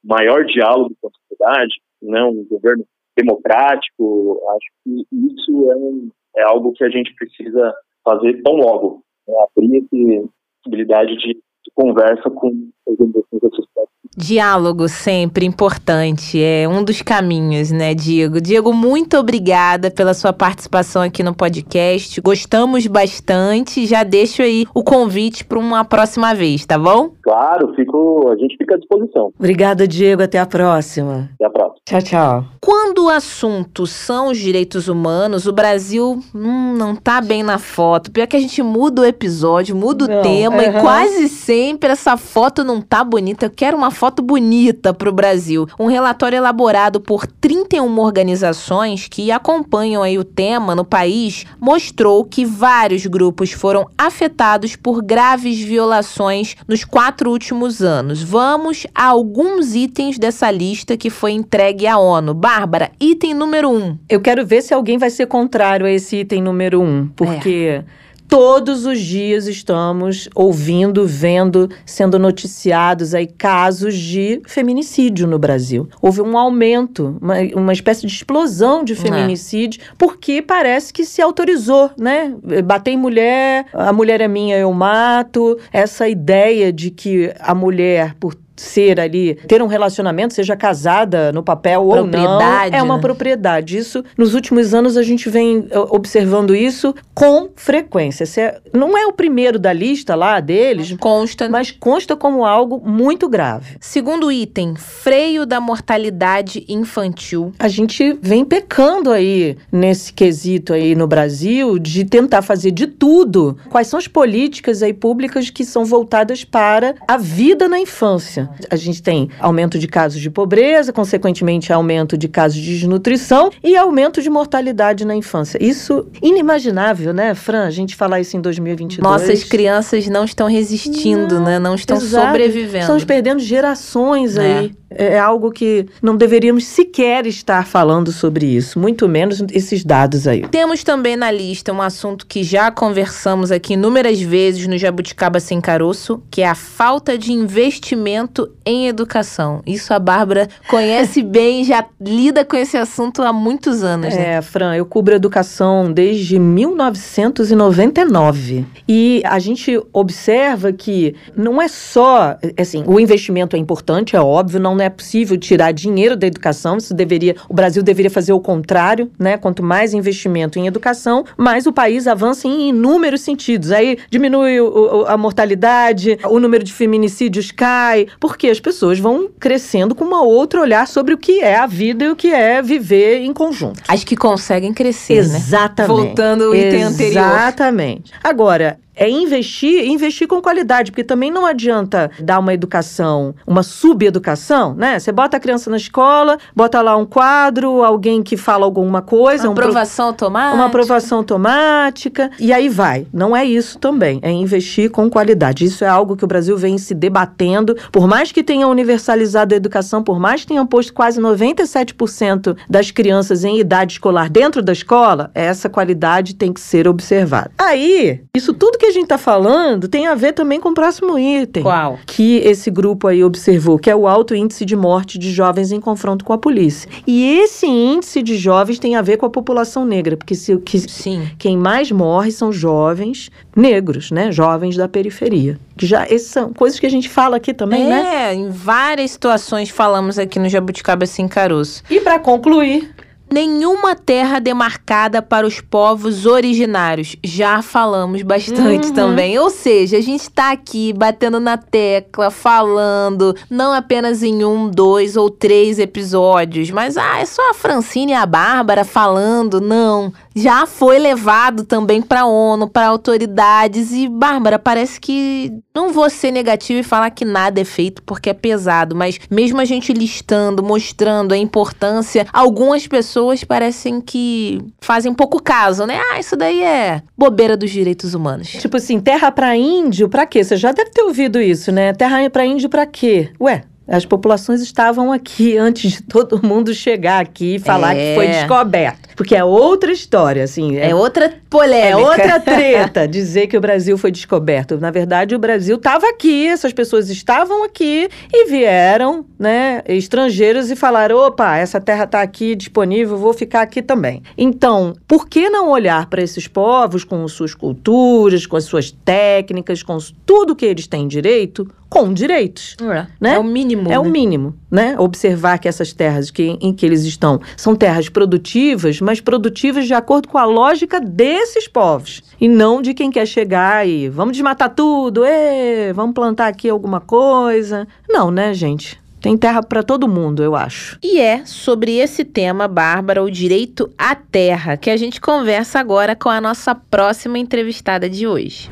maior 0.04 0.46
diálogo 0.46 0.96
com 1.02 1.08
a 1.08 1.12
sociedade, 1.12 1.74
né, 2.02 2.24
um 2.24 2.46
governo 2.46 2.86
democrático, 3.18 4.40
acho 4.52 4.68
que 4.84 5.06
isso 5.12 5.72
é, 5.72 5.76
um, 5.76 6.10
é 6.38 6.44
algo 6.44 6.72
que 6.74 6.84
a 6.84 6.90
gente 6.90 7.14
precisa 7.16 7.74
fazer 8.04 8.42
tão 8.44 8.54
logo, 8.54 9.02
né, 9.28 9.34
abrir 9.42 9.78
essa 9.78 10.30
possibilidade 10.64 11.18
de, 11.18 11.34
de 11.34 11.72
conversa 11.74 12.30
com 12.30 12.70
organizações 12.86 13.42
da 13.42 13.50
sociedade 13.50 13.90
Diálogo 14.16 14.88
sempre 14.88 15.46
importante, 15.46 16.42
é 16.42 16.68
um 16.68 16.84
dos 16.84 17.02
caminhos, 17.02 17.72
né, 17.72 17.94
Diego? 17.94 18.40
Diego, 18.42 18.74
muito 18.74 19.18
obrigada 19.18 19.90
pela 19.92 20.14
sua 20.14 20.34
participação 20.34 21.02
aqui 21.02 21.24
no 21.24 21.34
podcast. 21.34 22.20
Gostamos 22.22 22.88
bastante. 22.88 23.86
Já 23.86 24.04
deixo 24.04 24.42
aí 24.42 24.66
o 24.74 24.84
convite 24.84 25.44
para 25.46 25.60
uma 25.60 25.84
próxima 25.84 26.34
vez, 26.34 26.66
tá 26.66 26.78
bom? 26.78 27.12
Claro, 27.22 27.74
fico, 27.76 28.30
a 28.30 28.36
gente 28.38 28.56
fica 28.58 28.76
à 28.76 28.78
disposição. 28.78 29.32
Obrigada, 29.38 29.88
Diego. 29.88 30.24
Até 30.24 30.40
a 30.40 30.46
próxima. 30.46 31.30
Até 31.36 31.46
a 31.46 31.50
próxima. 31.50 31.78
Tchau, 31.86 32.02
tchau. 32.02 32.46
Quando 32.62 33.06
o 33.06 33.10
assunto 33.10 33.88
são 33.88 34.30
os 34.30 34.38
direitos 34.38 34.88
humanos, 34.88 35.48
o 35.48 35.54
Brasil 35.54 36.20
hum, 36.36 36.74
não 36.78 36.96
tá 36.96 37.22
bem 37.22 37.44
na 37.44 37.58
foto. 37.58 38.12
Pior 38.12 38.28
que 38.28 38.36
a 38.36 38.40
gente 38.40 38.62
muda 38.62 39.02
o 39.02 39.06
episódio, 39.06 39.76
muda 39.76 40.06
o 40.06 40.08
Não, 40.08 40.22
tema 40.22 40.64
e 40.64 40.82
quase 40.82 41.30
sempre 41.30 41.90
essa 41.90 42.18
foto 42.18 42.64
não 42.64 42.82
tá 42.82 43.04
bonita. 43.04 43.46
Eu 43.46 43.50
quero 43.50 43.78
uma 43.78 43.92
foto 43.98 44.22
bonita 44.22 44.94
pro 44.94 45.12
Brasil. 45.12 45.68
Um 45.80 45.88
relatório 45.88 46.38
elaborado 46.38 47.02
por 47.02 47.26
31 47.26 48.00
organizações 48.00 49.08
que 49.08 49.32
acompanham 49.32 50.04
aí 50.04 50.20
o 50.20 50.24
tema 50.24 50.76
no 50.76 50.86
país 50.86 51.46
mostrou 51.60 52.24
que 52.24 52.46
vários 52.46 53.08
grupos 53.08 53.52
foram 53.52 53.90
afetados 53.98 54.76
por 54.76 55.02
graves 55.02 55.60
violações 55.60 56.56
nos 56.68 56.86
quatro 56.86 57.32
últimos 57.32 57.82
anos. 57.82 58.22
Vamos 58.22 58.86
a 58.94 59.06
alguns 59.06 59.74
itens 59.74 60.20
dessa 60.20 60.52
lista 60.52 60.96
que 60.96 61.10
foi 61.10 61.32
entregue 61.32 61.88
à 61.88 61.98
ONU. 61.98 62.36
Bárbara, 62.36 62.92
item 63.00 63.34
número 63.34 63.72
um. 63.72 63.98
Eu 64.08 64.22
quero 64.22 64.46
ver 64.46 64.62
se 64.62 64.76
alguém 64.76 65.00
vai 65.00 65.10
ser 65.10 65.26
contrário 65.26 65.88
a 65.88 65.92
esse 65.92 66.18
item 66.18 66.44
número 66.44 66.80
um, 66.80 67.08
porque 67.16 67.84
todos 68.28 68.86
os 68.86 69.00
dias 69.00 69.48
estamos 69.48 70.30
ouvindo, 70.36 71.06
vendo, 71.06 71.70
sendo 71.86 72.20
noticiados 72.20 73.14
aí 73.14 73.28
casos 73.28 73.96
de 73.96 74.42
feminicídio 74.46 75.28
no 75.28 75.40
Brasil. 75.40 75.88
Houve 76.02 76.22
um 76.22 76.38
aumento, 76.38 77.18
uma, 77.22 77.36
uma 77.56 77.74
espécie 77.74 78.06
de 78.06 78.14
explosão 78.14 78.84
de 78.84 78.96
feminicídio, 78.96 79.82
porque 79.98 80.42
parece 80.42 80.94
que 80.94 81.06
se 81.06 81.22
autorizou, 81.22 81.92
né? 81.98 82.36
Bater 82.64 82.92
em 82.92 82.98
mulher, 82.98 83.66
a 83.74 83.94
mulher 83.94 84.22
é 84.22 84.28
minha, 84.28 84.58
eu 84.58 84.72
mato. 84.74 85.58
Essa 85.72 86.08
ideia 86.08 86.72
de 86.72 86.92
que 86.92 87.34
a 87.40 87.56
mulher, 87.56 88.16
por 88.20 88.36
ser 88.58 89.00
ali, 89.00 89.36
ter 89.48 89.62
um 89.62 89.68
relacionamento, 89.68 90.34
seja 90.34 90.56
casada 90.56 91.32
no 91.32 91.44
papel 91.44 91.84
ou 91.84 91.96
não, 91.96 92.10
Propriedade, 92.10 92.76
é 92.76 92.82
uma 92.82 92.96
né? 92.96 93.02
propriedade. 93.02 93.78
Isso, 93.78 94.04
nos 94.18 94.34
últimos 94.34 94.74
anos, 94.74 94.98
a 94.98 95.04
gente 95.04 95.30
vem 95.30 95.68
eh, 95.70 95.80
observando 95.80 96.56
isso 96.56 96.94
com 97.14 97.50
frequência. 97.56 98.26
É- 98.40 98.60
não 98.74 98.98
é 98.98 99.06
o 99.06 99.14
primeiro 99.14 99.60
da 99.60 99.72
lista 99.74 100.16
lá 100.16 100.40
deles, 100.40 100.96
Consta. 101.00 101.48
mas 101.50 101.72
consta 101.72 102.16
como 102.16 102.46
algo 102.46 102.82
muito 102.84 103.28
grave. 103.30 103.78
Segundo 103.80 104.32
item, 104.32 104.76
freio 104.76 105.46
da 105.46 105.60
mortalidade 105.60 106.66
infantil. 106.68 107.54
A 107.60 107.68
gente 107.68 108.18
vem 108.22 108.44
pecando 108.44 109.12
aí 109.12 109.58
nesse 109.72 110.12
quesito 110.14 110.74
aí 110.74 110.96
no 110.96 111.08
Brasil 111.08 111.78
de 111.80 112.06
tentar 112.06 112.42
fazer 112.42 112.72
de 112.72 112.88
tudo. 112.88 113.58
Quais 113.70 113.88
são 113.88 113.98
as 114.00 114.08
políticas 114.08 114.82
aí 114.82 114.94
públicas 114.94 115.50
que 115.50 115.64
são 115.64 115.86
voltadas 115.86 116.44
para 116.44 116.96
a 117.08 117.18
vida 117.18 117.68
na 117.68 117.80
infância? 117.80 118.47
A 118.70 118.76
gente 118.76 119.02
tem 119.02 119.30
aumento 119.40 119.78
de 119.80 119.88
casos 119.88 120.22
de 120.22 120.30
pobreza, 120.30 120.92
consequentemente 120.94 121.72
aumento 121.74 122.18
de 122.18 122.28
casos 122.28 122.60
de 122.60 122.78
desnutrição 122.78 123.50
e 123.64 123.76
aumento 123.76 124.22
de 124.22 124.30
mortalidade 124.30 125.06
na 125.06 125.16
infância. 125.16 125.58
Isso 125.64 126.08
inimaginável, 126.22 127.14
né, 127.14 127.34
Fran? 127.34 127.66
A 127.66 127.72
gente 127.72 127.96
falar 127.96 128.20
isso 128.20 128.38
em 128.38 128.42
2022. 128.42 129.02
Nossas 129.04 129.44
crianças 129.44 130.08
não 130.08 130.24
estão 130.26 130.48
resistindo, 130.48 131.36
Não, 131.36 131.44
né? 131.44 131.60
Não 131.60 131.76
estão 131.76 131.98
Exato. 131.98 132.28
sobrevivendo. 132.28 132.80
Estamos 132.80 133.04
perdendo 133.04 133.40
gerações 133.40 134.38
É. 134.38 134.60
aí. 134.60 134.72
É 134.90 135.20
algo 135.20 135.52
que 135.52 135.86
não 136.02 136.16
deveríamos 136.16 136.66
sequer 136.66 137.28
estar 137.28 137.66
falando 137.66 138.12
sobre 138.12 138.46
isso, 138.46 138.80
muito 138.80 139.08
menos 139.08 139.44
esses 139.52 139.84
dados 139.84 140.28
aí. 140.28 140.48
Temos 140.48 140.84
também 140.84 141.16
na 141.16 141.30
lista 141.30 141.74
um 141.74 141.82
assunto 141.82 142.26
que 142.26 142.44
já 142.44 142.72
conversamos 142.72 143.52
aqui 143.52 143.74
inúmeras 143.74 144.22
vezes 144.22 144.66
no 144.68 144.78
Jabuticaba 144.78 145.40
Sem 145.40 145.60
Caroço, 145.60 146.22
que 146.32 146.42
é 146.42 146.48
a 146.48 146.56
falta 146.56 147.18
de 147.18 147.34
investimento 147.34 148.50
em 148.66 148.88
educação. 148.88 149.62
Isso 149.66 149.94
a 149.94 150.00
Bárbara 150.00 150.48
conhece 150.70 151.22
bem, 151.24 151.66
já 151.66 151.86
lida 152.00 152.46
com 152.46 152.56
esse 152.56 152.78
assunto 152.78 153.22
há 153.22 153.34
muitos 153.34 153.84
anos, 153.84 154.16
né? 154.16 154.36
É, 154.36 154.42
Fran, 154.42 154.76
eu 154.76 154.86
cubro 154.86 155.16
educação 155.16 155.92
desde 155.92 156.40
1999. 156.40 158.66
E 158.88 159.22
a 159.26 159.40
gente 159.40 159.78
observa 159.92 160.72
que 160.72 161.16
não 161.36 161.62
é 161.62 161.68
só, 161.68 162.38
assim, 162.58 162.86
o 162.88 162.98
investimento 163.00 163.56
é 163.56 163.60
importante, 163.60 164.16
é 164.16 164.22
óbvio, 164.22 164.60
não 164.60 164.77
é 164.84 164.90
possível 164.90 165.38
tirar 165.38 165.72
dinheiro 165.72 166.16
da 166.16 166.28
educação, 166.28 166.78
isso 166.78 166.94
deveria, 166.94 167.36
o 167.50 167.54
Brasil 167.54 167.82
deveria 167.84 168.10
fazer 168.12 168.34
o 168.34 168.40
contrário, 168.40 169.12
né? 169.20 169.38
Quanto 169.38 169.62
mais 169.64 169.94
investimento 169.94 170.60
em 170.60 170.68
educação, 170.68 171.24
mais 171.38 171.66
o 171.68 171.74
país 171.74 172.08
avança 172.08 172.48
em 172.48 172.70
inúmeros 172.70 173.22
sentidos. 173.22 173.72
Aí 173.72 173.98
diminui 174.10 174.60
o- 174.60 175.02
o- 175.02 175.06
a 175.06 175.18
mortalidade, 175.18 176.18
o 176.30 176.40
número 176.40 176.64
de 176.64 176.74
feminicídios 176.74 177.52
cai, 177.52 178.08
porque 178.20 178.48
as 178.50 178.60
pessoas 178.60 179.00
vão 179.00 179.30
crescendo 179.40 179.96
com 179.96 180.04
uma 180.06 180.22
outra 180.24 180.62
olhar 180.62 180.88
sobre 180.88 181.14
o 181.14 181.18
que 181.18 181.40
é 181.42 181.56
a 181.58 181.66
vida 181.68 182.06
e 182.06 182.10
o 182.10 182.16
que 182.16 182.28
é 182.34 182.62
viver 182.62 183.20
em 183.20 183.34
conjunto. 183.34 183.82
As 183.88 184.04
que 184.04 184.16
conseguem 184.16 184.74
crescer, 184.74 185.26
né? 185.28 185.38
Exatamente. 185.38 185.88
Voltando 186.06 186.44
ao 186.46 186.56
item 186.56 186.84
anterior. 186.84 187.24
Exatamente. 187.26 188.12
Agora, 188.24 188.78
é 188.98 189.10
investir, 189.10 189.86
investir 189.86 190.28
com 190.28 190.42
qualidade, 190.42 190.92
porque 190.92 191.04
também 191.04 191.32
não 191.32 191.46
adianta 191.46 192.12
dar 192.20 192.40
uma 192.40 192.54
educação, 192.54 193.34
uma 193.46 193.64
subeducação, 193.64 194.74
né? 194.74 195.00
Você 195.00 195.12
bota 195.12 195.38
a 195.38 195.40
criança 195.40 195.70
na 195.70 195.78
escola, 195.78 196.38
bota 196.56 196.82
lá 196.82 196.98
um 196.98 197.06
quadro, 197.06 197.84
alguém 197.84 198.22
que 198.24 198.36
fala 198.36 198.66
alguma 198.66 199.02
coisa, 199.02 199.44
Uma 199.46 199.52
um 199.52 199.56
pro- 199.56 199.64
aprovação 199.66 200.08
automática. 200.08 200.56
uma 200.56 200.66
aprovação 200.66 201.18
automática, 201.20 202.32
e 202.40 202.52
aí 202.52 202.68
vai. 202.70 203.08
Não 203.14 203.36
é 203.36 203.46
isso 203.46 203.78
também, 203.80 204.20
é 204.22 204.32
investir 204.32 204.90
com 204.90 205.10
qualidade. 205.10 205.66
Isso 205.66 205.84
é 205.84 205.88
algo 205.88 206.16
que 206.18 206.24
o 206.24 206.28
Brasil 206.28 206.58
vem 206.58 206.78
se 206.78 206.94
debatendo. 206.94 207.76
Por 207.92 208.08
mais 208.08 208.32
que 208.32 208.44
tenha 208.44 208.68
universalizado 208.68 209.54
a 209.54 209.58
educação, 209.58 210.02
por 210.04 210.20
mais 210.20 210.42
que 210.42 210.48
tenham 210.48 210.66
posto 210.66 210.94
quase 210.94 211.20
97% 211.22 212.56
das 212.70 212.92
crianças 212.92 213.44
em 213.44 213.60
idade 213.60 213.94
escolar 213.94 214.30
dentro 214.30 214.62
da 214.62 214.72
escola, 214.74 215.32
essa 215.34 215.70
qualidade 215.70 216.36
tem 216.36 216.52
que 216.52 216.60
ser 216.62 216.88
observada. 216.88 217.52
Aí, 217.58 218.22
isso 218.36 218.54
tudo 218.54 218.78
que 218.78 218.87
a 218.88 218.92
gente 218.92 219.04
está 219.04 219.18
falando 219.18 219.88
tem 219.88 220.08
a 220.08 220.16
ver 220.16 220.34
também 220.34 220.60
com 220.60 220.70
o 220.70 220.74
próximo 220.74 221.18
item 221.18 221.64
Qual? 221.64 222.00
que 222.06 222.38
esse 222.38 222.70
grupo 222.70 223.08
aí 223.08 223.24
observou, 223.24 223.78
que 223.78 223.90
é 223.90 223.96
o 223.96 224.08
alto 224.08 224.36
índice 224.36 224.66
de 224.66 224.76
morte 224.76 225.18
de 225.18 225.32
jovens 225.32 225.72
em 225.72 225.80
confronto 225.80 226.24
com 226.24 226.34
a 226.34 226.38
polícia. 226.38 226.90
E 227.06 227.40
esse 227.40 227.66
índice 227.66 228.22
de 228.22 228.38
jovens 228.38 228.80
tem 228.80 228.96
a 228.96 229.02
ver 229.02 229.18
com 229.18 229.26
a 229.26 229.30
população 229.30 229.86
negra, 229.86 230.18
porque 230.18 230.36
se, 230.36 230.54
o 230.54 230.60
que, 230.60 230.80
Sim. 230.80 231.30
quem 231.38 231.58
mais 231.58 231.92
morre 231.92 232.32
são 232.32 232.52
jovens 232.52 233.30
negros, 233.56 234.12
né? 234.12 234.32
Jovens 234.32 234.76
da 234.76 234.88
periferia. 234.88 235.60
Que 235.78 235.86
já 235.86 236.04
essas 236.04 236.28
são 236.28 236.54
coisas 236.54 236.80
que 236.80 236.86
a 236.86 236.90
gente 236.90 237.10
fala 237.10 237.38
aqui 237.38 237.54
também, 237.54 237.86
né? 237.86 238.30
É, 238.30 238.34
em 238.34 238.50
várias 238.50 239.12
situações 239.12 239.70
falamos 239.70 240.18
aqui 240.18 240.40
no 240.40 240.50
Jabuticaba 240.50 241.06
Sem 241.06 241.28
Caroço. 241.28 241.84
E 241.90 242.00
para 242.00 242.20
concluir, 242.20 242.94
Nenhuma 243.30 243.96
terra 243.96 244.40
demarcada 244.40 245.22
para 245.22 245.46
os 245.46 245.60
povos 245.60 246.26
originários. 246.26 247.16
Já 247.24 247.62
falamos 247.62 248.22
bastante 248.22 248.88
Uhum. 248.88 248.94
também. 248.94 249.38
Ou 249.38 249.50
seja, 249.50 249.98
a 249.98 250.02
gente 250.02 250.30
tá 250.30 250.52
aqui 250.52 250.94
batendo 250.94 251.40
na 251.40 251.58
tecla, 251.58 252.32
falando, 252.32 253.36
não 253.50 253.74
apenas 253.74 254.24
em 254.24 254.44
um, 254.46 254.70
dois 254.70 255.16
ou 255.18 255.30
três 255.30 255.78
episódios, 255.80 256.72
mas 256.72 256.98
ah, 256.98 257.20
é 257.20 257.26
só 257.26 257.52
a 257.52 257.54
Francine 257.54 258.14
e 258.14 258.16
a 258.16 258.26
Bárbara 258.26 258.84
falando. 258.86 259.60
Não. 259.60 260.12
Já 260.38 260.66
foi 260.66 261.00
levado 261.00 261.64
também 261.64 262.02
para 262.02 262.22
a 262.22 262.26
ONU, 262.26 262.68
para 262.70 262.88
autoridades 262.88 263.92
e 263.92 264.08
Bárbara, 264.08 264.60
parece 264.60 265.00
que 265.00 265.52
não 265.76 265.92
vou 265.92 266.10
ser 266.10 266.32
negativo 266.32 266.80
e 266.80 266.84
falar 266.84 267.10
que 267.10 267.26
nada 267.26 267.60
é 267.60 267.66
feito 267.66 268.02
porque 268.04 268.30
é 268.30 268.34
pesado, 268.34 268.96
mas 268.96 269.20
mesmo 269.30 269.60
a 269.60 269.66
gente 269.66 269.92
listando, 269.94 270.64
mostrando 270.64 271.34
a 271.34 271.38
importância, 271.38 272.26
algumas 272.32 272.88
pessoas 272.88 273.44
parecem 273.44 274.00
que 274.00 274.62
fazem 274.80 275.14
pouco 275.14 275.42
caso, 275.42 275.86
né? 275.86 276.00
Ah, 276.12 276.20
isso 276.20 276.36
daí 276.36 276.62
é 276.62 277.02
bobeira 277.18 277.58
dos 277.58 277.72
direitos 277.72 278.14
humanos. 278.14 278.48
Tipo 278.48 278.78
assim, 278.78 279.00
terra 279.00 279.32
para 279.32 279.56
índio, 279.56 280.10
para 280.10 280.26
quê? 280.26 280.44
Você 280.44 280.56
já 280.56 280.72
deve 280.72 280.92
ter 280.92 281.02
ouvido 281.02 281.42
isso, 281.42 281.72
né? 281.72 281.94
Terra 281.94 282.30
para 282.30 282.46
índio 282.46 282.70
para 282.70 282.86
quê? 282.86 283.32
Ué, 283.40 283.64
as 283.88 284.06
populações 284.06 284.62
estavam 284.62 285.12
aqui 285.12 285.56
antes 285.58 285.92
de 285.92 286.04
todo 286.04 286.46
mundo 286.46 286.74
chegar 286.74 287.22
aqui 287.22 287.56
e 287.56 287.60
falar 287.60 287.96
é. 287.96 288.10
que 288.10 288.16
foi 288.16 288.26
é. 288.26 288.32
descoberto. 288.40 289.07
Porque 289.18 289.36
é 289.36 289.44
outra 289.44 289.92
história, 289.92 290.44
assim. 290.44 290.78
É, 290.78 290.92
é 290.92 290.96
outra 290.96 291.34
polêmica. 291.50 291.88
É 291.88 291.96
outra 291.96 292.40
treta 292.40 293.08
dizer 293.08 293.48
que 293.48 293.58
o 293.58 293.60
Brasil 293.60 293.98
foi 293.98 294.12
descoberto. 294.12 294.78
Na 294.78 294.92
verdade, 294.92 295.34
o 295.34 295.40
Brasil 295.40 295.78
estava 295.78 296.08
aqui, 296.08 296.48
essas 296.48 296.72
pessoas 296.72 297.10
estavam 297.10 297.64
aqui 297.64 298.08
e 298.32 298.46
vieram, 298.46 299.26
né, 299.40 299.82
estrangeiros 299.88 300.70
e 300.70 300.76
falaram: 300.76 301.18
opa, 301.18 301.58
essa 301.58 301.82
terra 301.82 302.04
está 302.04 302.22
aqui 302.22 302.56
disponível, 302.56 303.18
vou 303.18 303.34
ficar 303.34 303.64
aqui 303.64 303.82
também. 303.82 304.22
Então, 304.38 304.94
por 305.08 305.28
que 305.28 305.50
não 305.50 305.72
olhar 305.72 306.06
para 306.06 306.22
esses 306.22 306.48
povos 306.48 307.04
com 307.04 307.28
suas 307.28 307.56
culturas, 307.56 308.46
com 308.46 308.56
as 308.56 308.66
suas 308.66 308.92
técnicas, 308.92 309.82
com 309.82 309.98
tudo 310.28 310.56
que 310.56 310.66
eles 310.66 310.86
têm 310.86 311.08
direito, 311.08 311.68
com 311.90 312.14
direitos? 312.14 312.76
É, 312.82 313.08
né? 313.20 313.36
é 313.36 313.40
o 313.40 313.44
mínimo. 313.44 313.88
É 313.88 313.92
né? 313.92 314.00
o 314.00 314.06
mínimo, 314.06 314.56
né? 314.70 314.96
Observar 315.00 315.58
que 315.58 315.68
essas 315.68 315.94
terras 315.94 316.30
que, 316.30 316.58
em 316.62 316.74
que 316.74 316.86
eles 316.86 317.04
estão 317.04 317.40
são 317.56 317.76
terras 317.76 318.10
produtivas, 318.10 319.00
mas 319.02 319.22
produtivas 319.22 319.86
de 319.86 319.94
acordo 319.94 320.28
com 320.28 320.38
a 320.38 320.46
lógica 320.46 321.00
desses 321.00 321.68
povos. 321.68 322.22
E 322.40 322.48
não 322.48 322.82
de 322.82 322.94
quem 322.94 323.10
quer 323.10 323.26
chegar 323.26 323.88
e 323.88 324.10
vamos 324.10 324.34
desmatar 324.34 324.74
tudo, 324.74 325.26
ê, 325.26 325.92
vamos 325.94 326.14
plantar 326.14 326.48
aqui 326.48 326.70
alguma 326.70 327.00
coisa. 327.00 327.88
Não, 328.08 328.30
né, 328.30 328.54
gente? 328.54 329.00
Tem 329.20 329.36
terra 329.36 329.64
para 329.64 329.82
todo 329.82 330.08
mundo, 330.08 330.44
eu 330.44 330.56
acho. 330.56 330.98
E 331.04 331.20
é 331.20 331.44
sobre 331.46 331.98
esse 331.98 332.24
tema, 332.24 332.68
Bárbara, 332.68 333.24
o 333.24 333.32
direito 333.32 333.92
à 333.98 334.14
terra, 334.14 334.78
que 334.78 334.90
a 334.90 334.98
gente 334.98 335.20
conversa 335.20 335.80
agora 335.80 336.16
com 336.16 336.30
a 336.30 336.40
nossa 336.40 336.76
próxima 336.76 337.40
entrevistada 337.40 338.10
de 338.10 338.28
hoje. 338.28 338.70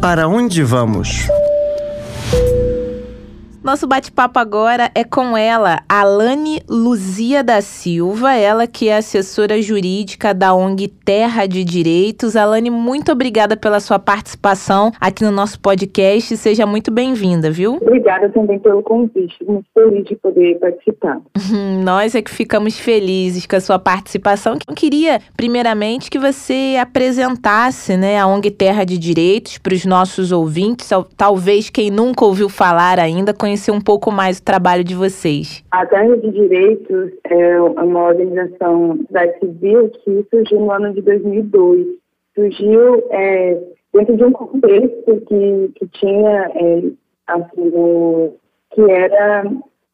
Para 0.00 0.28
onde 0.28 0.62
vamos? 0.62 1.26
thank 2.30 2.48
you 2.48 2.59
Nosso 3.62 3.86
bate-papo 3.86 4.38
agora 4.38 4.90
é 4.94 5.04
com 5.04 5.36
ela, 5.36 5.82
Alane 5.86 6.62
Luzia 6.66 7.44
da 7.44 7.60
Silva, 7.60 8.32
ela 8.32 8.66
que 8.66 8.88
é 8.88 8.96
assessora 8.96 9.60
jurídica 9.60 10.32
da 10.32 10.54
ONG 10.54 10.88
Terra 10.88 11.44
de 11.44 11.62
Direitos. 11.62 12.36
Alane, 12.36 12.70
muito 12.70 13.12
obrigada 13.12 13.58
pela 13.58 13.78
sua 13.78 13.98
participação 13.98 14.90
aqui 14.98 15.22
no 15.22 15.30
nosso 15.30 15.60
podcast. 15.60 16.38
Seja 16.38 16.64
muito 16.64 16.90
bem-vinda, 16.90 17.50
viu? 17.50 17.74
Obrigada 17.74 18.30
também 18.30 18.58
pelo 18.58 18.82
convite. 18.82 19.36
Muito 19.46 19.66
feliz 19.74 20.06
de 20.06 20.16
poder 20.16 20.58
participar. 20.58 21.20
Nós 21.84 22.14
é 22.14 22.22
que 22.22 22.30
ficamos 22.30 22.78
felizes 22.78 23.44
com 23.44 23.56
a 23.56 23.60
sua 23.60 23.78
participação. 23.78 24.56
Eu 24.66 24.74
queria, 24.74 25.20
primeiramente, 25.36 26.10
que 26.10 26.18
você 26.18 26.78
apresentasse 26.80 27.94
né, 27.94 28.18
a 28.18 28.26
ONG 28.26 28.50
Terra 28.50 28.84
de 28.84 28.96
Direitos 28.96 29.58
para 29.58 29.74
os 29.74 29.84
nossos 29.84 30.32
ouvintes, 30.32 30.88
talvez 31.14 31.68
quem 31.68 31.90
nunca 31.90 32.24
ouviu 32.24 32.48
falar 32.48 32.98
ainda, 32.98 33.34
conhecer 33.50 33.72
um 33.72 33.80
pouco 33.80 34.12
mais 34.12 34.38
o 34.38 34.44
trabalho 34.44 34.84
de 34.84 34.94
vocês. 34.94 35.64
A 35.72 35.84
Terra 35.84 36.16
de 36.16 36.30
Direitos 36.30 37.10
é 37.24 37.60
uma 37.60 38.08
organização 38.08 38.98
da 39.10 39.26
civil 39.38 39.90
que 39.90 40.24
surgiu 40.30 40.60
no 40.60 40.70
ano 40.70 40.94
de 40.94 41.02
2002. 41.02 41.86
Surgiu 42.34 43.02
é, 43.10 43.60
dentro 43.92 44.16
de 44.16 44.24
um 44.24 44.30
contexto 44.30 45.20
que, 45.26 45.72
que 45.74 45.88
tinha, 45.98 46.50
é, 46.54 46.82
assim, 47.26 48.32
que 48.72 48.82
era 48.88 49.44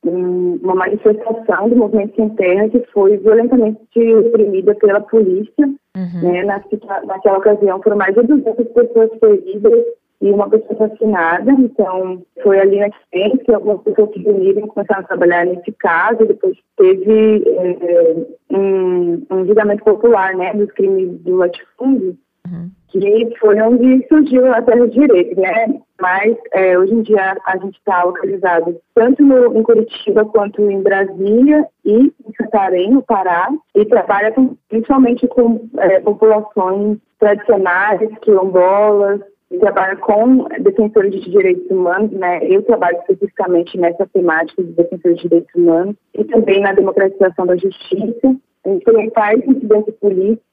uma 0.05 0.75
manifestação 0.75 1.69
do 1.69 1.77
movimento 1.77 2.15
sem 2.15 2.29
terra 2.31 2.69
que 2.69 2.81
foi 2.93 3.17
violentamente 3.17 3.81
reprimida 3.95 4.75
pela 4.75 5.01
polícia. 5.01 5.67
Uhum. 5.97 6.23
Né? 6.23 6.45
Na, 6.45 6.63
naquela 7.07 7.39
ocasião 7.39 7.83
foram 7.83 7.97
mais 7.97 8.15
de 8.15 8.23
200 8.23 8.67
pessoas 8.69 9.11
feridas 9.19 9.85
e 10.21 10.31
uma 10.31 10.49
pessoa 10.49 10.87
assassinada. 10.87 11.53
Então, 11.53 12.23
foi 12.43 12.59
ali 12.59 12.81
na 12.81 12.89
frente 13.11 13.45
que 13.45 13.53
algumas 13.53 13.83
pessoas 13.83 14.11
se 14.12 14.21
reuniram 14.21 14.64
e 14.64 14.69
começaram 14.69 15.03
a 15.03 15.07
trabalhar 15.07 15.47
nesse 15.47 15.73
caso. 15.73 16.27
Depois 16.27 16.57
teve 16.77 17.45
é, 17.47 18.17
um, 18.51 19.23
um, 19.31 19.47
julgamento 19.47 19.85
popular 19.85 20.35
né, 20.35 20.55
dos 20.55 20.71
crimes 20.73 21.21
do 21.21 21.37
latifúndio, 21.37 22.17
uhum. 22.47 22.71
que 22.89 23.35
foi 23.39 23.61
onde 23.61 24.07
surgiu 24.09 24.53
a 24.53 24.62
Terra 24.62 24.87
de 24.89 25.01
Direito, 25.01 25.41
né? 25.41 25.81
Mas 26.01 26.37
é, 26.53 26.79
hoje 26.79 26.95
em 26.95 27.03
dia 27.03 27.37
a 27.47 27.57
gente 27.57 27.77
está 27.79 28.05
localizado 28.05 28.79
tanto 28.95 29.23
no, 29.23 29.57
em 29.57 29.62
Curitiba 29.62 30.25
quanto 30.27 30.61
em 30.71 30.83
Brasília 30.83 31.67
e 31.85 31.93
em 31.93 32.12
Santarém, 32.37 32.91
no 32.91 33.03
Pará, 33.03 33.49
e 33.75 33.85
trabalha 33.87 34.33
com, 34.33 34.57
principalmente 34.69 35.27
com 35.29 35.69
é, 35.79 36.01
populações 36.01 36.99
tradicionais, 37.19 38.01
quilombolas, 38.21 39.21
trabalha 39.59 39.97
com 39.97 40.47
defensores 40.61 41.13
de 41.13 41.31
direitos 41.31 41.71
humanos, 41.71 42.11
né? 42.13 42.41
Eu 42.43 42.63
trabalho 42.63 42.99
especificamente 42.99 43.79
nessa 43.79 44.07
temática 44.07 44.63
de 44.63 44.73
defensores 44.73 45.17
de 45.19 45.29
direitos 45.29 45.55
humanos 45.55 45.97
e 46.15 46.25
também 46.25 46.61
na 46.61 46.73
democratização 46.73 47.47
da 47.47 47.57
justiça. 47.57 48.37
A 48.65 48.69
gente 48.69 48.85
também 48.85 49.11
faz 49.11 49.39
incidência 49.47 49.95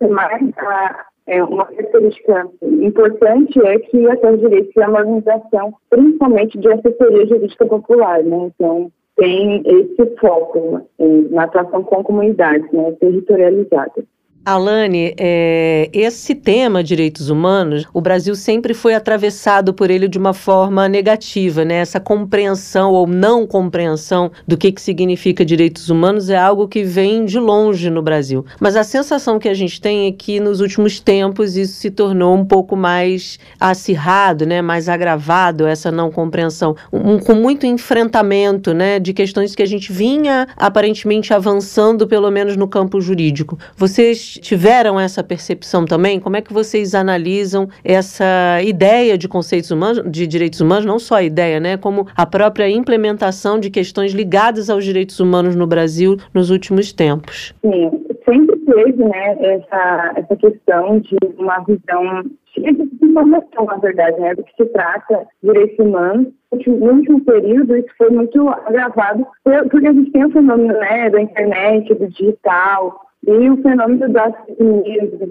mas 0.09 0.41
a, 0.57 1.05
é, 1.27 1.43
uma 1.43 1.65
característica 1.65 2.47
importante 2.61 3.59
é 3.65 3.79
que 3.79 4.07
a 4.07 4.17
Terra 4.17 4.37
de 4.37 4.41
Direitos 4.41 4.77
é 4.77 4.87
uma 4.87 4.99
organização 4.99 5.73
principalmente 5.89 6.57
de 6.59 6.71
assessoria 6.71 7.25
jurídica 7.25 7.65
popular, 7.65 8.23
né? 8.23 8.51
Então, 8.53 8.91
tem 9.15 9.61
esse 9.65 10.15
foco 10.17 10.59
né, 10.71 10.81
na 11.29 11.43
atuação 11.43 11.83
com 11.83 12.03
comunidades, 12.03 12.69
né, 12.71 12.91
territorializadas. 12.99 14.05
Alane, 14.45 15.13
é, 15.17 15.89
esse 15.93 16.35
tema 16.35 16.83
direitos 16.83 17.29
humanos, 17.29 17.85
o 17.93 18.01
Brasil 18.01 18.35
sempre 18.35 18.73
foi 18.73 18.93
atravessado 18.93 19.73
por 19.73 19.89
ele 19.89 20.05
de 20.05 20.17
uma 20.17 20.33
forma 20.33 20.89
negativa, 20.89 21.63
né? 21.63 21.75
Essa 21.75 21.97
compreensão 21.97 22.91
ou 22.91 23.07
não 23.07 23.47
compreensão 23.47 24.29
do 24.45 24.57
que, 24.57 24.73
que 24.73 24.81
significa 24.81 25.45
direitos 25.45 25.89
humanos 25.89 26.29
é 26.29 26.37
algo 26.37 26.67
que 26.67 26.83
vem 26.83 27.23
de 27.23 27.39
longe 27.39 27.89
no 27.89 28.01
Brasil. 28.01 28.45
Mas 28.59 28.75
a 28.75 28.83
sensação 28.83 29.39
que 29.39 29.47
a 29.47 29.53
gente 29.53 29.79
tem 29.79 30.07
é 30.07 30.11
que 30.11 30.41
nos 30.41 30.59
últimos 30.59 30.99
tempos 30.99 31.55
isso 31.55 31.75
se 31.75 31.89
tornou 31.89 32.35
um 32.35 32.43
pouco 32.43 32.75
mais 32.75 33.39
acirrado, 33.57 34.45
né? 34.45 34.61
Mais 34.61 34.89
agravado 34.89 35.65
essa 35.65 35.89
não 35.89 36.11
compreensão, 36.11 36.75
um, 36.91 37.17
com 37.17 37.33
muito 37.33 37.65
enfrentamento, 37.65 38.73
né? 38.73 38.99
De 38.99 39.13
questões 39.13 39.55
que 39.55 39.63
a 39.63 39.67
gente 39.67 39.93
vinha 39.93 40.49
aparentemente 40.57 41.33
avançando, 41.33 42.05
pelo 42.05 42.29
menos 42.29 42.57
no 42.57 42.67
campo 42.67 42.99
jurídico. 42.99 43.57
Vocês 43.77 44.32
tiveram 44.41 44.99
essa 44.99 45.23
percepção 45.23 45.85
também? 45.85 46.19
Como 46.19 46.35
é 46.35 46.41
que 46.41 46.53
vocês 46.53 46.95
analisam 46.95 47.67
essa 47.83 48.61
ideia 48.63 49.17
de 49.17 49.27
conceitos 49.27 49.71
humanos, 49.71 50.03
de 50.09 50.27
direitos 50.27 50.61
humanos, 50.61 50.85
não 50.85 50.99
só 50.99 51.15
a 51.15 51.23
ideia, 51.23 51.59
né, 51.59 51.77
como 51.77 52.07
a 52.15 52.25
própria 52.25 52.69
implementação 52.69 53.59
de 53.59 53.69
questões 53.69 54.13
ligadas 54.13 54.69
aos 54.69 54.83
direitos 54.83 55.19
humanos 55.19 55.55
no 55.55 55.67
Brasil 55.67 56.17
nos 56.33 56.49
últimos 56.49 56.93
tempos? 56.93 57.53
Sim, 57.61 57.91
sempre 58.25 58.57
teve, 58.59 59.03
né, 59.03 59.37
essa, 59.39 60.13
essa 60.17 60.35
questão 60.35 60.99
de 60.99 61.17
uma 61.37 61.59
visão 61.59 62.23
de 62.55 63.05
informação, 63.05 63.65
na 63.65 63.77
verdade, 63.77 64.19
né, 64.19 64.35
do 64.35 64.43
que 64.43 64.55
se 64.55 64.65
trata 64.69 65.25
direitos 65.41 65.77
humanos. 65.79 66.27
No 66.67 66.91
último 66.91 67.23
período, 67.25 67.75
isso 67.75 67.89
foi 67.97 68.11
muito 68.11 68.47
agravado 68.47 69.25
porque 69.43 69.87
a 69.87 69.93
gente 69.93 70.11
tem 70.11 70.25
o 70.25 70.31
fenômeno 70.31 70.79
né, 70.79 71.09
da 71.09 71.21
internet, 71.21 71.93
do 71.95 72.07
digital, 72.07 73.01
e 73.25 73.49
o 73.49 73.57
fenômeno 73.61 74.09
das 74.09 74.33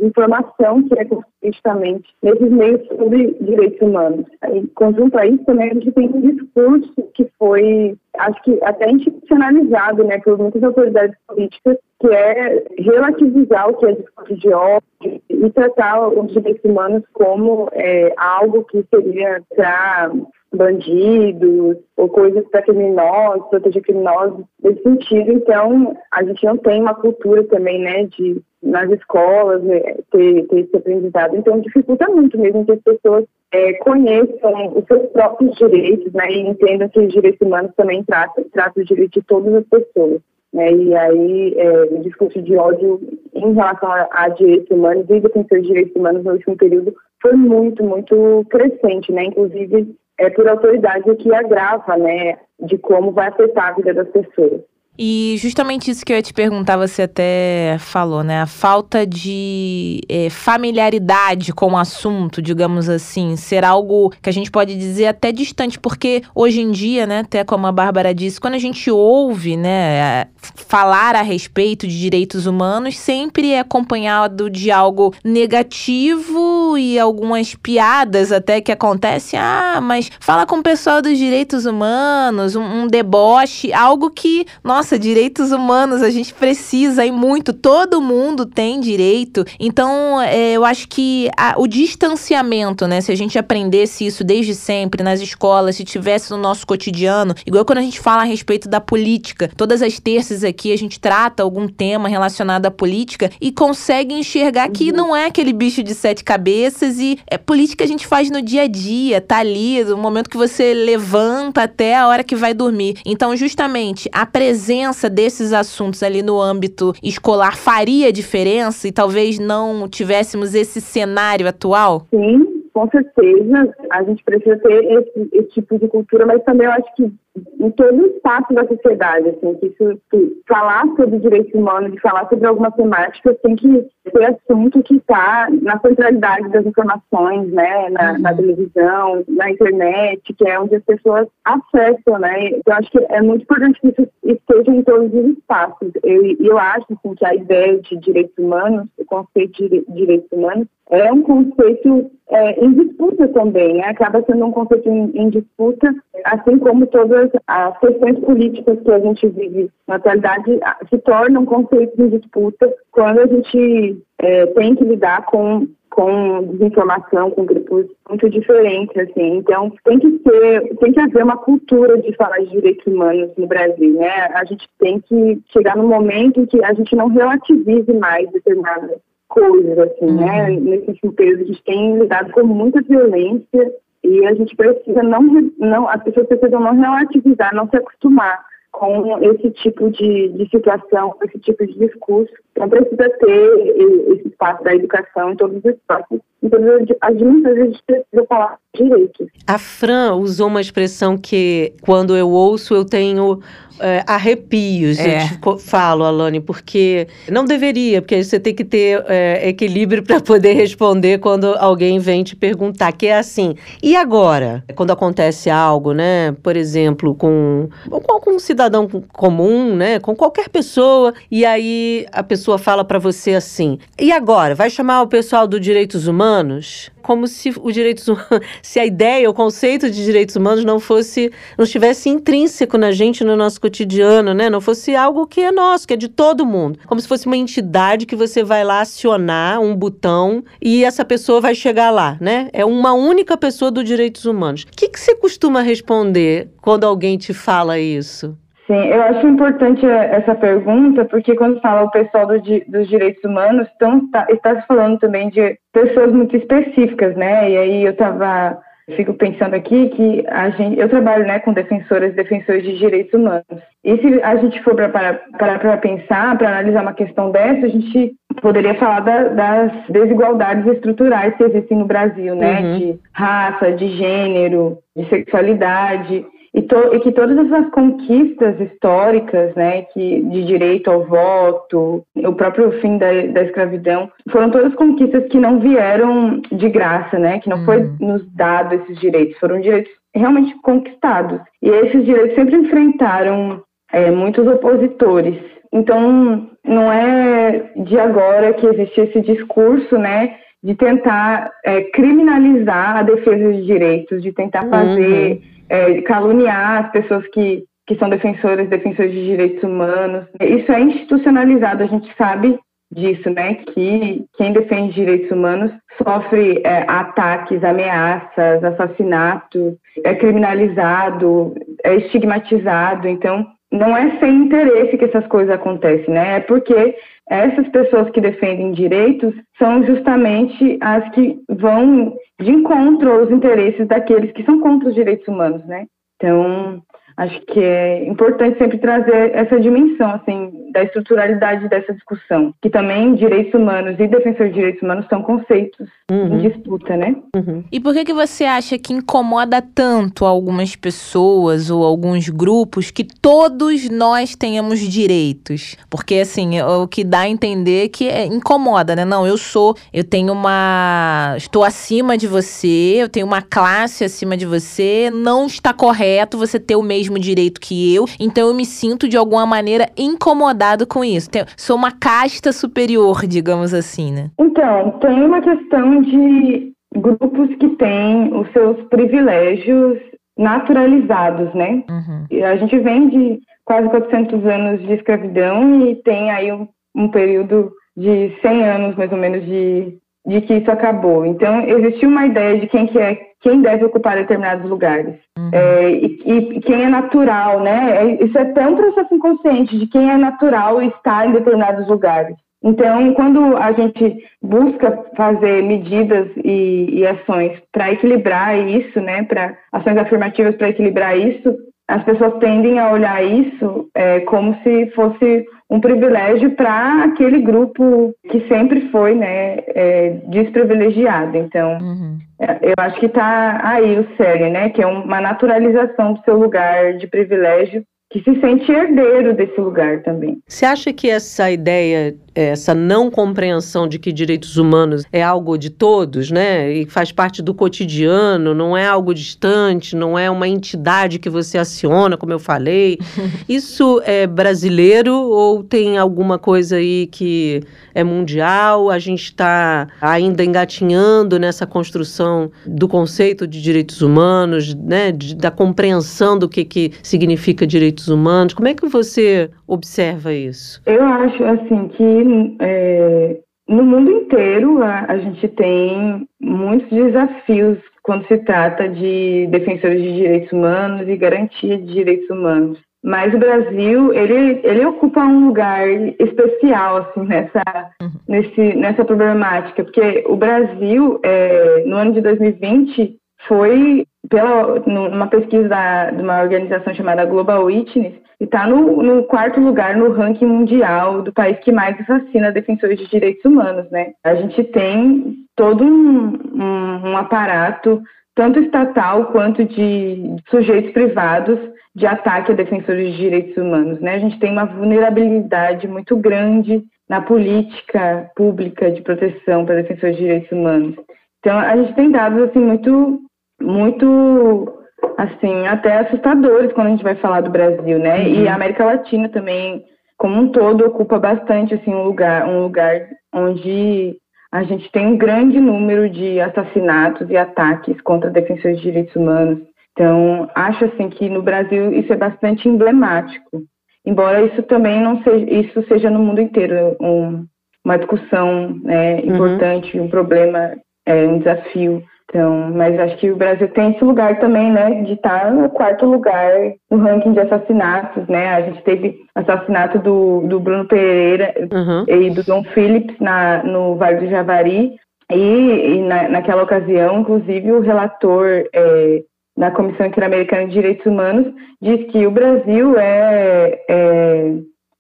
informação 0.03 0.82
que 0.88 0.99
é 0.99 1.05
constantemente 1.05 2.14
nesses 2.22 2.51
meios 2.51 2.86
sobre 2.86 3.36
direitos 3.40 3.80
humanos. 3.80 4.26
Em 4.51 4.66
conjunto 4.68 5.18
a 5.18 5.26
isso 5.26 5.45
também 5.45 5.70
a 5.70 5.74
gente 5.74 5.93
tem 5.93 6.09
um 6.09 6.20
discurso 6.20 6.95
que 7.14 7.28
foi, 7.38 7.95
acho 8.18 8.43
que 8.43 8.59
até 8.62 8.90
institucionalizado 8.90 10.05
né, 10.05 10.18
por 10.20 10.38
muitas 10.38 10.62
autoridades 10.62 11.16
políticas, 11.26 11.76
que 12.03 12.12
é 12.12 12.64
relativizar 12.78 13.70
o 13.70 13.74
que 13.74 13.86
é 13.86 13.92
discurso 13.92 14.34
de 14.34 14.53
ódio 14.53 14.82
e 15.30 15.50
tratar 15.50 16.09
os 16.09 16.32
direitos 16.32 16.64
humanos 16.68 17.05
como 17.12 17.68
é, 17.72 18.12
algo 18.16 18.64
que 18.64 18.84
seria 18.92 19.40
para 19.55 20.11
bandidos 20.53 21.78
ou 21.96 22.09
coisas 22.09 22.44
para 22.48 22.62
criminosos, 22.62 23.48
proteger 23.48 23.82
criminosos 23.82 24.44
nesse 24.62 24.82
sentido. 24.82 25.32
Então, 25.32 25.96
a 26.11 26.24
gente 26.24 26.44
não 26.44 26.59
tem 26.59 26.82
uma 26.82 26.94
cultura 26.94 27.44
também, 27.44 27.80
né, 27.80 28.05
de 28.07 28.42
nas 28.62 28.88
escolas 28.90 29.62
né, 29.62 29.80
ter, 30.12 30.46
ter 30.46 30.61
esse 30.61 30.76
aprendizado. 30.76 31.36
Então, 31.36 31.61
dificulta 31.61 32.09
muito 32.09 32.38
mesmo 32.38 32.64
que 32.64 32.72
as 32.72 32.80
pessoas 32.80 33.24
é, 33.53 33.72
conheçam 33.74 34.76
os 34.76 34.84
seus 34.86 35.09
próprios 35.11 35.57
direitos, 35.57 36.12
né, 36.12 36.30
e 36.30 36.40
entendam 36.48 36.88
que 36.88 37.00
os 37.00 37.12
direitos 37.12 37.46
humanos 37.46 37.72
também 37.76 38.05
tratam, 38.05 38.44
tratam 38.53 38.82
os 38.82 38.88
direitos 38.88 39.20
de 39.20 39.26
todas 39.26 39.55
as 39.55 39.64
pessoas. 39.64 40.20
Né, 40.53 40.70
e 40.70 40.94
aí, 40.94 41.55
é, 41.57 41.82
o 41.84 42.03
discurso 42.03 42.42
de 42.42 42.55
ódio 42.57 43.00
em 43.34 43.55
relação 43.55 43.90
a, 43.90 44.09
a 44.12 44.28
direitos 44.28 44.70
humanos 44.70 45.07
e 45.09 45.20
defensores 45.20 45.62
de 45.62 45.68
direitos 45.68 45.96
humanos 45.96 46.24
no 46.24 46.32
último 46.32 46.57
período 46.57 46.94
foi 47.22 47.32
muito, 47.32 47.82
muito 47.82 48.44
crescente, 48.50 49.11
né? 49.12 49.24
Inclusive 49.24 49.96
é 50.18 50.28
por 50.28 50.46
autoridade 50.46 51.14
que 51.16 51.34
agrava, 51.34 51.96
né, 51.96 52.38
de 52.61 52.76
como 52.78 53.12
vai 53.12 53.28
afetar 53.28 53.70
a 53.70 53.72
vida 53.72 53.94
das 53.94 54.09
pessoas. 54.09 54.61
E 54.99 55.36
justamente 55.38 55.90
isso 55.90 56.05
que 56.05 56.12
eu 56.12 56.16
ia 56.16 56.22
te 56.22 56.34
perguntar, 56.34 56.76
você 56.76 57.03
até 57.03 57.76
falou, 57.78 58.22
né? 58.22 58.43
A 58.43 58.47
falta 58.47 59.07
de 59.07 60.01
é, 60.07 60.28
familiaridade 60.28 61.51
com 61.53 61.72
o 61.72 61.76
assunto, 61.78 62.43
digamos 62.43 62.90
assim, 62.90 63.34
ser 63.36 63.64
algo 63.64 64.12
que 64.20 64.28
a 64.28 64.32
gente 64.32 64.51
pode 64.51 64.76
dizer 64.76 65.07
até 65.07 65.32
distante, 65.32 65.78
porque 65.78 66.22
hoje 66.34 66.61
em 66.61 66.70
dia, 66.70 67.07
né, 67.07 67.20
até 67.20 67.43
como 67.43 67.66
a 67.66 67.72
Bárbara 67.72 68.14
disse, 68.14 68.38
quando 68.38 68.55
a 68.55 68.59
gente 68.59 68.90
ouve, 68.90 69.57
né, 69.57 70.26
falar 70.36 71.16
a 71.16 71.22
respeito 71.22 71.88
de 71.88 71.99
direitos 71.99 72.47
humanos, 72.47 72.99
sempre 72.99 73.53
é 73.53 73.61
acompanhado 73.61 74.51
de 74.51 74.70
algo 74.70 75.14
negativo 75.24 76.76
e 76.76 76.99
algumas 76.99 77.55
piadas 77.55 78.30
até 78.30 78.61
que 78.61 78.70
acontecem. 78.70 79.40
Ah, 79.40 79.80
mas 79.82 80.11
fala 80.20 80.45
com 80.45 80.57
o 80.57 80.62
pessoal 80.62 81.01
dos 81.01 81.16
direitos 81.16 81.64
humanos, 81.64 82.55
um, 82.55 82.62
um 82.62 82.86
deboche, 82.86 83.72
algo 83.72 84.11
que, 84.11 84.47
nossa, 84.62 84.82
nossa, 84.83 84.99
direitos 84.99 85.53
humanos, 85.53 86.03
a 86.03 86.11
gente 86.11 86.35
precisa 86.35 87.07
e 87.07 87.12
muito, 87.12 87.53
todo 87.53 88.01
mundo 88.01 88.45
tem 88.45 88.80
direito. 88.80 89.45
Então, 89.61 90.20
é, 90.20 90.51
eu 90.55 90.64
acho 90.64 90.89
que 90.89 91.30
a, 91.37 91.55
o 91.57 91.68
distanciamento, 91.68 92.89
né? 92.89 93.01
Se 93.01 93.12
a 93.12 93.14
gente 93.14 93.39
aprendesse 93.39 94.05
isso 94.05 94.24
desde 94.24 94.57
sempre 94.57 95.05
nas 95.05 95.20
escolas, 95.20 95.76
se 95.76 95.85
tivesse 95.85 96.33
no 96.33 96.37
nosso 96.37 96.66
cotidiano, 96.66 97.33
igual 97.47 97.64
quando 97.64 97.78
a 97.78 97.83
gente 97.83 98.01
fala 98.01 98.22
a 98.22 98.24
respeito 98.24 98.68
da 98.68 98.80
política, 98.80 99.49
todas 99.57 99.83
as 99.83 100.01
terças 100.01 100.43
aqui 100.43 100.72
a 100.72 100.76
gente 100.76 100.99
trata 100.99 101.45
algum 101.45 101.68
tema 101.68 102.09
relacionado 102.09 102.66
à 102.66 102.70
política 102.70 103.30
e 103.41 103.53
consegue 103.53 104.12
enxergar 104.12 104.68
que 104.68 104.91
uhum. 104.91 104.97
não 104.97 105.16
é 105.16 105.26
aquele 105.26 105.53
bicho 105.53 105.80
de 105.85 105.95
sete 105.95 106.24
cabeças 106.24 106.99
e 106.99 107.20
é 107.30 107.39
política 107.39 107.85
a 107.85 107.87
gente 107.87 108.05
faz 108.05 108.33
no 108.33 108.43
dia 108.43 108.62
a 108.62 108.66
dia, 108.66 109.20
tá 109.20 109.39
ali, 109.39 109.85
no 109.85 109.97
momento 109.97 110.28
que 110.28 110.37
você 110.37 110.74
levanta 110.74 111.62
até 111.62 111.97
a 111.97 112.09
hora 112.09 112.24
que 112.24 112.35
vai 112.35 112.53
dormir. 112.53 112.97
Então, 113.07 113.37
justamente, 113.37 114.11
a 114.12 114.26
presença 114.26 114.72
presença 114.73 115.11
desses 115.11 115.53
assuntos 115.53 116.03
ali 116.03 116.23
no 116.23 116.41
âmbito 116.41 116.95
escolar 117.03 117.59
faria 117.59 118.11
diferença 118.11 118.89
e 118.89 118.93
talvez 118.93 119.39
não 119.39 119.87
tivéssemos 119.87 120.55
esse 120.55 120.81
cenário 120.81 121.47
atual? 121.47 122.07
Sim, 122.11 122.61
com 122.73 122.89
certeza. 122.89 123.75
A 123.91 124.03
gente 124.03 124.23
precisa 124.25 124.57
ter 124.59 124.85
esse, 124.85 125.29
esse 125.33 125.49
tipo 125.51 125.79
de 125.79 125.89
cultura, 125.89 126.27
mas 126.27 126.43
também 126.45 126.66
eu 126.66 126.73
acho 126.73 126.95
que 126.95 127.12
em 127.61 127.70
todo 127.70 128.03
o 128.03 128.07
espaço 128.07 128.53
da 128.53 128.66
sociedade, 128.66 129.31
assim, 129.31 129.55
que 129.55 129.66
isso, 129.66 129.99
que 130.11 130.43
falar 130.47 130.85
sobre 130.97 131.18
direitos 131.18 131.55
humanos, 131.55 131.93
de 131.93 132.01
falar 132.01 132.29
sobre 132.29 132.47
algumas 132.47 132.75
temáticas, 132.75 133.39
tem 133.43 133.57
que 133.57 133.87
ser 134.11 134.25
assunto 134.25 134.83
que 134.83 134.97
está 134.97 135.49
na 135.62 135.79
centralidade 135.81 136.49
das 136.51 136.66
informações, 136.66 137.51
né, 137.51 137.89
na, 137.91 138.12
uhum. 138.12 138.18
na, 138.18 138.35
televisão, 138.35 139.25
na 139.29 139.51
internet, 139.51 140.20
que 140.35 140.47
é 140.47 140.61
onde 140.61 140.77
as 140.77 140.85
pessoas 140.85 141.27
acessam, 141.45 142.18
né, 142.18 142.51
eu 142.66 142.73
acho 142.75 142.91
que 142.91 142.99
é 143.09 143.23
muito 143.23 143.43
importante 143.43 143.81
que 143.81 143.89
isso 143.89 144.09
esteja 144.25 144.70
em 144.70 144.83
todos 144.83 145.12
os 145.14 145.39
espaços. 145.39 145.91
Eu, 146.03 146.37
eu 146.39 146.59
acho, 146.59 146.87
assim, 146.93 147.14
que 147.14 147.25
a 147.25 147.35
ideia 147.35 147.81
de 147.81 147.97
direitos 147.97 148.37
humanos, 148.37 148.89
o 148.99 149.05
conceito 149.07 149.68
de 149.68 149.85
direitos 149.89 150.31
humanos, 150.33 150.66
é 150.93 151.11
um 151.11 151.22
conceito 151.22 152.11
é, 152.28 152.64
em 152.64 152.72
disputa 152.74 153.26
também, 153.28 153.74
né? 153.74 153.84
acaba 153.84 154.22
sendo 154.24 154.45
um 154.45 154.53
conceito 154.53 154.88
em, 154.88 155.11
em 155.14 155.30
disputa, 155.30 155.95
assim 156.24 156.59
como 156.59 156.86
todas 156.86 157.30
as 157.47 157.78
questões 157.78 158.18
políticas 158.20 158.78
que 158.80 158.90
a 158.90 158.99
gente 159.01 159.26
vive 159.28 159.70
na 159.88 159.97
atualidade 159.97 160.61
se 160.90 160.99
tornam 160.99 161.47
conceitos 161.47 161.97
de 161.97 162.18
disputa 162.18 162.70
quando 162.90 163.20
a 163.20 163.26
gente 163.26 164.03
é, 164.18 164.47
tem 164.47 164.74
que 164.74 164.84
lidar 164.84 165.24
com 165.26 165.66
com 165.95 166.45
desinformação, 166.45 167.30
com 167.32 167.45
grupos 167.45 167.84
muito 168.09 168.30
diferentes, 168.30 168.97
assim. 168.97 169.36
Então, 169.36 169.70
tem 169.84 169.99
que 169.99 170.09
ser, 170.26 170.74
tem 170.76 170.90
que 170.90 171.01
haver 171.01 171.22
uma 171.22 171.36
cultura 171.36 172.01
de 172.01 172.16
falar 172.16 172.38
de 172.38 172.49
direitos 172.49 172.86
humanos 172.86 173.30
no 173.36 173.47
Brasil, 173.47 173.93
né? 173.93 174.30
A 174.32 174.43
gente 174.47 174.66
tem 174.78 175.01
que 175.01 175.43
chegar 175.53 175.76
no 175.76 175.86
momento 175.86 176.40
em 176.40 176.47
que 176.47 176.64
a 176.64 176.72
gente 176.72 176.97
não 176.97 177.09
relativize 177.09 177.93
mais 177.93 178.26
determinadas 178.30 179.01
coisas, 179.33 179.78
assim, 179.78 180.12
né? 180.12 180.51
uhum. 180.51 180.61
né? 180.61 180.61
Nesse 180.61 180.91
último 180.91 181.12
período, 181.12 181.43
a 181.43 181.47
gente 181.47 181.64
tem 181.64 181.99
lidado 181.99 182.33
com 182.33 182.45
muita 182.45 182.83
violência 182.83 183.72
e 184.05 184.26
a 184.26 184.35
gente 184.35 184.55
precisa 184.55 185.03
não, 185.03 185.22
não 185.59 185.89
as 185.89 186.03
pessoas 186.03 186.26
precisam 186.26 186.61
não 186.61 186.74
relativizar, 186.74 187.55
não 187.55 187.68
se 187.68 187.76
acostumar 187.76 188.45
com 188.70 189.18
esse 189.22 189.51
tipo 189.51 189.91
de, 189.91 190.28
de 190.30 190.49
situação, 190.49 191.11
com 191.11 191.24
esse 191.24 191.39
tipo 191.39 191.66
de 191.66 191.78
discurso. 191.78 192.33
Então 192.53 192.68
precisa 192.68 193.09
ter 193.09 193.74
esse 194.12 194.28
espaço 194.28 194.62
da 194.62 194.74
educação 194.74 195.32
em 195.32 195.36
todos 195.36 195.57
os 195.59 195.64
espaços. 195.64 196.20
Em 196.42 196.48
todas 196.48 196.68
as 197.00 197.16
dimensões 197.16 197.59
a 197.59 197.64
gente 197.64 197.82
precisa 197.86 198.26
falar 198.28 198.59
direitos. 198.74 199.28
A 199.46 199.59
Fran 199.59 200.14
usou 200.14 200.48
uma 200.48 200.61
expressão 200.61 201.16
que, 201.16 201.72
quando 201.82 202.16
eu 202.16 202.28
ouço, 202.28 202.74
eu 202.74 202.84
tenho 202.84 203.40
é, 203.78 204.03
arrepios. 204.07 204.98
É. 204.98 205.24
Eu 205.44 205.57
te 205.57 205.62
falo, 205.64 206.05
Alane, 206.05 206.40
porque 206.40 207.07
não 207.30 207.44
deveria, 207.44 208.00
porque 208.00 208.22
você 208.22 208.38
tem 208.38 208.55
que 208.55 208.64
ter 208.64 209.05
é, 209.09 209.48
equilíbrio 209.48 210.03
para 210.05 210.20
poder 210.20 210.55
responder 210.55 211.18
quando 211.18 211.55
alguém 211.59 211.98
vem 211.98 212.22
te 212.22 212.36
perguntar. 212.36 212.92
Que 212.92 213.07
é 213.07 213.18
assim. 213.18 213.55
E 213.82 213.96
agora? 213.96 214.64
Quando 214.74 214.90
acontece 214.90 215.50
algo, 215.50 215.92
né? 215.92 216.32
Por 216.42 216.57
exemplo, 216.57 217.14
com, 217.14 217.68
com 217.88 218.30
um 218.30 218.38
cidadão 218.38 218.88
comum, 219.12 219.74
né? 219.74 219.98
Com 220.00 220.14
qualquer 220.14 220.48
pessoa, 220.48 221.12
e 221.30 221.44
aí 221.44 222.07
a 222.12 222.22
pessoa 222.22 222.41
fala 222.59 222.84
para 222.84 222.99
você 222.99 223.34
assim: 223.34 223.78
e 224.01 224.12
agora? 224.12 224.55
Vai 224.55 224.70
chamar 224.70 225.03
o 225.03 225.07
pessoal 225.07 225.47
do 225.47 225.59
Direitos 225.59 226.07
Humanos? 226.07 226.90
como 227.03 227.26
se 227.26 227.53
o 227.61 227.70
direitos 227.70 228.07
se 228.62 228.78
a 228.78 228.86
ideia, 228.86 229.28
o 229.28 229.34
conceito 229.34 229.90
de 229.90 230.05
direitos 230.05 230.36
humanos 230.36 230.64
não 230.64 230.80
fosse, 230.80 231.30
não 231.59 231.64
estivesse 231.64 232.09
intrínseco 232.09 232.78
na 232.78 232.93
gente, 232.93 233.24
no 233.24 233.36
nosso 233.36 233.61
cotidiano, 233.61 234.32
né? 234.32 234.49
Não 234.49 234.61
fosse 234.61 234.95
algo 234.95 235.26
que 235.26 235.40
é 235.40 235.53
nosso, 235.53 235.86
que 235.86 235.95
é 235.95 235.97
de 235.97 236.09
todo 236.09 236.47
mundo. 236.47 236.78
Como 236.86 237.01
se 237.01 237.09
fosse 237.09 237.26
uma 237.26 237.36
entidade 237.36 238.07
que 238.07 238.16
você 238.16 238.43
vai 238.43 238.64
lá 238.64 238.80
acionar 238.80 239.61
um 239.61 239.74
botão 239.74 240.45
e 240.61 240.84
essa 240.84 241.05
pessoa 241.05 241.40
vai 241.40 241.55
chegar 241.55 241.90
lá, 241.90 242.16
né? 242.20 242.49
É 242.53 242.64
uma 242.64 242.93
única 242.93 243.36
pessoa 243.36 243.70
dos 243.70 243.84
direitos 243.84 244.24
humanos. 244.24 244.62
O 244.62 244.66
que, 244.76 244.88
que 244.88 245.01
você 245.01 245.14
costuma 245.14 245.61
responder 245.61 246.51
quando 246.61 246.84
alguém 246.84 247.18
te 247.18 247.34
fala 247.34 247.78
isso? 247.78 248.36
Sim, 248.73 248.87
eu 248.89 249.03
acho 249.03 249.27
importante 249.27 249.85
essa 249.85 250.35
pergunta, 250.35 251.05
porque 251.05 251.35
quando 251.35 251.61
fala 251.61 251.83
o 251.83 251.91
pessoal 251.91 252.27
do, 252.27 252.41
dos 252.68 252.89
direitos 252.89 253.23
humanos, 253.23 253.68
então, 253.77 254.09
tá, 254.11 254.27
está 254.31 254.59
se 254.59 254.66
falando 254.66 254.99
também 254.99 255.29
de 255.29 255.59
pessoas 255.75 256.11
muito 256.11 256.35
específicas, 256.35 257.14
né? 257.14 257.51
E 257.51 257.57
aí 257.59 257.85
eu 257.85 257.91
estava 257.91 258.59
fico 258.97 259.12
pensando 259.14 259.55
aqui 259.55 259.91
que 259.91 260.25
a 260.27 260.51
gente, 260.51 260.81
eu 260.81 260.89
trabalho 260.89 261.27
né, 261.27 261.39
com 261.41 261.53
defensoras 261.53 262.12
e 262.12 262.16
defensores 262.16 262.64
de 262.64 262.79
direitos 262.79 263.12
humanos. 263.12 263.45
E 263.85 263.97
se 263.99 264.23
a 264.23 264.37
gente 264.37 264.61
for 264.62 264.75
para 264.75 265.20
para 265.39 265.77
pensar, 265.77 266.37
para 266.39 266.49
analisar 266.49 266.83
uma 266.83 266.95
questão 266.95 267.31
dessa, 267.31 267.66
a 267.66 267.68
gente 267.68 268.12
poderia 268.41 268.75
falar 268.77 269.01
da, 269.01 269.29
das 269.29 269.73
desigualdades 269.91 270.66
estruturais 270.66 271.35
que 271.37 271.45
existem 271.45 271.77
no 271.77 271.85
Brasil, 271.85 272.35
né? 272.35 272.61
Uhum. 272.61 272.79
De 272.79 272.99
raça, 273.12 273.73
de 273.73 273.89
gênero, 273.97 274.79
de 274.97 275.07
sexualidade 275.11 276.25
e, 276.55 276.61
to, 276.62 276.94
e, 276.94 277.00
que 277.00 277.12
todas 277.12 277.38
essas 277.38 277.70
conquistas 277.70 278.61
históricas, 278.61 279.55
né, 279.55 279.82
que, 279.92 280.22
de 280.22 280.44
direito 280.44 280.90
ao 280.90 281.05
voto, 281.05 282.05
o 282.14 282.32
próprio 282.34 282.72
fim 282.80 282.98
da, 282.98 283.11
da 283.28 283.42
escravidão, 283.42 284.11
foram 284.30 284.50
todas 284.50 284.74
conquistas 284.74 285.26
que 285.28 285.38
não 285.38 285.61
vieram 285.61 286.42
de 286.53 286.68
graça, 286.68 287.18
né, 287.18 287.38
que 287.38 287.48
não 287.48 287.59
uhum. 287.59 287.64
foi 287.64 287.90
nos 288.00 288.22
dado 288.34 288.74
esses 288.74 288.98
direitos, 289.00 289.38
foram 289.38 289.61
direitos 289.61 289.90
realmente 290.14 290.55
conquistados. 290.62 291.40
E 291.62 291.70
esses 291.70 292.05
direitos 292.05 292.34
sempre 292.34 292.57
enfrentaram 292.57 293.62
é, 293.90 294.11
muitos 294.11 294.46
opositores. 294.46 295.38
Então, 295.72 296.50
não 296.62 296.92
é 296.92 297.72
de 297.76 297.98
agora 297.98 298.53
que 298.53 298.66
existe 298.66 299.00
esse 299.00 299.22
discurso, 299.22 299.96
né, 299.96 300.36
de 300.62 300.74
tentar 300.74 301.50
é, 301.64 301.80
criminalizar 301.80 302.98
a 302.98 303.03
defesa 303.03 303.55
de 303.55 303.64
direitos, 303.64 304.22
de 304.22 304.32
tentar 304.32 304.68
fazer 304.68 305.32
uhum 305.32 305.53
é, 305.73 306.03
caluniar 306.03 306.85
as 306.85 306.93
pessoas 306.93 307.27
que, 307.29 307.64
que 307.87 307.97
são 307.97 308.11
defensoras, 308.11 308.68
defensores 308.68 309.11
de 309.11 309.25
direitos 309.25 309.62
humanos. 309.62 310.27
Isso 310.41 310.70
é 310.70 310.81
institucionalizado, 310.81 311.83
a 311.83 311.87
gente 311.87 312.14
sabe 312.16 312.59
disso, 312.93 313.31
né? 313.31 313.55
Que 313.55 314.27
quem 314.37 314.53
defende 314.53 314.95
direitos 314.95 315.31
humanos 315.31 315.73
sofre 316.03 316.61
é, 316.62 316.85
ataques, 316.87 317.64
ameaças, 317.64 318.62
assassinatos, 318.62 319.75
é 320.05 320.14
criminalizado, 320.14 321.55
é 321.83 321.97
estigmatizado. 321.97 323.09
Então, 323.09 323.47
não 323.73 323.97
é 323.97 324.18
sem 324.20 324.45
interesse 324.45 324.99
que 324.99 325.07
essas 325.07 325.27
coisas 325.29 325.55
acontecem, 325.55 326.12
né? 326.12 326.37
É 326.37 326.41
porque 326.41 326.95
essas 327.31 327.66
pessoas 327.68 328.11
que 328.11 328.20
defendem 328.20 328.73
direitos 328.73 329.33
são 329.59 329.83
justamente 329.87 330.77
as 330.83 331.09
que 331.14 331.39
vão 331.49 332.14
de 332.41 332.51
encontro 332.51 333.11
aos 333.11 333.30
interesses 333.30 333.87
daqueles 333.87 334.33
que 334.33 334.45
são 334.45 334.61
contra 334.61 334.89
os 334.89 334.95
direitos 334.95 335.26
humanos, 335.28 335.64
né? 335.66 335.87
Então, 336.16 336.83
Acho 337.16 337.40
que 337.46 337.60
é 337.60 338.06
importante 338.06 338.58
sempre 338.58 338.78
trazer 338.78 339.34
essa 339.34 339.58
dimensão, 339.60 340.10
assim, 340.10 340.50
da 340.72 340.82
estruturalidade 340.82 341.68
dessa 341.68 341.92
discussão, 341.92 342.54
que 342.62 342.70
também 342.70 343.14
direitos 343.14 343.52
humanos 343.54 343.98
e 343.98 344.06
defensor 344.06 344.48
de 344.48 344.54
direitos 344.54 344.82
humanos 344.82 345.06
são 345.08 345.22
conceitos 345.22 345.88
uhum. 346.10 346.38
em 346.38 346.48
disputa, 346.48 346.96
né? 346.96 347.14
Uhum. 347.36 347.62
E 347.70 347.78
por 347.78 347.92
que 347.92 348.04
que 348.04 348.12
você 348.12 348.44
acha 348.44 348.78
que 348.78 348.92
incomoda 348.92 349.62
tanto 349.62 350.24
algumas 350.24 350.74
pessoas 350.74 351.70
ou 351.70 351.84
alguns 351.84 352.28
grupos 352.28 352.90
que 352.90 353.04
todos 353.04 353.88
nós 353.90 354.34
tenhamos 354.34 354.80
direitos? 354.80 355.76
Porque 355.90 356.16
assim, 356.16 356.58
é 356.58 356.64
o 356.64 356.88
que 356.88 357.04
dá 357.04 357.20
a 357.20 357.28
entender 357.28 357.88
que 357.88 358.08
é, 358.08 358.24
incomoda, 358.24 358.96
né? 358.96 359.04
Não, 359.04 359.26
eu 359.26 359.36
sou, 359.36 359.76
eu 359.92 360.04
tenho 360.04 360.32
uma, 360.32 361.34
estou 361.36 361.64
acima 361.64 362.16
de 362.16 362.26
você, 362.26 362.96
eu 362.96 363.08
tenho 363.08 363.26
uma 363.26 363.42
classe 363.42 364.04
acima 364.04 364.36
de 364.36 364.46
você, 364.46 365.10
não 365.12 365.46
está 365.46 365.72
correto 365.72 366.38
você 366.38 366.58
ter 366.58 366.76
o 366.76 366.82
mesmo 367.03 367.18
direito 367.18 367.61
que 367.61 367.94
eu, 367.94 368.05
então 368.20 368.48
eu 368.48 368.55
me 368.55 368.64
sinto 368.64 369.09
de 369.09 369.16
alguma 369.16 369.44
maneira 369.44 369.88
incomodado 369.98 370.86
com 370.86 371.05
isso. 371.05 371.28
sou 371.57 371.76
uma 371.76 371.90
casta 371.90 372.53
superior, 372.53 373.26
digamos 373.26 373.74
assim, 373.74 374.12
né? 374.12 374.30
Então, 374.38 374.92
tem 375.00 375.22
uma 375.22 375.40
questão 375.40 376.00
de 376.03 376.72
grupos 376.94 377.48
que 377.57 377.70
têm 377.70 378.32
os 378.34 378.50
seus 378.53 378.80
privilégios 378.88 379.98
naturalizados, 380.38 381.53
né? 381.55 381.82
Uhum. 381.90 382.44
A 382.44 382.57
gente 382.57 382.78
vem 382.78 383.09
de 383.09 383.40
quase 383.64 383.88
400 383.88 384.46
anos 384.46 384.80
de 384.82 384.92
escravidão 384.94 385.88
e 385.88 385.96
tem 385.96 386.30
aí 386.30 386.53
um, 386.53 386.68
um 386.94 387.09
período 387.09 387.72
de 387.96 388.32
100 388.40 388.64
anos, 388.64 388.96
mais 388.96 389.11
ou 389.11 389.18
menos, 389.18 389.44
de, 389.44 389.98
de 390.26 390.40
que 390.42 390.55
isso 390.55 390.70
acabou. 390.70 391.26
Então, 391.26 391.61
existiu 391.62 392.09
uma 392.09 392.26
ideia 392.26 392.61
de 392.61 392.66
quem 392.68 392.86
que 392.86 392.98
é 392.98 393.32
quem 393.43 393.61
deve 393.61 393.84
ocupar 393.84 394.16
determinados 394.16 394.68
lugares. 394.70 395.16
Uhum. 395.36 395.51
É, 395.53 395.90
e, 395.90 396.18
e, 396.24 396.61
quem 396.61 396.84
é 396.84 396.88
natural, 396.88 397.61
né? 397.61 397.97
É, 397.97 398.24
isso 398.24 398.38
é 398.38 398.45
tão 398.47 398.76
processo 398.76 399.14
inconsciente 399.14 399.78
de 399.78 399.86
quem 399.88 400.11
é 400.11 400.16
natural 400.16 400.80
estar 400.82 401.28
em 401.28 401.32
determinados 401.32 401.86
lugares. 401.88 402.36
Então, 402.64 403.12
quando 403.14 403.57
a 403.57 403.72
gente 403.72 404.24
busca 404.40 404.97
fazer 405.16 405.62
medidas 405.64 406.28
e, 406.45 407.01
e 407.01 407.07
ações 407.07 407.61
para 407.72 407.93
equilibrar 407.93 408.57
isso, 408.57 409.01
né, 409.01 409.24
para 409.24 409.57
ações 409.72 409.97
afirmativas 409.97 410.55
para 410.55 410.68
equilibrar 410.68 411.18
isso, 411.18 411.57
as 411.88 412.05
pessoas 412.05 412.38
tendem 412.38 412.78
a 412.78 412.93
olhar 412.93 413.22
isso 413.24 413.88
é, 413.95 414.20
como 414.20 414.57
se 414.62 414.86
fosse 414.95 415.45
um 415.73 415.81
privilégio 415.81 416.51
para 416.51 417.05
aquele 417.05 417.41
grupo 417.41 418.14
que 418.31 418.47
sempre 418.47 418.91
foi 418.91 419.14
né, 419.14 419.57
é, 419.68 420.11
desprivilegiado. 420.29 421.39
Então, 421.39 421.79
uhum. 421.79 422.18
É, 422.39 422.59
eu 422.61 422.75
acho 422.77 423.01
que 423.01 423.07
está 423.07 423.61
aí 423.62 423.99
o 423.99 424.07
sério, 424.16 424.51
né, 424.51 424.68
que 424.68 424.83
é 424.83 424.87
uma 424.87 425.20
naturalização 425.20 426.12
do 426.12 426.23
seu 426.25 426.37
lugar 426.37 426.95
de 426.99 427.07
privilégio 427.07 427.83
que 428.12 428.22
se 428.22 428.40
sente 428.40 428.70
herdeiro 428.70 429.34
desse 429.34 429.58
lugar 429.58 430.02
também. 430.02 430.38
Você 430.46 430.66
acha 430.66 430.92
que 430.92 431.08
essa 431.08 431.50
ideia 431.50 432.14
essa 432.34 432.74
não 432.74 433.10
compreensão 433.10 433.86
de 433.86 433.98
que 433.98 434.12
direitos 434.12 434.56
humanos 434.56 435.04
é 435.12 435.22
algo 435.22 435.58
de 435.58 435.70
todos, 435.70 436.30
né? 436.30 436.72
E 436.72 436.86
faz 436.86 437.12
parte 437.12 437.42
do 437.42 437.52
cotidiano, 437.52 438.54
não 438.54 438.76
é 438.76 438.86
algo 438.86 439.14
distante, 439.14 439.94
não 439.94 440.18
é 440.18 440.30
uma 440.30 440.48
entidade 440.48 441.18
que 441.18 441.28
você 441.28 441.58
aciona, 441.58 442.16
como 442.16 442.32
eu 442.32 442.38
falei. 442.38 442.98
Isso 443.48 444.00
é 444.04 444.26
brasileiro 444.26 445.14
ou 445.14 445.62
tem 445.62 445.98
alguma 445.98 446.38
coisa 446.38 446.76
aí 446.76 447.06
que 447.06 447.60
é 447.94 448.02
mundial? 448.02 448.90
A 448.90 448.98
gente 448.98 449.24
está 449.24 449.88
ainda 450.00 450.42
engatinhando 450.42 451.38
nessa 451.38 451.66
construção 451.66 452.50
do 452.66 452.88
conceito 452.88 453.46
de 453.46 453.60
direitos 453.60 454.00
humanos, 454.00 454.74
né? 454.74 455.12
De, 455.12 455.34
da 455.34 455.50
compreensão 455.50 456.38
do 456.38 456.48
que, 456.48 456.64
que 456.64 456.92
significa 457.02 457.66
direitos 457.66 458.01
humanos. 458.09 458.55
Como 458.55 458.68
é 458.68 458.74
que 458.74 458.86
você 458.86 459.50
observa 459.66 460.32
isso? 460.32 460.80
Eu 460.86 461.05
acho 461.05 461.44
assim 461.44 461.88
que 461.88 462.57
é, 462.61 463.36
no 463.68 463.84
mundo 463.84 464.11
inteiro 464.11 464.82
a, 464.82 465.07
a 465.09 465.18
gente 465.18 465.48
tem 465.48 466.26
muitos 466.40 466.90
desafios 466.90 467.78
quando 468.03 468.26
se 468.26 468.38
trata 468.38 468.88
de 468.88 469.46
defensores 469.50 470.03
de 470.03 470.14
direitos 470.14 470.53
humanos 470.53 471.09
e 471.09 471.16
garantia 471.16 471.78
de 471.78 471.92
direitos 471.92 472.28
humanos. 472.28 472.78
Mas 473.05 473.34
o 473.34 473.38
Brasil, 473.38 474.12
ele, 474.12 474.61
ele 474.62 474.86
ocupa 474.86 475.24
um 475.24 475.48
lugar 475.48 475.88
especial, 476.20 476.98
assim, 476.98 477.26
nessa, 477.26 477.62
uhum. 478.00 478.11
nesse, 478.28 478.74
nessa 478.76 479.05
problemática, 479.05 479.82
porque 479.82 480.22
o 480.26 480.36
Brasil, 480.36 481.18
é, 481.24 481.82
no 481.84 481.96
ano 481.96 482.12
de 482.12 482.20
2020, 482.20 483.16
foi, 483.48 484.07
pela 484.29 484.81
numa 484.87 485.27
pesquisa 485.27 485.68
da, 485.68 486.11
de 486.11 486.23
uma 486.23 486.41
organização 486.43 486.95
chamada 486.95 487.25
Global 487.25 487.64
Witness, 487.64 488.14
e 488.41 488.45
está 488.45 488.66
no, 488.66 489.03
no, 489.03 489.23
quarto 489.25 489.61
lugar 489.61 489.97
no 489.97 490.12
ranking 490.12 490.47
mundial 490.47 491.23
do 491.23 491.33
país 491.33 491.59
que 491.61 491.70
mais 491.70 491.99
assassina 492.01 492.51
defensores 492.51 492.99
de 492.99 493.09
direitos 493.09 493.45
humanos, 493.45 493.89
né? 493.91 494.12
A 494.25 494.35
gente 494.35 494.64
tem 494.64 495.37
todo 495.55 495.85
um, 495.85 496.39
um, 496.55 497.11
um 497.11 497.16
aparato, 497.16 498.03
tanto 498.35 498.59
estatal 498.59 499.27
quanto 499.27 499.64
de 499.64 500.37
sujeitos 500.51 500.93
privados, 500.93 501.59
de 501.95 502.07
ataque 502.07 502.51
a 502.51 502.55
defensores 502.57 503.12
de 503.12 503.16
direitos 503.16 503.57
humanos, 503.57 504.01
né? 504.01 504.14
A 504.14 504.18
gente 504.18 504.39
tem 504.39 504.51
uma 504.51 504.64
vulnerabilidade 504.64 505.87
muito 505.87 506.16
grande 506.16 506.83
na 507.09 507.20
política 507.20 508.31
pública 508.35 508.91
de 508.91 509.03
proteção 509.03 509.64
para 509.64 509.83
defensores 509.83 510.16
de 510.16 510.23
direitos 510.23 510.51
humanos. 510.51 510.97
Então, 511.39 511.59
a 511.59 511.77
gente 511.77 511.95
tem 511.95 512.11
dados 512.11 512.43
assim 512.43 512.61
muito 512.61 513.20
muito 513.62 514.78
assim, 515.18 515.66
até 515.66 515.98
assustadores 515.98 516.72
quando 516.72 516.88
a 516.88 516.90
gente 516.90 517.04
vai 517.04 517.14
falar 517.16 517.40
do 517.40 517.50
Brasil, 517.50 517.98
né? 517.98 518.20
Uhum. 518.20 518.34
E 518.34 518.48
a 518.48 518.54
América 518.54 518.84
Latina 518.84 519.28
também, 519.28 519.84
como 520.16 520.40
um 520.40 520.48
todo, 520.48 520.86
ocupa 520.86 521.18
bastante 521.18 521.74
assim 521.74 521.92
um 521.92 522.04
lugar, 522.04 522.48
um 522.48 522.62
lugar 522.62 523.08
onde 523.32 524.16
a 524.52 524.62
gente 524.64 524.90
tem 524.92 525.06
um 525.06 525.16
grande 525.16 525.58
número 525.58 526.10
de 526.10 526.40
assassinatos 526.40 527.28
e 527.30 527.36
ataques 527.36 527.98
contra 528.02 528.30
defensores 528.30 528.76
de 528.76 528.82
direitos 528.82 529.16
humanos. 529.16 529.58
Então, 529.92 530.48
acho 530.54 530.84
assim 530.84 531.08
que 531.08 531.28
no 531.28 531.42
Brasil 531.42 531.92
isso 531.92 532.12
é 532.12 532.16
bastante 532.16 532.68
emblemático. 532.68 533.62
Embora 534.04 534.42
isso 534.42 534.62
também 534.64 535.00
não 535.00 535.22
seja, 535.22 535.50
isso 535.50 535.82
seja 535.86 536.10
no 536.10 536.18
mundo 536.18 536.40
inteiro 536.40 536.96
um, 537.00 537.46
uma 537.84 537.96
discussão 537.96 538.80
né, 538.82 539.16
uhum. 539.16 539.34
importante, 539.34 539.96
uhum. 539.96 540.04
um 540.04 540.10
problema, 540.10 540.72
é, 541.06 541.26
um 541.26 541.38
desafio. 541.38 542.02
Então, 542.33 542.72
mas 542.74 542.99
acho 542.99 543.18
que 543.18 543.30
o 543.30 543.37
Brasil 543.37 543.68
tem 543.68 543.91
esse 543.91 544.03
lugar 544.03 544.41
também, 544.41 544.72
né, 544.72 545.03
de 545.03 545.12
estar 545.12 545.53
no 545.53 545.68
quarto 545.68 546.07
lugar 546.07 546.51
no 546.91 546.97
ranking 546.97 547.35
de 547.35 547.41
assassinatos, 547.41 548.26
né? 548.26 548.55
A 548.55 548.62
gente 548.62 548.83
teve 548.85 549.18
assassinato 549.35 549.99
do, 549.99 550.41
do 550.49 550.59
Bruno 550.59 550.87
Pereira 550.87 551.53
uhum. 551.70 552.05
e 552.09 552.30
do 552.30 552.43
Dom 552.43 552.64
Phillips 552.64 553.14
na, 553.20 553.62
no 553.62 553.97
Vale 553.97 554.20
do 554.20 554.30
Javari. 554.30 554.93
E, 555.30 555.37
e 555.37 556.01
na, 556.01 556.26
naquela 556.30 556.62
ocasião, 556.62 557.20
inclusive, 557.20 557.70
o 557.70 557.80
relator 557.80 558.64
é, 558.74 559.22
da 559.55 559.70
Comissão 559.70 560.07
Interamericana 560.07 560.66
de 560.66 560.72
Direitos 560.72 561.05
Humanos 561.05 561.53
diz 561.83 562.11
que 562.11 562.26
o 562.26 562.30
Brasil 562.30 562.99
é, 562.99 563.78
é 563.91 564.53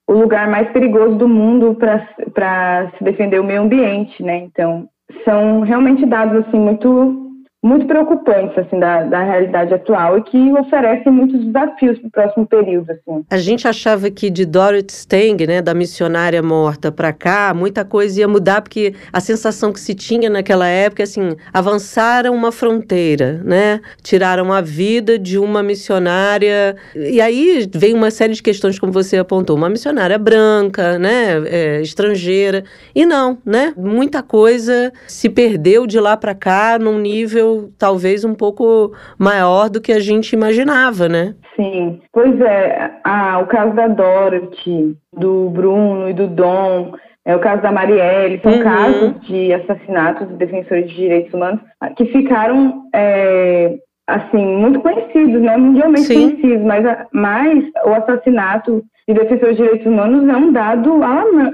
o 0.06 0.12
lugar 0.12 0.50
mais 0.50 0.68
perigoso 0.72 1.16
do 1.16 1.26
mundo 1.26 1.74
para 1.74 2.90
se 2.98 3.02
defender 3.02 3.40
o 3.40 3.44
meio 3.44 3.62
ambiente, 3.62 4.22
né? 4.22 4.36
Então, 4.36 4.86
são 5.24 5.60
realmente 5.60 6.04
dados 6.04 6.46
assim 6.46 6.58
muito 6.58 7.21
muito 7.64 7.86
preocupantes 7.86 8.58
assim 8.58 8.80
da, 8.80 9.04
da 9.04 9.22
realidade 9.22 9.72
atual 9.72 10.18
e 10.18 10.22
que 10.24 10.52
oferecem 10.52 11.12
muitos 11.12 11.44
desafios 11.44 11.96
para 12.00 12.08
o 12.08 12.10
próximo 12.10 12.46
período 12.46 12.90
assim. 12.90 13.24
A 13.30 13.38
gente 13.38 13.68
achava 13.68 14.10
que 14.10 14.28
de 14.30 14.44
Dorothy 14.44 14.92
Stang, 14.92 15.46
né, 15.46 15.62
da 15.62 15.72
missionária 15.72 16.42
morta 16.42 16.90
para 16.90 17.12
cá, 17.12 17.54
muita 17.54 17.84
coisa 17.84 18.18
ia 18.18 18.26
mudar 18.26 18.62
porque 18.62 18.94
a 19.12 19.20
sensação 19.20 19.72
que 19.72 19.78
se 19.78 19.94
tinha 19.94 20.28
naquela 20.28 20.66
época 20.66 21.04
assim, 21.04 21.36
avançaram 21.52 22.34
uma 22.34 22.50
fronteira, 22.50 23.40
né? 23.44 23.80
Tiraram 24.02 24.52
a 24.52 24.60
vida 24.60 25.16
de 25.16 25.38
uma 25.38 25.62
missionária 25.62 26.74
e 26.96 27.20
aí 27.20 27.68
vem 27.72 27.94
uma 27.94 28.10
série 28.10 28.32
de 28.32 28.42
questões 28.42 28.76
como 28.76 28.92
você 28.92 29.18
apontou, 29.18 29.56
uma 29.56 29.68
missionária 29.68 30.18
branca, 30.18 30.98
né, 30.98 31.40
é, 31.46 31.80
estrangeira 31.80 32.64
e 32.92 33.06
não, 33.06 33.38
né? 33.46 33.72
Muita 33.76 34.20
coisa 34.20 34.92
se 35.06 35.28
perdeu 35.28 35.86
de 35.86 36.00
lá 36.00 36.16
para 36.16 36.34
cá 36.34 36.76
num 36.76 36.98
nível 36.98 37.51
talvez 37.78 38.24
um 38.24 38.34
pouco 38.34 38.92
maior 39.18 39.68
do 39.68 39.80
que 39.80 39.92
a 39.92 40.00
gente 40.00 40.32
imaginava, 40.32 41.08
né? 41.08 41.34
Sim, 41.56 42.00
pois 42.12 42.40
é. 42.40 42.90
Ah, 43.04 43.38
o 43.40 43.46
caso 43.46 43.74
da 43.74 43.88
Dorothy, 43.88 44.96
do 45.12 45.50
Bruno 45.50 46.08
e 46.08 46.14
do 46.14 46.26
Dom, 46.26 46.92
é 47.24 47.36
o 47.36 47.40
caso 47.40 47.62
da 47.62 47.70
Marielle, 47.70 48.40
são 48.42 48.52
uhum. 48.52 48.62
casos 48.62 49.26
de 49.26 49.52
assassinatos 49.52 50.28
de 50.28 50.34
defensores 50.34 50.88
de 50.88 50.96
direitos 50.96 51.32
humanos 51.32 51.60
que 51.96 52.06
ficaram 52.06 52.82
é, 52.94 53.76
assim 54.08 54.44
muito 54.44 54.80
conhecidos, 54.80 55.40
né, 55.40 55.56
mundialmente 55.56 56.06
Sim. 56.06 56.30
conhecidos, 56.30 56.66
mas, 56.66 56.84
mas 57.12 57.64
o 57.86 57.90
assassinato 57.90 58.82
de 59.06 59.14
defensores 59.14 59.56
de 59.56 59.62
direitos 59.62 59.86
humanos 59.86 60.28
é 60.28 60.36
um 60.36 60.52
dado 60.52 61.00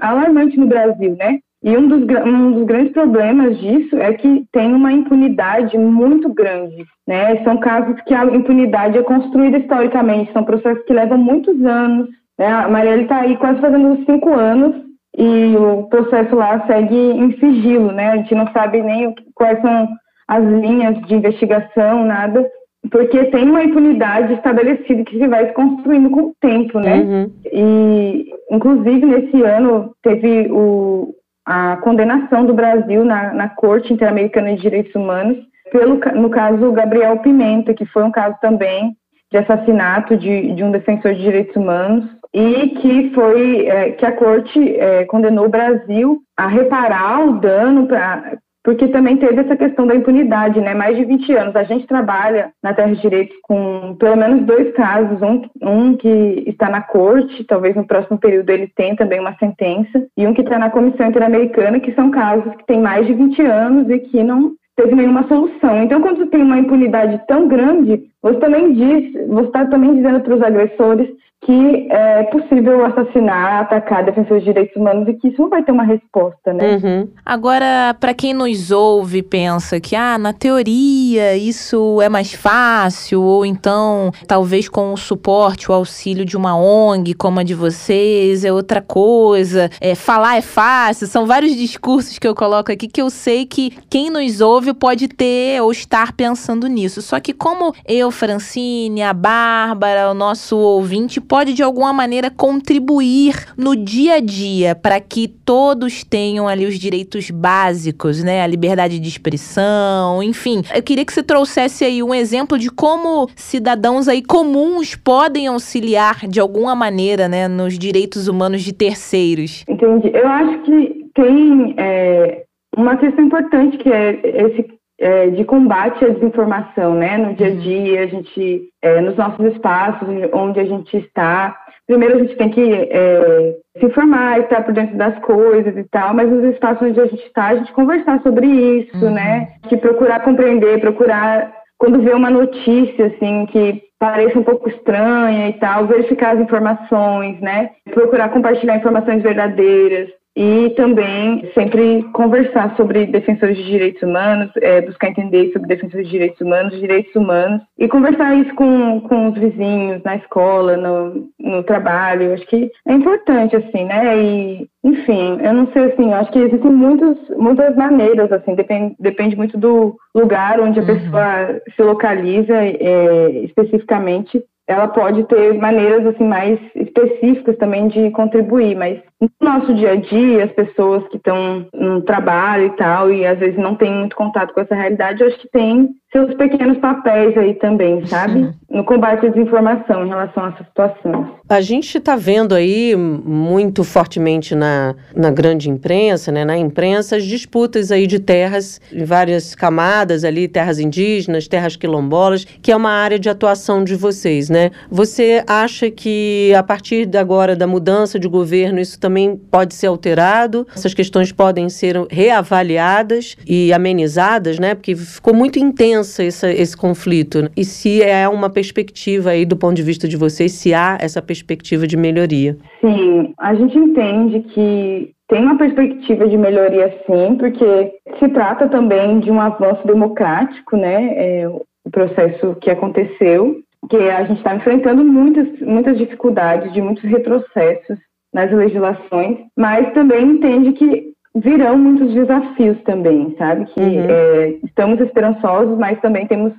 alarmante 0.00 0.58
no 0.58 0.66
Brasil, 0.66 1.16
né? 1.18 1.38
E 1.62 1.76
um 1.76 1.88
dos, 1.88 2.02
um 2.24 2.52
dos 2.52 2.64
grandes 2.64 2.92
problemas 2.92 3.58
disso 3.58 3.96
é 3.96 4.12
que 4.12 4.44
tem 4.52 4.72
uma 4.72 4.92
impunidade 4.92 5.76
muito 5.76 6.32
grande. 6.32 6.84
Né? 7.06 7.42
São 7.42 7.56
casos 7.58 8.00
que 8.02 8.14
a 8.14 8.24
impunidade 8.24 8.96
é 8.96 9.02
construída 9.02 9.58
historicamente, 9.58 10.32
são 10.32 10.44
processos 10.44 10.84
que 10.84 10.92
levam 10.92 11.18
muitos 11.18 11.60
anos. 11.64 12.08
Né? 12.38 12.46
A 12.46 12.68
Marielle 12.68 13.02
está 13.02 13.22
aí 13.22 13.36
quase 13.36 13.60
fazendo 13.60 14.04
cinco 14.04 14.32
anos 14.32 14.88
e 15.16 15.56
o 15.56 15.88
processo 15.88 16.36
lá 16.36 16.64
segue 16.66 16.94
em 16.94 17.36
sigilo, 17.38 17.90
né? 17.90 18.10
A 18.10 18.16
gente 18.18 18.34
não 18.36 18.46
sabe 18.52 18.80
nem 18.80 19.12
quais 19.34 19.60
são 19.60 19.88
as 20.28 20.44
linhas 20.44 21.00
de 21.06 21.14
investigação, 21.14 22.04
nada, 22.04 22.48
porque 22.90 23.24
tem 23.24 23.48
uma 23.48 23.64
impunidade 23.64 24.34
estabelecida 24.34 25.02
que 25.02 25.18
se 25.18 25.26
vai 25.26 25.46
se 25.46 25.52
construindo 25.54 26.10
com 26.10 26.20
o 26.20 26.34
tempo, 26.40 26.78
né? 26.78 27.00
Uhum. 27.00 27.30
E, 27.52 28.30
inclusive, 28.52 29.04
nesse 29.06 29.42
ano 29.42 29.92
teve 30.02 30.48
o, 30.52 31.14
a 31.48 31.78
condenação 31.78 32.44
do 32.44 32.52
Brasil 32.52 33.02
na, 33.02 33.32
na 33.32 33.48
Corte 33.48 33.90
Interamericana 33.90 34.54
de 34.54 34.60
Direitos 34.60 34.94
Humanos, 34.94 35.38
pelo, 35.72 35.98
no 36.14 36.28
caso 36.28 36.70
Gabriel 36.72 37.16
Pimenta, 37.20 37.72
que 37.72 37.86
foi 37.86 38.02
um 38.02 38.10
caso 38.10 38.36
também 38.42 38.94
de 39.32 39.38
assassinato 39.38 40.14
de, 40.14 40.52
de 40.52 40.62
um 40.62 40.70
defensor 40.70 41.14
de 41.14 41.22
direitos 41.22 41.56
humanos 41.56 42.04
e 42.34 42.68
que 42.80 43.10
foi 43.14 43.66
é, 43.66 43.92
que 43.92 44.04
a 44.04 44.12
corte 44.12 44.76
é, 44.76 45.06
condenou 45.06 45.46
o 45.46 45.50
Brasil 45.50 46.20
a 46.36 46.46
reparar 46.46 47.26
o 47.26 47.40
dano 47.40 47.86
para 47.86 48.36
porque 48.68 48.86
também 48.88 49.16
teve 49.16 49.40
essa 49.40 49.56
questão 49.56 49.86
da 49.86 49.94
impunidade, 49.94 50.60
né? 50.60 50.74
Mais 50.74 50.94
de 50.94 51.02
20 51.02 51.32
anos. 51.32 51.56
A 51.56 51.62
gente 51.62 51.86
trabalha 51.86 52.50
na 52.62 52.74
Terra 52.74 52.94
de 52.94 53.00
Direitos 53.00 53.34
com 53.44 53.96
pelo 53.98 54.14
menos 54.14 54.44
dois 54.44 54.74
casos, 54.74 55.22
um, 55.22 55.40
um 55.62 55.96
que 55.96 56.44
está 56.46 56.68
na 56.68 56.82
corte, 56.82 57.44
talvez 57.44 57.74
no 57.74 57.86
próximo 57.86 58.18
período 58.18 58.50
ele 58.50 58.70
tenha 58.76 58.94
também 58.94 59.20
uma 59.20 59.34
sentença, 59.38 60.06
e 60.14 60.26
um 60.26 60.34
que 60.34 60.42
está 60.42 60.58
na 60.58 60.68
Comissão 60.68 61.06
Interamericana, 61.06 61.80
que 61.80 61.94
são 61.94 62.10
casos 62.10 62.54
que 62.56 62.66
têm 62.66 62.78
mais 62.78 63.06
de 63.06 63.14
20 63.14 63.40
anos 63.40 63.88
e 63.88 64.00
que 64.00 64.22
não 64.22 64.52
teve 64.76 64.94
nenhuma 64.94 65.26
solução. 65.26 65.82
Então, 65.82 66.02
quando 66.02 66.18
você 66.18 66.26
tem 66.26 66.42
uma 66.42 66.58
impunidade 66.58 67.22
tão 67.26 67.48
grande, 67.48 68.02
você 68.22 68.38
também 68.38 68.74
diz, 68.74 69.14
você 69.28 69.46
está 69.46 69.64
também 69.64 69.94
dizendo 69.94 70.20
para 70.20 70.34
os 70.34 70.42
agressores 70.42 71.08
que 71.44 71.88
é 71.90 72.24
possível 72.24 72.84
assassinar, 72.84 73.62
atacar 73.62 74.04
defensores 74.04 74.42
de 74.42 74.50
direitos 74.50 74.76
humanos 74.76 75.08
e 75.08 75.14
que 75.14 75.28
isso 75.28 75.40
não 75.40 75.48
vai 75.48 75.62
ter 75.62 75.72
uma 75.72 75.84
resposta, 75.84 76.52
né? 76.52 76.76
Uhum. 76.76 77.08
Agora, 77.24 77.96
para 77.98 78.12
quem 78.12 78.34
nos 78.34 78.70
ouve 78.70 79.22
pensa 79.22 79.80
que, 79.80 79.94
ah, 79.94 80.18
na 80.18 80.32
teoria 80.32 81.36
isso 81.36 82.02
é 82.02 82.08
mais 82.08 82.34
fácil, 82.34 83.22
ou 83.22 83.46
então 83.46 84.10
talvez 84.26 84.68
com 84.68 84.92
o 84.92 84.96
suporte, 84.96 85.70
o 85.70 85.74
auxílio 85.74 86.24
de 86.24 86.36
uma 86.36 86.56
ONG 86.56 87.14
como 87.14 87.40
a 87.40 87.42
de 87.42 87.54
vocês 87.54 88.44
é 88.44 88.52
outra 88.52 88.82
coisa, 88.82 89.70
é, 89.80 89.94
falar 89.94 90.36
é 90.36 90.42
fácil, 90.42 91.06
são 91.06 91.24
vários 91.24 91.54
discursos 91.54 92.18
que 92.18 92.26
eu 92.26 92.34
coloco 92.34 92.72
aqui 92.72 92.88
que 92.88 93.00
eu 93.00 93.10
sei 93.10 93.46
que 93.46 93.70
quem 93.88 94.10
nos 94.10 94.40
ouve 94.40 94.74
pode 94.74 95.08
ter 95.08 95.62
ou 95.62 95.70
estar 95.70 96.12
pensando 96.12 96.66
nisso. 96.66 97.00
Só 97.00 97.20
que 97.20 97.32
como 97.32 97.72
eu, 97.86 98.10
Francine, 98.10 99.02
a 99.02 99.12
Bárbara, 99.12 100.10
o 100.10 100.14
nosso 100.14 100.56
ouvinte 100.56 101.20
pode 101.28 101.52
de 101.52 101.62
alguma 101.62 101.92
maneira 101.92 102.30
contribuir 102.30 103.34
no 103.56 103.76
dia 103.76 104.14
a 104.14 104.20
dia 104.20 104.74
para 104.74 104.98
que 105.00 105.28
todos 105.28 106.02
tenham 106.02 106.48
ali 106.48 106.64
os 106.66 106.78
direitos 106.78 107.30
básicos, 107.30 108.22
né? 108.24 108.42
A 108.42 108.46
liberdade 108.46 108.98
de 108.98 109.08
expressão, 109.08 110.22
enfim. 110.22 110.62
Eu 110.74 110.82
queria 110.82 111.04
que 111.04 111.12
você 111.12 111.22
trouxesse 111.22 111.84
aí 111.84 112.02
um 112.02 112.14
exemplo 112.14 112.58
de 112.58 112.70
como 112.70 113.28
cidadãos 113.36 114.08
aí 114.08 114.22
comuns 114.22 114.96
podem 114.96 115.46
auxiliar 115.46 116.26
de 116.26 116.40
alguma 116.40 116.74
maneira, 116.74 117.28
né, 117.28 117.46
nos 117.46 117.78
direitos 117.78 118.28
humanos 118.28 118.62
de 118.62 118.72
terceiros. 118.72 119.64
Entendi. 119.68 120.10
Eu 120.14 120.26
acho 120.26 120.62
que 120.62 121.06
tem 121.14 121.74
é, 121.76 122.44
uma 122.76 122.96
questão 122.96 123.24
importante 123.24 123.76
que 123.78 123.90
é 123.90 124.20
esse 124.24 124.77
é, 125.00 125.28
de 125.28 125.44
combate 125.44 126.04
à 126.04 126.08
desinformação, 126.08 126.94
né? 126.94 127.16
No 127.16 127.34
dia 127.34 127.46
a 127.46 127.50
uhum. 127.50 127.56
dia, 127.58 128.02
a 128.02 128.06
gente, 128.06 128.62
é, 128.82 129.00
nos 129.00 129.16
nossos 129.16 129.44
espaços, 129.52 130.08
onde 130.32 130.60
a 130.60 130.64
gente 130.64 130.96
está. 130.96 131.56
Primeiro, 131.86 132.16
a 132.16 132.18
gente 132.18 132.36
tem 132.36 132.50
que 132.50 132.72
é, 132.72 133.54
se 133.78 133.86
informar, 133.86 134.40
estar 134.40 134.62
por 134.62 134.74
dentro 134.74 134.96
das 134.96 135.18
coisas 135.20 135.76
e 135.76 135.84
tal, 135.84 136.14
mas 136.14 136.28
nos 136.28 136.44
espaços 136.52 136.88
onde 136.88 137.00
a 137.00 137.06
gente 137.06 137.24
está, 137.24 137.46
a 137.46 137.56
gente 137.56 137.72
conversar 137.72 138.20
sobre 138.22 138.46
isso, 138.46 139.06
uhum. 139.06 139.14
né? 139.14 139.48
Que 139.68 139.76
procurar 139.76 140.20
compreender, 140.20 140.80
procurar, 140.80 141.52
quando 141.78 142.02
vê 142.02 142.12
uma 142.12 142.30
notícia, 142.30 143.06
assim, 143.06 143.46
que 143.46 143.82
pareça 144.00 144.38
um 144.38 144.44
pouco 144.44 144.68
estranha 144.68 145.48
e 145.48 145.52
tal, 145.54 145.86
verificar 145.86 146.34
as 146.34 146.40
informações, 146.40 147.40
né? 147.40 147.70
Procurar 147.92 148.30
compartilhar 148.30 148.76
informações 148.76 149.22
verdadeiras 149.22 150.08
e 150.38 150.70
também 150.76 151.50
sempre 151.52 152.04
conversar 152.12 152.76
sobre 152.76 153.06
defensores 153.06 153.56
de 153.56 153.64
direitos 153.64 154.00
humanos, 154.04 154.48
é, 154.62 154.80
buscar 154.82 155.08
entender 155.08 155.50
sobre 155.52 155.66
defensores 155.66 156.06
de 156.06 156.12
direitos 156.12 156.40
humanos, 156.40 156.78
direitos 156.78 157.12
humanos, 157.16 157.60
e 157.76 157.88
conversar 157.88 158.36
isso 158.36 158.54
com, 158.54 159.00
com 159.00 159.30
os 159.30 159.34
vizinhos, 159.36 160.00
na 160.04 160.14
escola, 160.14 160.76
no, 160.76 161.28
no 161.40 161.64
trabalho. 161.64 162.32
Acho 162.34 162.46
que 162.46 162.70
é 162.86 162.92
importante, 162.92 163.56
assim, 163.56 163.84
né? 163.84 164.16
E, 164.16 164.68
enfim, 164.84 165.40
eu 165.42 165.52
não 165.52 165.66
sei, 165.72 165.86
assim, 165.86 166.12
acho 166.12 166.30
que 166.30 166.38
existem 166.38 166.70
muitos, 166.70 167.18
muitas 167.36 167.74
maneiras, 167.74 168.30
assim, 168.30 168.54
depende, 168.54 168.94
depende 169.00 169.34
muito 169.34 169.58
do 169.58 169.96
lugar 170.14 170.60
onde 170.60 170.78
a 170.78 170.82
uhum. 170.82 170.86
pessoa 170.86 171.60
se 171.74 171.82
localiza 171.82 172.54
é, 172.54 173.30
especificamente 173.42 174.40
ela 174.68 174.86
pode 174.86 175.24
ter 175.24 175.54
maneiras 175.54 176.06
assim 176.06 176.24
mais 176.24 176.60
específicas 176.74 177.56
também 177.56 177.88
de 177.88 178.10
contribuir, 178.10 178.76
mas 178.76 179.00
no 179.18 179.30
nosso 179.40 179.74
dia 179.74 179.92
a 179.92 179.96
dia, 179.96 180.44
as 180.44 180.52
pessoas 180.52 181.08
que 181.08 181.16
estão 181.16 181.66
no 181.72 182.02
trabalho 182.02 182.66
e 182.66 182.76
tal, 182.76 183.10
e 183.10 183.26
às 183.26 183.38
vezes 183.38 183.56
não 183.56 183.74
têm 183.74 183.90
muito 183.90 184.14
contato 184.14 184.52
com 184.52 184.60
essa 184.60 184.74
realidade, 184.74 185.22
eu 185.22 185.28
acho 185.28 185.38
que 185.38 185.48
tem 185.48 185.88
seus 186.10 186.34
pequenos 186.36 186.78
papéis 186.78 187.36
aí 187.36 187.54
também, 187.54 188.04
sabe? 188.06 188.40
Sim. 188.40 188.54
No 188.70 188.84
combate 188.84 189.26
à 189.26 189.28
desinformação 189.28 190.06
em 190.06 190.08
relação 190.08 190.44
a 190.44 190.48
essa 190.48 190.64
situação. 190.64 191.36
A 191.48 191.60
gente 191.60 191.98
está 191.98 192.16
vendo 192.16 192.54
aí 192.54 192.96
muito 192.96 193.84
fortemente 193.84 194.54
na, 194.54 194.94
na 195.14 195.30
grande 195.30 195.68
imprensa, 195.68 196.32
né, 196.32 196.44
na 196.44 196.56
imprensa, 196.56 197.16
as 197.16 197.24
disputas 197.24 197.92
aí 197.92 198.06
de 198.06 198.18
terras 198.18 198.80
em 198.92 199.04
várias 199.04 199.54
camadas 199.54 200.24
ali, 200.24 200.48
terras 200.48 200.78
indígenas, 200.78 201.46
terras 201.46 201.76
quilombolas, 201.76 202.44
que 202.44 202.72
é 202.72 202.76
uma 202.76 202.90
área 202.90 203.18
de 203.18 203.28
atuação 203.28 203.84
de 203.84 203.94
vocês, 203.94 204.48
né? 204.48 204.70
Você 204.90 205.42
acha 205.46 205.90
que 205.90 206.54
a 206.54 206.62
partir 206.62 207.04
de 207.04 207.18
agora 207.18 207.54
da 207.54 207.66
mudança 207.66 208.18
de 208.18 208.28
governo 208.28 208.80
isso 208.80 208.98
também 208.98 209.36
pode 209.36 209.74
ser 209.74 209.88
alterado? 209.88 210.66
Essas 210.74 210.94
questões 210.94 211.32
podem 211.32 211.68
ser 211.68 211.96
reavaliadas 212.10 213.36
e 213.46 213.72
amenizadas, 213.72 214.58
né? 214.58 214.74
Porque 214.74 214.94
ficou 214.96 215.34
muito 215.34 215.58
intensa 215.58 215.97
essa, 216.00 216.50
esse 216.50 216.76
conflito. 216.76 217.50
E 217.56 217.64
se 217.64 218.02
é 218.02 218.28
uma 218.28 218.50
perspectiva 218.50 219.30
aí 219.30 219.44
do 219.44 219.56
ponto 219.56 219.74
de 219.74 219.82
vista 219.82 220.08
de 220.08 220.16
vocês, 220.16 220.52
se 220.52 220.74
há 220.74 220.98
essa 221.00 221.22
perspectiva 221.22 221.86
de 221.86 221.96
melhoria? 221.96 222.56
Sim, 222.80 223.34
a 223.38 223.54
gente 223.54 223.76
entende 223.78 224.40
que 224.54 225.12
tem 225.28 225.42
uma 225.42 225.58
perspectiva 225.58 226.26
de 226.26 226.36
melhoria 226.36 226.88
sim, 227.06 227.36
porque 227.36 227.92
se 228.18 228.28
trata 228.28 228.68
também 228.68 229.20
de 229.20 229.30
um 229.30 229.40
avanço 229.40 229.86
democrático, 229.86 230.76
né? 230.76 231.12
É, 231.16 231.48
o 231.48 231.90
processo 231.90 232.54
que 232.60 232.70
aconteceu, 232.70 233.60
que 233.90 233.96
a 233.96 234.24
gente 234.24 234.38
está 234.38 234.54
enfrentando 234.54 235.04
muitas, 235.04 235.60
muitas 235.60 235.96
dificuldades, 235.98 236.72
de 236.72 236.80
muitos 236.80 237.04
retrocessos 237.04 237.98
nas 238.32 238.50
legislações, 238.52 239.38
mas 239.56 239.92
também 239.94 240.24
entende 240.24 240.72
que 240.72 241.12
virão 241.40 241.78
muitos 241.78 242.12
desafios 242.12 242.80
também, 242.82 243.34
sabe? 243.38 243.66
Que 243.66 243.80
uhum. 243.80 244.06
é, 244.08 244.48
estamos 244.64 245.00
esperançosos, 245.00 245.78
mas 245.78 246.00
também 246.00 246.26
temos 246.26 246.52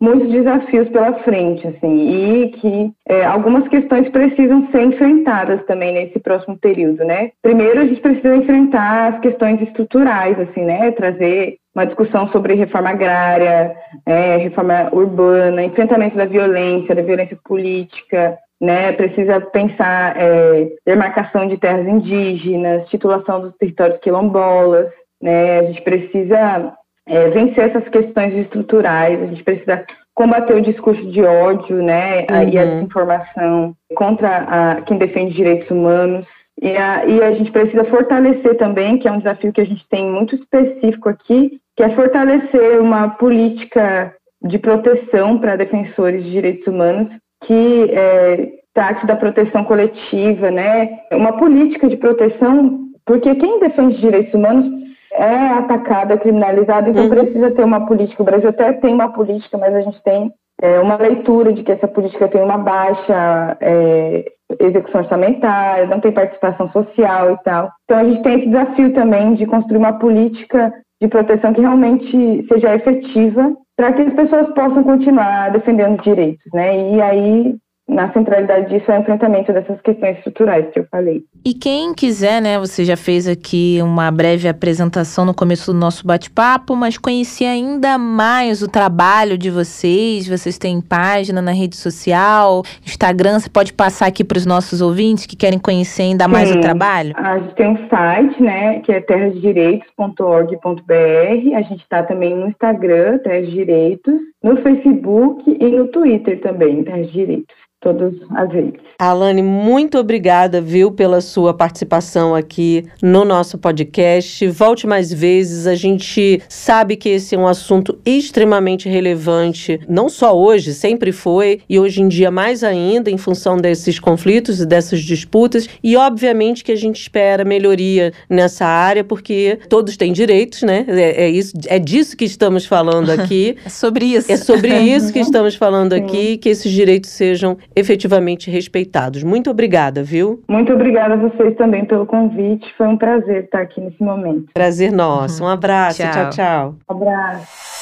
muitos 0.00 0.30
desafios 0.30 0.88
pela 0.90 1.14
frente, 1.20 1.66
assim, 1.66 2.42
e 2.42 2.48
que 2.50 2.92
é, 3.08 3.24
algumas 3.24 3.66
questões 3.68 4.08
precisam 4.10 4.68
ser 4.70 4.82
enfrentadas 4.82 5.64
também 5.64 5.92
nesse 5.92 6.18
próximo 6.18 6.58
período, 6.58 7.04
né? 7.04 7.30
Primeiro, 7.42 7.80
a 7.80 7.86
gente 7.86 8.00
precisa 8.00 8.36
enfrentar 8.36 9.14
as 9.14 9.20
questões 9.20 9.60
estruturais, 9.62 10.38
assim, 10.38 10.64
né? 10.64 10.90
Trazer 10.92 11.56
uma 11.74 11.86
discussão 11.86 12.28
sobre 12.28 12.54
reforma 12.54 12.90
agrária, 12.90 13.74
é, 14.04 14.36
reforma 14.36 14.88
urbana, 14.92 15.62
enfrentamento 15.62 16.16
da 16.16 16.26
violência, 16.26 16.94
da 16.94 17.02
violência 17.02 17.38
política, 17.44 18.38
né? 18.60 18.92
Precisa 18.92 19.40
pensar 19.40 20.16
é, 20.16 20.68
demarcação 20.84 21.46
de 21.46 21.58
terras 21.58 21.86
indígenas, 21.86 22.88
titulação 22.88 23.40
dos 23.40 23.56
territórios 23.56 23.98
quilombolas, 24.00 24.90
né? 25.22 25.60
A 25.60 25.62
gente 25.64 25.82
precisa 25.82 26.72
é, 27.06 27.30
vencer 27.30 27.70
essas 27.70 27.88
questões 27.88 28.34
estruturais, 28.34 29.22
a 29.22 29.26
gente 29.26 29.44
precisa 29.44 29.84
combater 30.14 30.54
o 30.54 30.62
discurso 30.62 31.04
de 31.10 31.22
ódio, 31.22 31.82
né? 31.82 32.26
Uhum. 32.30 32.48
E 32.48 32.58
a 32.58 32.64
desinformação 32.64 33.74
contra 33.94 34.38
a, 34.48 34.82
quem 34.82 34.98
defende 34.98 35.34
direitos 35.34 35.70
humanos. 35.70 36.26
E 36.60 36.74
a, 36.74 37.04
e 37.04 37.22
a 37.22 37.32
gente 37.32 37.52
precisa 37.52 37.84
fortalecer 37.84 38.56
também, 38.56 38.98
que 38.98 39.06
é 39.06 39.12
um 39.12 39.18
desafio 39.18 39.52
que 39.52 39.60
a 39.60 39.66
gente 39.66 39.86
tem 39.90 40.10
muito 40.10 40.34
específico 40.34 41.10
aqui, 41.10 41.60
que 41.76 41.82
é 41.82 41.94
fortalecer 41.94 42.80
uma 42.80 43.10
política 43.10 44.14
de 44.42 44.58
proteção 44.58 45.38
para 45.38 45.56
defensores 45.56 46.24
de 46.24 46.30
direitos 46.30 46.66
humanos 46.66 47.08
que 47.46 47.90
é, 47.92 48.48
trate 48.74 49.06
da 49.06 49.16
proteção 49.16 49.64
coletiva, 49.64 50.50
né? 50.50 50.88
Uma 51.12 51.32
política 51.32 51.88
de 51.88 51.96
proteção 51.96 52.86
Porque 53.06 53.34
quem 53.36 53.60
defende 53.60 54.00
direitos 54.00 54.34
humanos 54.34 54.66
é 55.12 55.48
atacado, 55.58 56.12
é 56.12 56.16
criminalizado, 56.18 56.90
então 56.90 57.04
uhum. 57.04 57.10
precisa 57.10 57.50
ter 57.52 57.64
uma 57.64 57.86
política. 57.86 58.22
O 58.22 58.26
Brasil 58.26 58.48
até 58.48 58.72
tem 58.74 58.92
uma 58.92 59.12
política, 59.12 59.56
mas 59.56 59.74
a 59.74 59.80
gente 59.80 60.02
tem 60.02 60.30
é, 60.60 60.80
uma 60.80 60.96
leitura 60.96 61.52
de 61.52 61.62
que 61.62 61.72
essa 61.72 61.88
política 61.88 62.28
tem 62.28 62.42
uma 62.42 62.58
baixa 62.58 63.56
é, 63.60 64.24
execução 64.60 65.02
orçamentária, 65.02 65.86
não 65.86 66.00
tem 66.00 66.12
participação 66.12 66.70
social 66.70 67.32
e 67.32 67.36
tal. 67.44 67.70
Então 67.84 67.98
a 67.98 68.04
gente 68.04 68.22
tem 68.22 68.38
esse 68.38 68.46
desafio 68.46 68.92
também 68.92 69.34
de 69.34 69.46
construir 69.46 69.78
uma 69.78 69.98
política 69.98 70.72
de 71.00 71.08
proteção 71.08 71.52
que 71.52 71.60
realmente 71.60 72.46
seja 72.48 72.74
efetiva 72.74 73.52
para 73.76 73.92
que 73.92 74.02
as 74.02 74.14
pessoas 74.14 74.54
possam 74.54 74.82
continuar 74.82 75.52
defendendo 75.52 76.02
direitos, 76.02 76.50
né? 76.52 76.94
E 76.94 77.02
aí 77.02 77.56
na 77.88 78.12
centralidade 78.12 78.68
disso 78.68 78.90
é 78.90 78.98
o 78.98 79.00
enfrentamento 79.00 79.52
dessas 79.52 79.80
questões 79.80 80.18
estruturais 80.18 80.66
que 80.72 80.80
eu 80.80 80.86
falei. 80.90 81.22
E 81.44 81.54
quem 81.54 81.94
quiser, 81.94 82.42
né, 82.42 82.58
você 82.58 82.84
já 82.84 82.96
fez 82.96 83.28
aqui 83.28 83.78
uma 83.80 84.10
breve 84.10 84.48
apresentação 84.48 85.24
no 85.24 85.32
começo 85.32 85.72
do 85.72 85.78
nosso 85.78 86.04
bate-papo, 86.04 86.74
mas 86.74 86.98
conhecer 86.98 87.44
ainda 87.44 87.96
mais 87.96 88.60
o 88.60 88.68
trabalho 88.68 89.38
de 89.38 89.50
vocês, 89.50 90.26
vocês 90.26 90.58
têm 90.58 90.80
página 90.80 91.40
na 91.40 91.52
rede 91.52 91.76
social, 91.76 92.64
Instagram, 92.84 93.38
você 93.38 93.48
pode 93.48 93.72
passar 93.72 94.06
aqui 94.06 94.24
para 94.24 94.38
os 94.38 94.46
nossos 94.46 94.82
ouvintes 94.82 95.24
que 95.24 95.36
querem 95.36 95.58
conhecer 95.58 96.02
ainda 96.02 96.24
Sim. 96.24 96.32
mais 96.32 96.50
o 96.50 96.60
trabalho? 96.60 97.12
A 97.16 97.38
gente 97.38 97.54
tem 97.54 97.68
um 97.68 97.88
site, 97.88 98.42
né, 98.42 98.80
que 98.80 98.90
é 98.90 99.00
terrasdireitos.org.br, 99.00 101.54
a 101.54 101.62
gente 101.62 101.82
está 101.82 102.02
também 102.02 102.34
no 102.34 102.48
Instagram, 102.48 103.18
Terras 103.18 103.48
Direitos, 103.48 104.14
no 104.42 104.56
Facebook 104.56 105.56
e 105.60 105.70
no 105.70 105.86
Twitter 105.88 106.40
também, 106.40 106.82
Terras 106.82 107.12
Direitos 107.12 107.54
todas 107.80 108.14
as 108.30 108.48
vezes. 108.50 108.74
Alane, 108.98 109.42
muito 109.42 109.98
obrigada, 109.98 110.60
viu, 110.60 110.90
pela 110.90 111.20
sua 111.20 111.52
participação 111.52 112.34
aqui 112.34 112.84
no 113.02 113.24
nosso 113.24 113.58
podcast. 113.58 114.46
Volte 114.48 114.86
mais 114.86 115.12
vezes. 115.12 115.66
A 115.66 115.74
gente 115.74 116.40
sabe 116.48 116.96
que 116.96 117.10
esse 117.10 117.34
é 117.34 117.38
um 117.38 117.46
assunto 117.46 117.98
extremamente 118.06 118.88
relevante, 118.88 119.78
não 119.86 120.08
só 120.08 120.36
hoje, 120.36 120.72
sempre 120.72 121.12
foi, 121.12 121.60
e 121.68 121.78
hoje 121.78 122.00
em 122.00 122.08
dia 122.08 122.30
mais 122.30 122.64
ainda, 122.64 123.10
em 123.10 123.18
função 123.18 123.58
desses 123.58 123.98
conflitos 123.98 124.60
e 124.60 124.66
dessas 124.66 125.00
disputas. 125.00 125.68
E, 125.82 125.94
obviamente, 125.96 126.64
que 126.64 126.72
a 126.72 126.76
gente 126.76 127.00
espera 127.00 127.44
melhoria 127.44 128.12
nessa 128.30 128.64
área, 128.64 129.04
porque 129.04 129.58
todos 129.68 129.96
têm 129.96 130.12
direitos, 130.12 130.62
né? 130.62 130.86
É, 130.88 131.24
é 131.24 131.30
isso, 131.30 131.52
é 131.66 131.78
disso 131.78 132.16
que 132.16 132.24
estamos 132.24 132.64
falando 132.64 133.10
aqui. 133.12 133.56
é 133.64 133.68
sobre 133.68 134.06
isso. 134.06 134.32
É 134.32 134.36
sobre 134.38 134.74
isso 134.78 135.12
que 135.12 135.20
estamos 135.26 135.54
falando 135.54 135.92
aqui, 135.92 136.38
que 136.38 136.48
esses 136.48 136.72
direitos 136.72 137.10
sejam 137.10 137.58
efetivamente 137.76 138.50
respeitados. 138.50 139.22
Muito 139.22 139.50
obrigada, 139.50 140.02
viu? 140.02 140.42
Muito 140.48 140.72
obrigada 140.72 141.12
a 141.12 141.16
vocês 141.18 141.54
também 141.56 141.84
pelo 141.84 142.06
convite. 142.06 142.66
Foi 142.78 142.88
um 142.88 142.96
prazer 142.96 143.44
estar 143.44 143.60
aqui 143.60 143.80
nesse 143.82 144.02
momento. 144.02 144.46
Prazer 144.54 144.90
nosso. 144.90 145.44
Um 145.44 145.48
abraço. 145.48 146.02
tchau, 146.02 146.12
tchau. 146.12 146.30
tchau. 146.30 146.74
Um 146.88 146.94
abraço. 146.96 147.76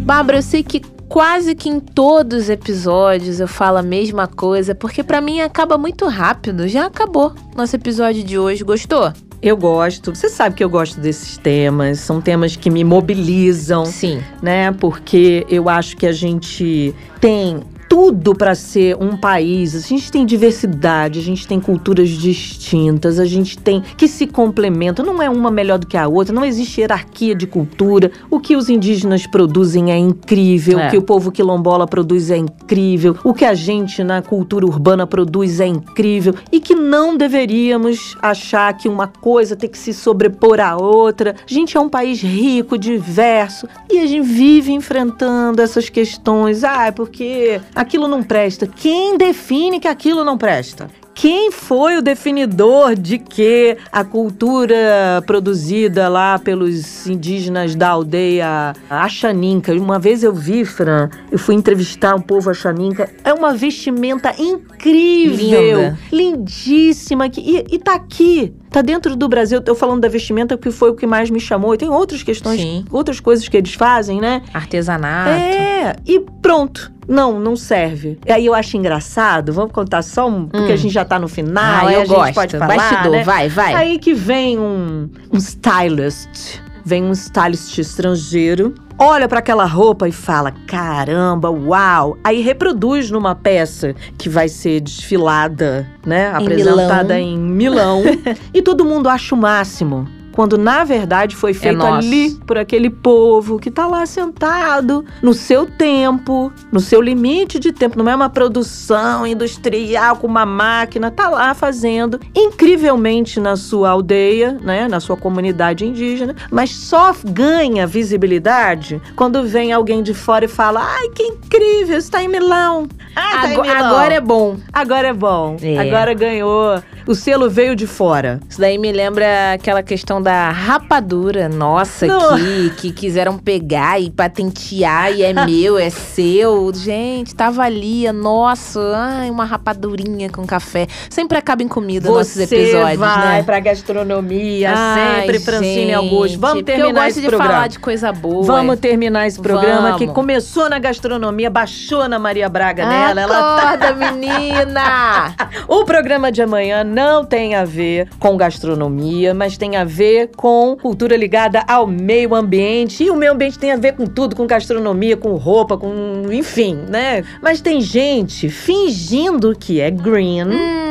Bárbara, 0.00 0.38
eu 0.38 0.42
sei 0.42 0.62
que 0.62 0.82
quase 1.08 1.54
que 1.54 1.70
em 1.70 1.80
todos 1.80 2.42
os 2.42 2.50
episódios 2.50 3.40
eu 3.40 3.48
falo 3.48 3.78
a 3.78 3.82
mesma 3.82 4.26
coisa, 4.26 4.74
porque 4.74 5.02
para 5.02 5.20
mim 5.22 5.40
acaba 5.40 5.78
muito 5.78 6.06
rápido. 6.06 6.68
Já 6.68 6.86
acabou 6.86 7.32
nosso 7.56 7.74
episódio 7.74 8.22
de 8.22 8.38
hoje. 8.38 8.62
Gostou? 8.62 9.12
Eu 9.40 9.56
gosto. 9.56 10.14
Você 10.14 10.28
sabe 10.28 10.56
que 10.56 10.64
eu 10.64 10.68
gosto 10.68 11.00
desses 11.00 11.38
temas. 11.38 12.00
São 12.00 12.20
temas 12.20 12.56
que 12.56 12.70
me 12.70 12.84
mobilizam. 12.84 13.86
Sim. 13.86 14.22
Né? 14.42 14.72
Porque 14.72 15.46
eu 15.48 15.68
acho 15.68 15.96
que 15.96 16.06
a 16.06 16.12
gente 16.12 16.94
tem 17.20 17.60
tudo 17.88 18.34
para 18.34 18.54
ser 18.54 18.96
um 18.96 19.16
país. 19.16 19.74
A 19.74 19.80
gente 19.80 20.10
tem 20.10 20.26
diversidade, 20.26 21.18
a 21.18 21.22
gente 21.22 21.46
tem 21.46 21.60
culturas 21.60 22.08
distintas, 22.08 23.18
a 23.18 23.24
gente 23.24 23.58
tem 23.58 23.82
que 23.96 24.08
se 24.08 24.26
complementam. 24.26 25.04
Não 25.04 25.22
é 25.22 25.30
uma 25.30 25.50
melhor 25.50 25.78
do 25.78 25.86
que 25.86 25.96
a 25.96 26.08
outra, 26.08 26.34
não 26.34 26.44
existe 26.44 26.80
hierarquia 26.80 27.34
de 27.34 27.46
cultura. 27.46 28.10
O 28.30 28.40
que 28.40 28.56
os 28.56 28.68
indígenas 28.68 29.26
produzem 29.26 29.92
é 29.92 29.96
incrível, 29.96 30.78
é. 30.78 30.86
o 30.86 30.90
que 30.90 30.96
o 30.98 31.02
povo 31.02 31.30
quilombola 31.30 31.86
produz 31.86 32.30
é 32.30 32.36
incrível, 32.36 33.16
o 33.24 33.32
que 33.32 33.44
a 33.44 33.54
gente 33.54 34.02
na 34.02 34.22
cultura 34.22 34.66
urbana 34.66 35.06
produz 35.06 35.60
é 35.60 35.66
incrível 35.66 36.34
e 36.50 36.60
que 36.60 36.74
não 36.74 37.16
deveríamos 37.16 38.16
achar 38.20 38.72
que 38.74 38.88
uma 38.88 39.06
coisa 39.06 39.56
tem 39.56 39.68
que 39.68 39.78
se 39.78 39.92
sobrepor 39.92 40.60
à 40.60 40.76
outra. 40.76 41.34
A 41.48 41.52
gente 41.52 41.76
é 41.76 41.80
um 41.80 41.88
país 41.88 42.20
rico, 42.20 42.78
diverso 42.78 43.66
e 43.90 43.98
a 43.98 44.06
gente 44.06 44.26
vive 44.26 44.72
enfrentando 44.72 45.62
essas 45.62 45.88
questões. 45.88 46.64
Ah, 46.64 46.86
é 46.86 46.90
porque 46.90 47.60
aquilo 47.74 48.08
não 48.08 48.22
presta. 48.22 48.66
Quem 48.66 49.16
define 49.16 49.80
que 49.80 49.88
aquilo 49.88 50.24
não 50.24 50.38
presta? 50.38 50.88
Quem 51.14 51.52
foi 51.52 51.96
o 51.96 52.02
definidor 52.02 52.96
de 52.96 53.18
que 53.18 53.76
a 53.92 54.02
cultura 54.02 55.22
produzida 55.24 56.08
lá 56.08 56.40
pelos 56.40 57.06
indígenas 57.06 57.76
da 57.76 57.90
aldeia 57.90 58.72
Achaninca? 58.90 59.72
Uma 59.72 59.98
vez 60.00 60.24
eu 60.24 60.34
vi, 60.34 60.64
Fran, 60.64 61.08
eu 61.30 61.38
fui 61.38 61.54
entrevistar 61.54 62.16
um 62.16 62.20
povo 62.20 62.50
Achaninca, 62.50 63.08
é 63.22 63.32
uma 63.32 63.54
vestimenta 63.54 64.34
incrível, 64.36 65.78
Linda. 65.78 65.98
lindíssima, 66.12 67.28
e, 67.28 67.64
e 67.70 67.78
tá 67.78 67.94
aqui, 67.94 68.52
tá 68.74 68.82
dentro 68.82 69.14
do 69.14 69.28
Brasil. 69.28 69.58
Eu 69.58 69.62
tô 69.62 69.74
falando 69.74 70.00
da 70.00 70.08
vestimenta 70.08 70.56
porque 70.56 70.72
foi 70.72 70.90
o 70.90 70.94
que 70.94 71.06
mais 71.06 71.30
me 71.30 71.38
chamou. 71.38 71.74
E 71.74 71.78
tem 71.78 71.88
outras 71.88 72.22
questões, 72.24 72.60
Sim. 72.60 72.84
outras 72.90 73.20
coisas 73.20 73.48
que 73.48 73.56
eles 73.56 73.74
fazem, 73.74 74.20
né? 74.20 74.42
Artesanato. 74.52 75.30
É, 75.30 75.94
e 76.04 76.18
pronto. 76.42 76.92
Não, 77.06 77.38
não 77.38 77.54
serve. 77.54 78.18
E 78.26 78.32
aí 78.32 78.46
eu 78.46 78.54
acho 78.54 78.78
engraçado, 78.78 79.52
vamos 79.52 79.72
contar 79.72 80.00
só 80.00 80.26
um, 80.26 80.46
porque 80.48 80.70
hum. 80.70 80.74
a 80.74 80.76
gente 80.76 80.92
já 80.92 81.04
tá 81.04 81.18
no 81.18 81.28
final, 81.28 81.62
ah, 81.62 81.88
aí 81.88 81.96
a 81.96 81.98
gente 81.98 82.08
gosto. 82.08 82.34
pode 82.34 82.56
falar, 82.56 82.76
Bastidor, 82.76 83.12
né? 83.12 83.24
vai, 83.24 83.48
vai. 83.50 83.74
Aí 83.74 83.98
que 83.98 84.14
vem 84.14 84.58
um, 84.58 85.10
um 85.30 85.36
stylist, 85.36 86.62
vem 86.84 87.04
um 87.04 87.12
stylist 87.12 87.78
estrangeiro, 87.78 88.74
olha 88.98 89.26
para 89.26 89.38
aquela 89.38 89.64
roupa 89.64 90.08
e 90.08 90.12
fala: 90.12 90.52
"Caramba, 90.66 91.50
uau!". 91.50 92.18
Aí 92.22 92.40
reproduz 92.40 93.10
numa 93.10 93.34
peça 93.34 93.94
que 94.18 94.28
vai 94.28 94.48
ser 94.48 94.80
desfilada, 94.80 95.88
né, 96.04 96.30
em 96.30 96.42
apresentada 96.42 97.14
Milão. 97.14 97.28
em 97.28 97.38
Milão, 97.38 98.02
e 98.52 98.62
todo 98.62 98.84
mundo 98.84 99.08
acha 99.08 99.34
o 99.34 99.38
máximo 99.38 100.08
quando 100.34 100.58
na 100.58 100.84
verdade 100.84 101.36
foi 101.36 101.52
é 101.52 101.54
feito 101.54 101.82
é 101.84 101.90
ali 101.90 102.30
por 102.46 102.58
aquele 102.58 102.90
povo 102.90 103.58
que 103.58 103.68
está 103.68 103.86
lá 103.86 104.04
sentado 104.04 105.04
no 105.22 105.32
seu 105.32 105.64
tempo, 105.66 106.52
no 106.72 106.80
seu 106.80 107.00
limite 107.00 107.58
de 107.58 107.72
tempo, 107.72 107.96
não 107.96 108.10
é 108.10 108.14
uma 108.14 108.28
produção 108.28 109.26
industrial 109.26 110.16
com 110.16 110.26
uma 110.26 110.44
máquina, 110.44 111.10
tá 111.10 111.28
lá 111.28 111.54
fazendo 111.54 112.20
incrivelmente 112.34 113.38
na 113.38 113.56
sua 113.56 113.90
aldeia, 113.90 114.58
né, 114.60 114.88
na 114.88 115.00
sua 115.00 115.16
comunidade 115.16 115.86
indígena, 115.86 116.34
mas 116.50 116.70
só 116.70 117.14
ganha 117.24 117.86
visibilidade 117.86 119.00
quando 119.14 119.42
vem 119.44 119.72
alguém 119.72 120.02
de 120.02 120.14
fora 120.14 120.44
e 120.44 120.48
fala: 120.48 120.80
"Ai, 120.82 121.08
que 121.10 121.22
incrível, 121.22 121.96
está 121.96 122.22
em 122.22 122.28
Milão". 122.28 122.88
Ah, 123.16 123.42
tá 123.42 123.48
agora, 123.52 123.68
em 123.68 123.74
Milão. 123.76 123.86
agora 123.86 124.14
é 124.14 124.20
bom. 124.20 124.56
Agora 124.72 125.08
é 125.08 125.12
bom. 125.12 125.56
É. 125.62 125.78
Agora 125.78 126.12
ganhou. 126.14 126.82
O 127.06 127.14
selo 127.14 127.48
veio 127.48 127.76
de 127.76 127.86
fora. 127.86 128.40
Isso 128.48 128.60
daí 128.60 128.76
me 128.76 128.90
lembra 128.90 129.52
aquela 129.52 129.84
questão 129.84 130.20
da 130.24 130.50
rapadura, 130.50 131.48
nossa, 131.50 132.06
que, 132.08 132.70
que 132.70 132.92
quiseram 132.92 133.36
pegar 133.36 134.00
e 134.00 134.10
patentear 134.10 135.12
e 135.12 135.22
é 135.22 135.32
meu, 135.44 135.78
é 135.78 135.90
seu. 135.90 136.72
Gente, 136.74 137.34
tava 137.34 137.62
ali, 137.62 138.10
nossa, 138.10 138.80
ai, 138.96 139.30
uma 139.30 139.44
rapadurinha 139.44 140.30
com 140.30 140.46
café. 140.46 140.86
Sempre 141.10 141.36
acaba 141.36 141.62
em 141.62 141.68
comida 141.68 142.08
Você 142.08 142.40
nossos 142.40 142.52
episódios, 142.52 142.98
vai 142.98 143.36
né? 143.36 143.42
pra 143.42 143.60
gastronomia, 143.60 144.72
ai, 144.74 145.20
sempre, 145.20 145.38
Francine 145.40 145.92
Augusto. 145.92 146.40
Vamos 146.40 146.64
terminar 146.64 147.08
esse 147.08 147.20
de 147.20 147.28
programa. 147.28 147.52
falar 147.52 147.68
de 147.68 147.78
coisa 147.78 148.10
boa. 148.10 148.42
Vamos 148.44 148.80
terminar 148.80 149.26
esse 149.26 149.38
programa 149.38 149.82
Vamos. 149.82 149.98
que 149.98 150.06
começou 150.06 150.70
na 150.70 150.78
gastronomia, 150.78 151.50
baixou 151.50 152.08
na 152.08 152.18
Maria 152.18 152.48
Braga 152.48 152.86
nela. 152.86 153.20
Acorda, 153.20 153.20
ela 153.20 153.76
tá... 153.76 153.92
menina! 153.92 155.34
o 155.68 155.84
programa 155.84 156.32
de 156.32 156.40
amanhã 156.40 156.82
não 156.82 157.26
tem 157.26 157.54
a 157.54 157.64
ver 157.66 158.08
com 158.18 158.36
gastronomia, 158.38 159.34
mas 159.34 159.58
tem 159.58 159.76
a 159.76 159.84
ver 159.84 160.13
com 160.36 160.54
com 160.54 160.76
cultura 160.76 161.16
ligada 161.16 161.64
ao 161.66 161.86
meio 161.86 162.34
ambiente. 162.34 163.02
E 163.02 163.10
o 163.10 163.16
meio 163.16 163.32
ambiente 163.32 163.58
tem 163.58 163.72
a 163.72 163.76
ver 163.76 163.94
com 163.94 164.06
tudo, 164.06 164.36
com 164.36 164.46
gastronomia, 164.46 165.16
com 165.16 165.34
roupa, 165.34 165.76
com. 165.76 166.24
enfim, 166.30 166.76
né? 166.88 167.24
Mas 167.42 167.60
tem 167.60 167.80
gente 167.80 168.48
fingindo 168.48 169.54
que 169.58 169.80
é 169.80 169.90
green. 169.90 170.44
Hum. 170.44 170.84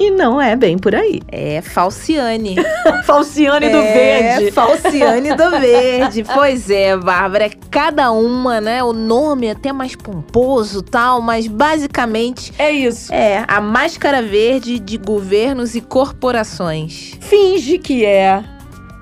E 0.00 0.10
não 0.10 0.40
é 0.40 0.56
bem 0.56 0.78
por 0.78 0.94
aí. 0.94 1.20
É 1.30 1.60
Falciane. 1.60 2.56
Falciane 3.04 3.66
é, 3.66 3.70
do 3.70 3.82
Verde. 3.82 4.48
É, 4.48 4.50
Falciane 4.50 5.34
do 5.34 5.50
Verde. 5.60 6.24
Pois 6.24 6.70
é, 6.70 6.96
Bárbara. 6.96 7.44
É 7.44 7.50
cada 7.70 8.10
uma, 8.10 8.62
né? 8.62 8.82
O 8.82 8.94
nome 8.94 9.48
é 9.48 9.50
até 9.50 9.74
mais 9.74 9.94
pomposo 9.94 10.80
tal, 10.80 11.20
mas 11.20 11.46
basicamente. 11.46 12.50
É 12.58 12.70
isso. 12.70 13.12
É 13.12 13.44
a 13.46 13.60
máscara 13.60 14.22
verde 14.22 14.78
de 14.78 14.96
governos 14.96 15.74
e 15.74 15.82
corporações. 15.82 17.18
Finge 17.20 17.76
que 17.76 18.02
é 18.02 18.29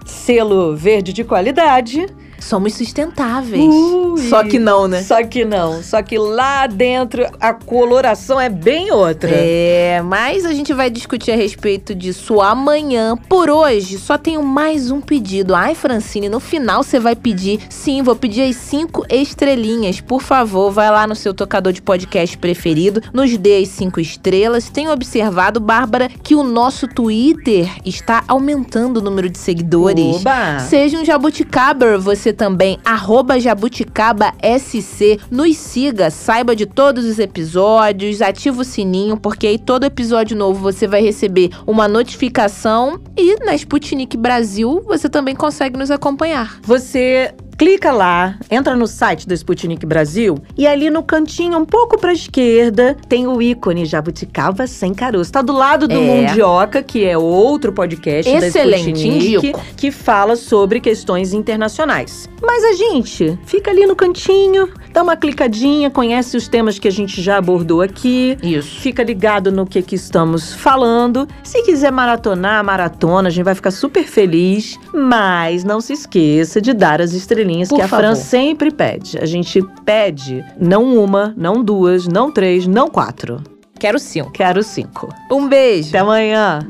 selo 0.04 0.74
verde 0.76 1.12
de 1.12 1.24
qualidade, 1.24 2.06
somos 2.38 2.74
sustentáveis. 2.74 3.64
Ui. 3.64 4.28
Só 4.28 4.42
que 4.44 4.58
não, 4.58 4.88
né? 4.88 5.02
Só 5.02 5.22
que 5.24 5.44
não. 5.44 5.82
Só 5.82 6.02
que 6.02 6.18
lá 6.18 6.66
dentro 6.66 7.26
a 7.40 7.52
coloração 7.52 8.40
é 8.40 8.48
bem 8.48 8.90
outra. 8.92 9.30
É, 9.32 10.00
mas 10.02 10.44
a 10.44 10.52
gente 10.52 10.72
vai 10.72 10.90
discutir 10.90 11.32
a 11.32 11.36
respeito 11.36 11.94
disso 11.94 12.40
amanhã. 12.40 13.16
Por 13.28 13.50
hoje, 13.50 13.98
só 13.98 14.16
tenho 14.16 14.42
mais 14.42 14.90
um 14.90 15.00
pedido. 15.00 15.54
Ai, 15.54 15.74
Francine, 15.74 16.28
no 16.28 16.40
final 16.40 16.82
você 16.82 16.98
vai 16.98 17.14
pedir. 17.14 17.60
Sim, 17.68 18.02
vou 18.02 18.16
pedir 18.16 18.42
as 18.42 18.56
cinco 18.56 19.04
estrelinhas. 19.10 20.00
Por 20.00 20.22
favor, 20.22 20.70
vai 20.70 20.90
lá 20.90 21.06
no 21.06 21.14
seu 21.14 21.34
tocador 21.34 21.72
de 21.72 21.82
podcast 21.82 22.36
preferido, 22.38 23.02
nos 23.12 23.36
dê 23.36 23.58
as 23.58 23.68
cinco 23.68 24.00
estrelas. 24.00 24.68
Tenho 24.68 24.90
observado, 24.90 25.60
Bárbara, 25.60 26.08
que 26.22 26.34
o 26.34 26.42
nosso 26.42 26.86
Twitter 26.88 27.70
está 27.84 28.24
aumentando 28.28 28.98
o 28.98 29.02
número 29.02 29.28
de 29.28 29.38
seguidores. 29.38 30.16
Oba! 30.16 30.60
Seja 30.60 30.98
um 30.98 31.04
jabuticaber 31.04 31.98
você 31.98 32.27
também, 32.32 32.78
arroba 32.84 33.38
jabuticabasc. 33.38 35.18
Nos 35.30 35.56
siga, 35.56 36.10
saiba 36.10 36.54
de 36.54 36.66
todos 36.66 37.04
os 37.04 37.18
episódios, 37.18 38.22
ativa 38.22 38.62
o 38.62 38.64
sininho, 38.64 39.16
porque 39.16 39.46
aí 39.46 39.58
todo 39.58 39.84
episódio 39.84 40.36
novo 40.36 40.60
você 40.60 40.86
vai 40.86 41.02
receber 41.02 41.50
uma 41.66 41.88
notificação. 41.88 43.00
E 43.16 43.44
na 43.44 43.54
Sputnik 43.54 44.16
Brasil 44.16 44.82
você 44.86 45.08
também 45.08 45.34
consegue 45.34 45.78
nos 45.78 45.90
acompanhar. 45.90 46.58
Você 46.62 47.34
clica 47.58 47.90
lá, 47.90 48.36
entra 48.48 48.76
no 48.76 48.86
site 48.86 49.26
do 49.26 49.34
Sputnik 49.34 49.84
Brasil 49.84 50.38
e 50.56 50.64
ali 50.64 50.88
no 50.88 51.02
cantinho, 51.02 51.58
um 51.58 51.64
pouco 51.64 51.98
pra 51.98 52.12
esquerda, 52.12 52.96
tem 53.08 53.26
o 53.26 53.42
ícone 53.42 53.84
Jabuticaba 53.84 54.68
Sem 54.68 54.94
Caroço. 54.94 55.32
Tá 55.32 55.42
do 55.42 55.52
lado 55.52 55.88
do 55.88 55.94
É. 55.94 55.96
Mundioca, 55.98 56.80
que 56.84 57.04
é 57.04 57.18
outro 57.18 57.72
podcast 57.72 58.30
Excelente, 58.30 58.92
da 58.92 58.98
Sputnik, 58.98 59.36
indico. 59.38 59.60
que 59.76 59.90
fala 59.90 60.36
sobre 60.36 60.78
questões 60.78 61.32
internacionais. 61.32 62.28
Mas 62.40 62.62
a 62.62 62.72
gente 62.74 63.36
fica 63.44 63.72
ali 63.72 63.84
no 63.86 63.96
cantinho, 63.96 64.68
dá 64.92 65.02
uma 65.02 65.16
clicadinha, 65.16 65.90
conhece 65.90 66.36
os 66.36 66.46
temas 66.46 66.78
que 66.78 66.86
a 66.86 66.92
gente 66.92 67.20
já 67.20 67.38
abordou 67.38 67.82
aqui. 67.82 68.38
Isso. 68.40 68.80
Fica 68.80 69.02
ligado 69.02 69.50
no 69.50 69.66
que, 69.66 69.82
que 69.82 69.96
estamos 69.96 70.54
falando. 70.54 71.26
Se 71.42 71.60
quiser 71.64 71.90
maratonar, 71.90 72.62
maratona, 72.64 73.28
a 73.28 73.32
gente 73.32 73.44
vai 73.44 73.56
ficar 73.56 73.72
super 73.72 74.04
feliz. 74.04 74.78
Mas 74.94 75.64
não 75.64 75.80
se 75.80 75.92
esqueça 75.92 76.60
de 76.60 76.72
dar 76.72 77.00
as 77.00 77.12
estrelinhas 77.12 77.47
Por 77.68 77.76
que 77.76 77.82
a 77.82 77.88
favor. 77.88 78.04
Fran 78.04 78.14
sempre 78.14 78.70
pede. 78.70 79.18
A 79.18 79.26
gente 79.26 79.62
pede 79.84 80.44
não 80.60 80.96
uma, 80.96 81.34
não 81.36 81.62
duas, 81.62 82.06
não 82.06 82.30
três, 82.30 82.66
não 82.66 82.88
quatro. 82.88 83.42
Quero 83.78 83.98
cinco. 83.98 84.30
Quero 84.32 84.62
cinco. 84.62 85.08
Um 85.30 85.48
beijo. 85.48 85.88
Até 85.90 85.98
amanhã. 85.98 86.60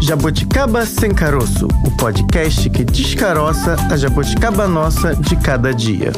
Jabuticaba 0.00 0.86
Sem 0.86 1.12
Caroço, 1.12 1.68
o 1.86 1.96
podcast 1.96 2.68
que 2.70 2.84
descaroça 2.84 3.76
a 3.90 3.96
jabuticaba 3.96 4.66
nossa 4.66 5.14
de 5.14 5.36
cada 5.36 5.72
dia. 5.72 6.12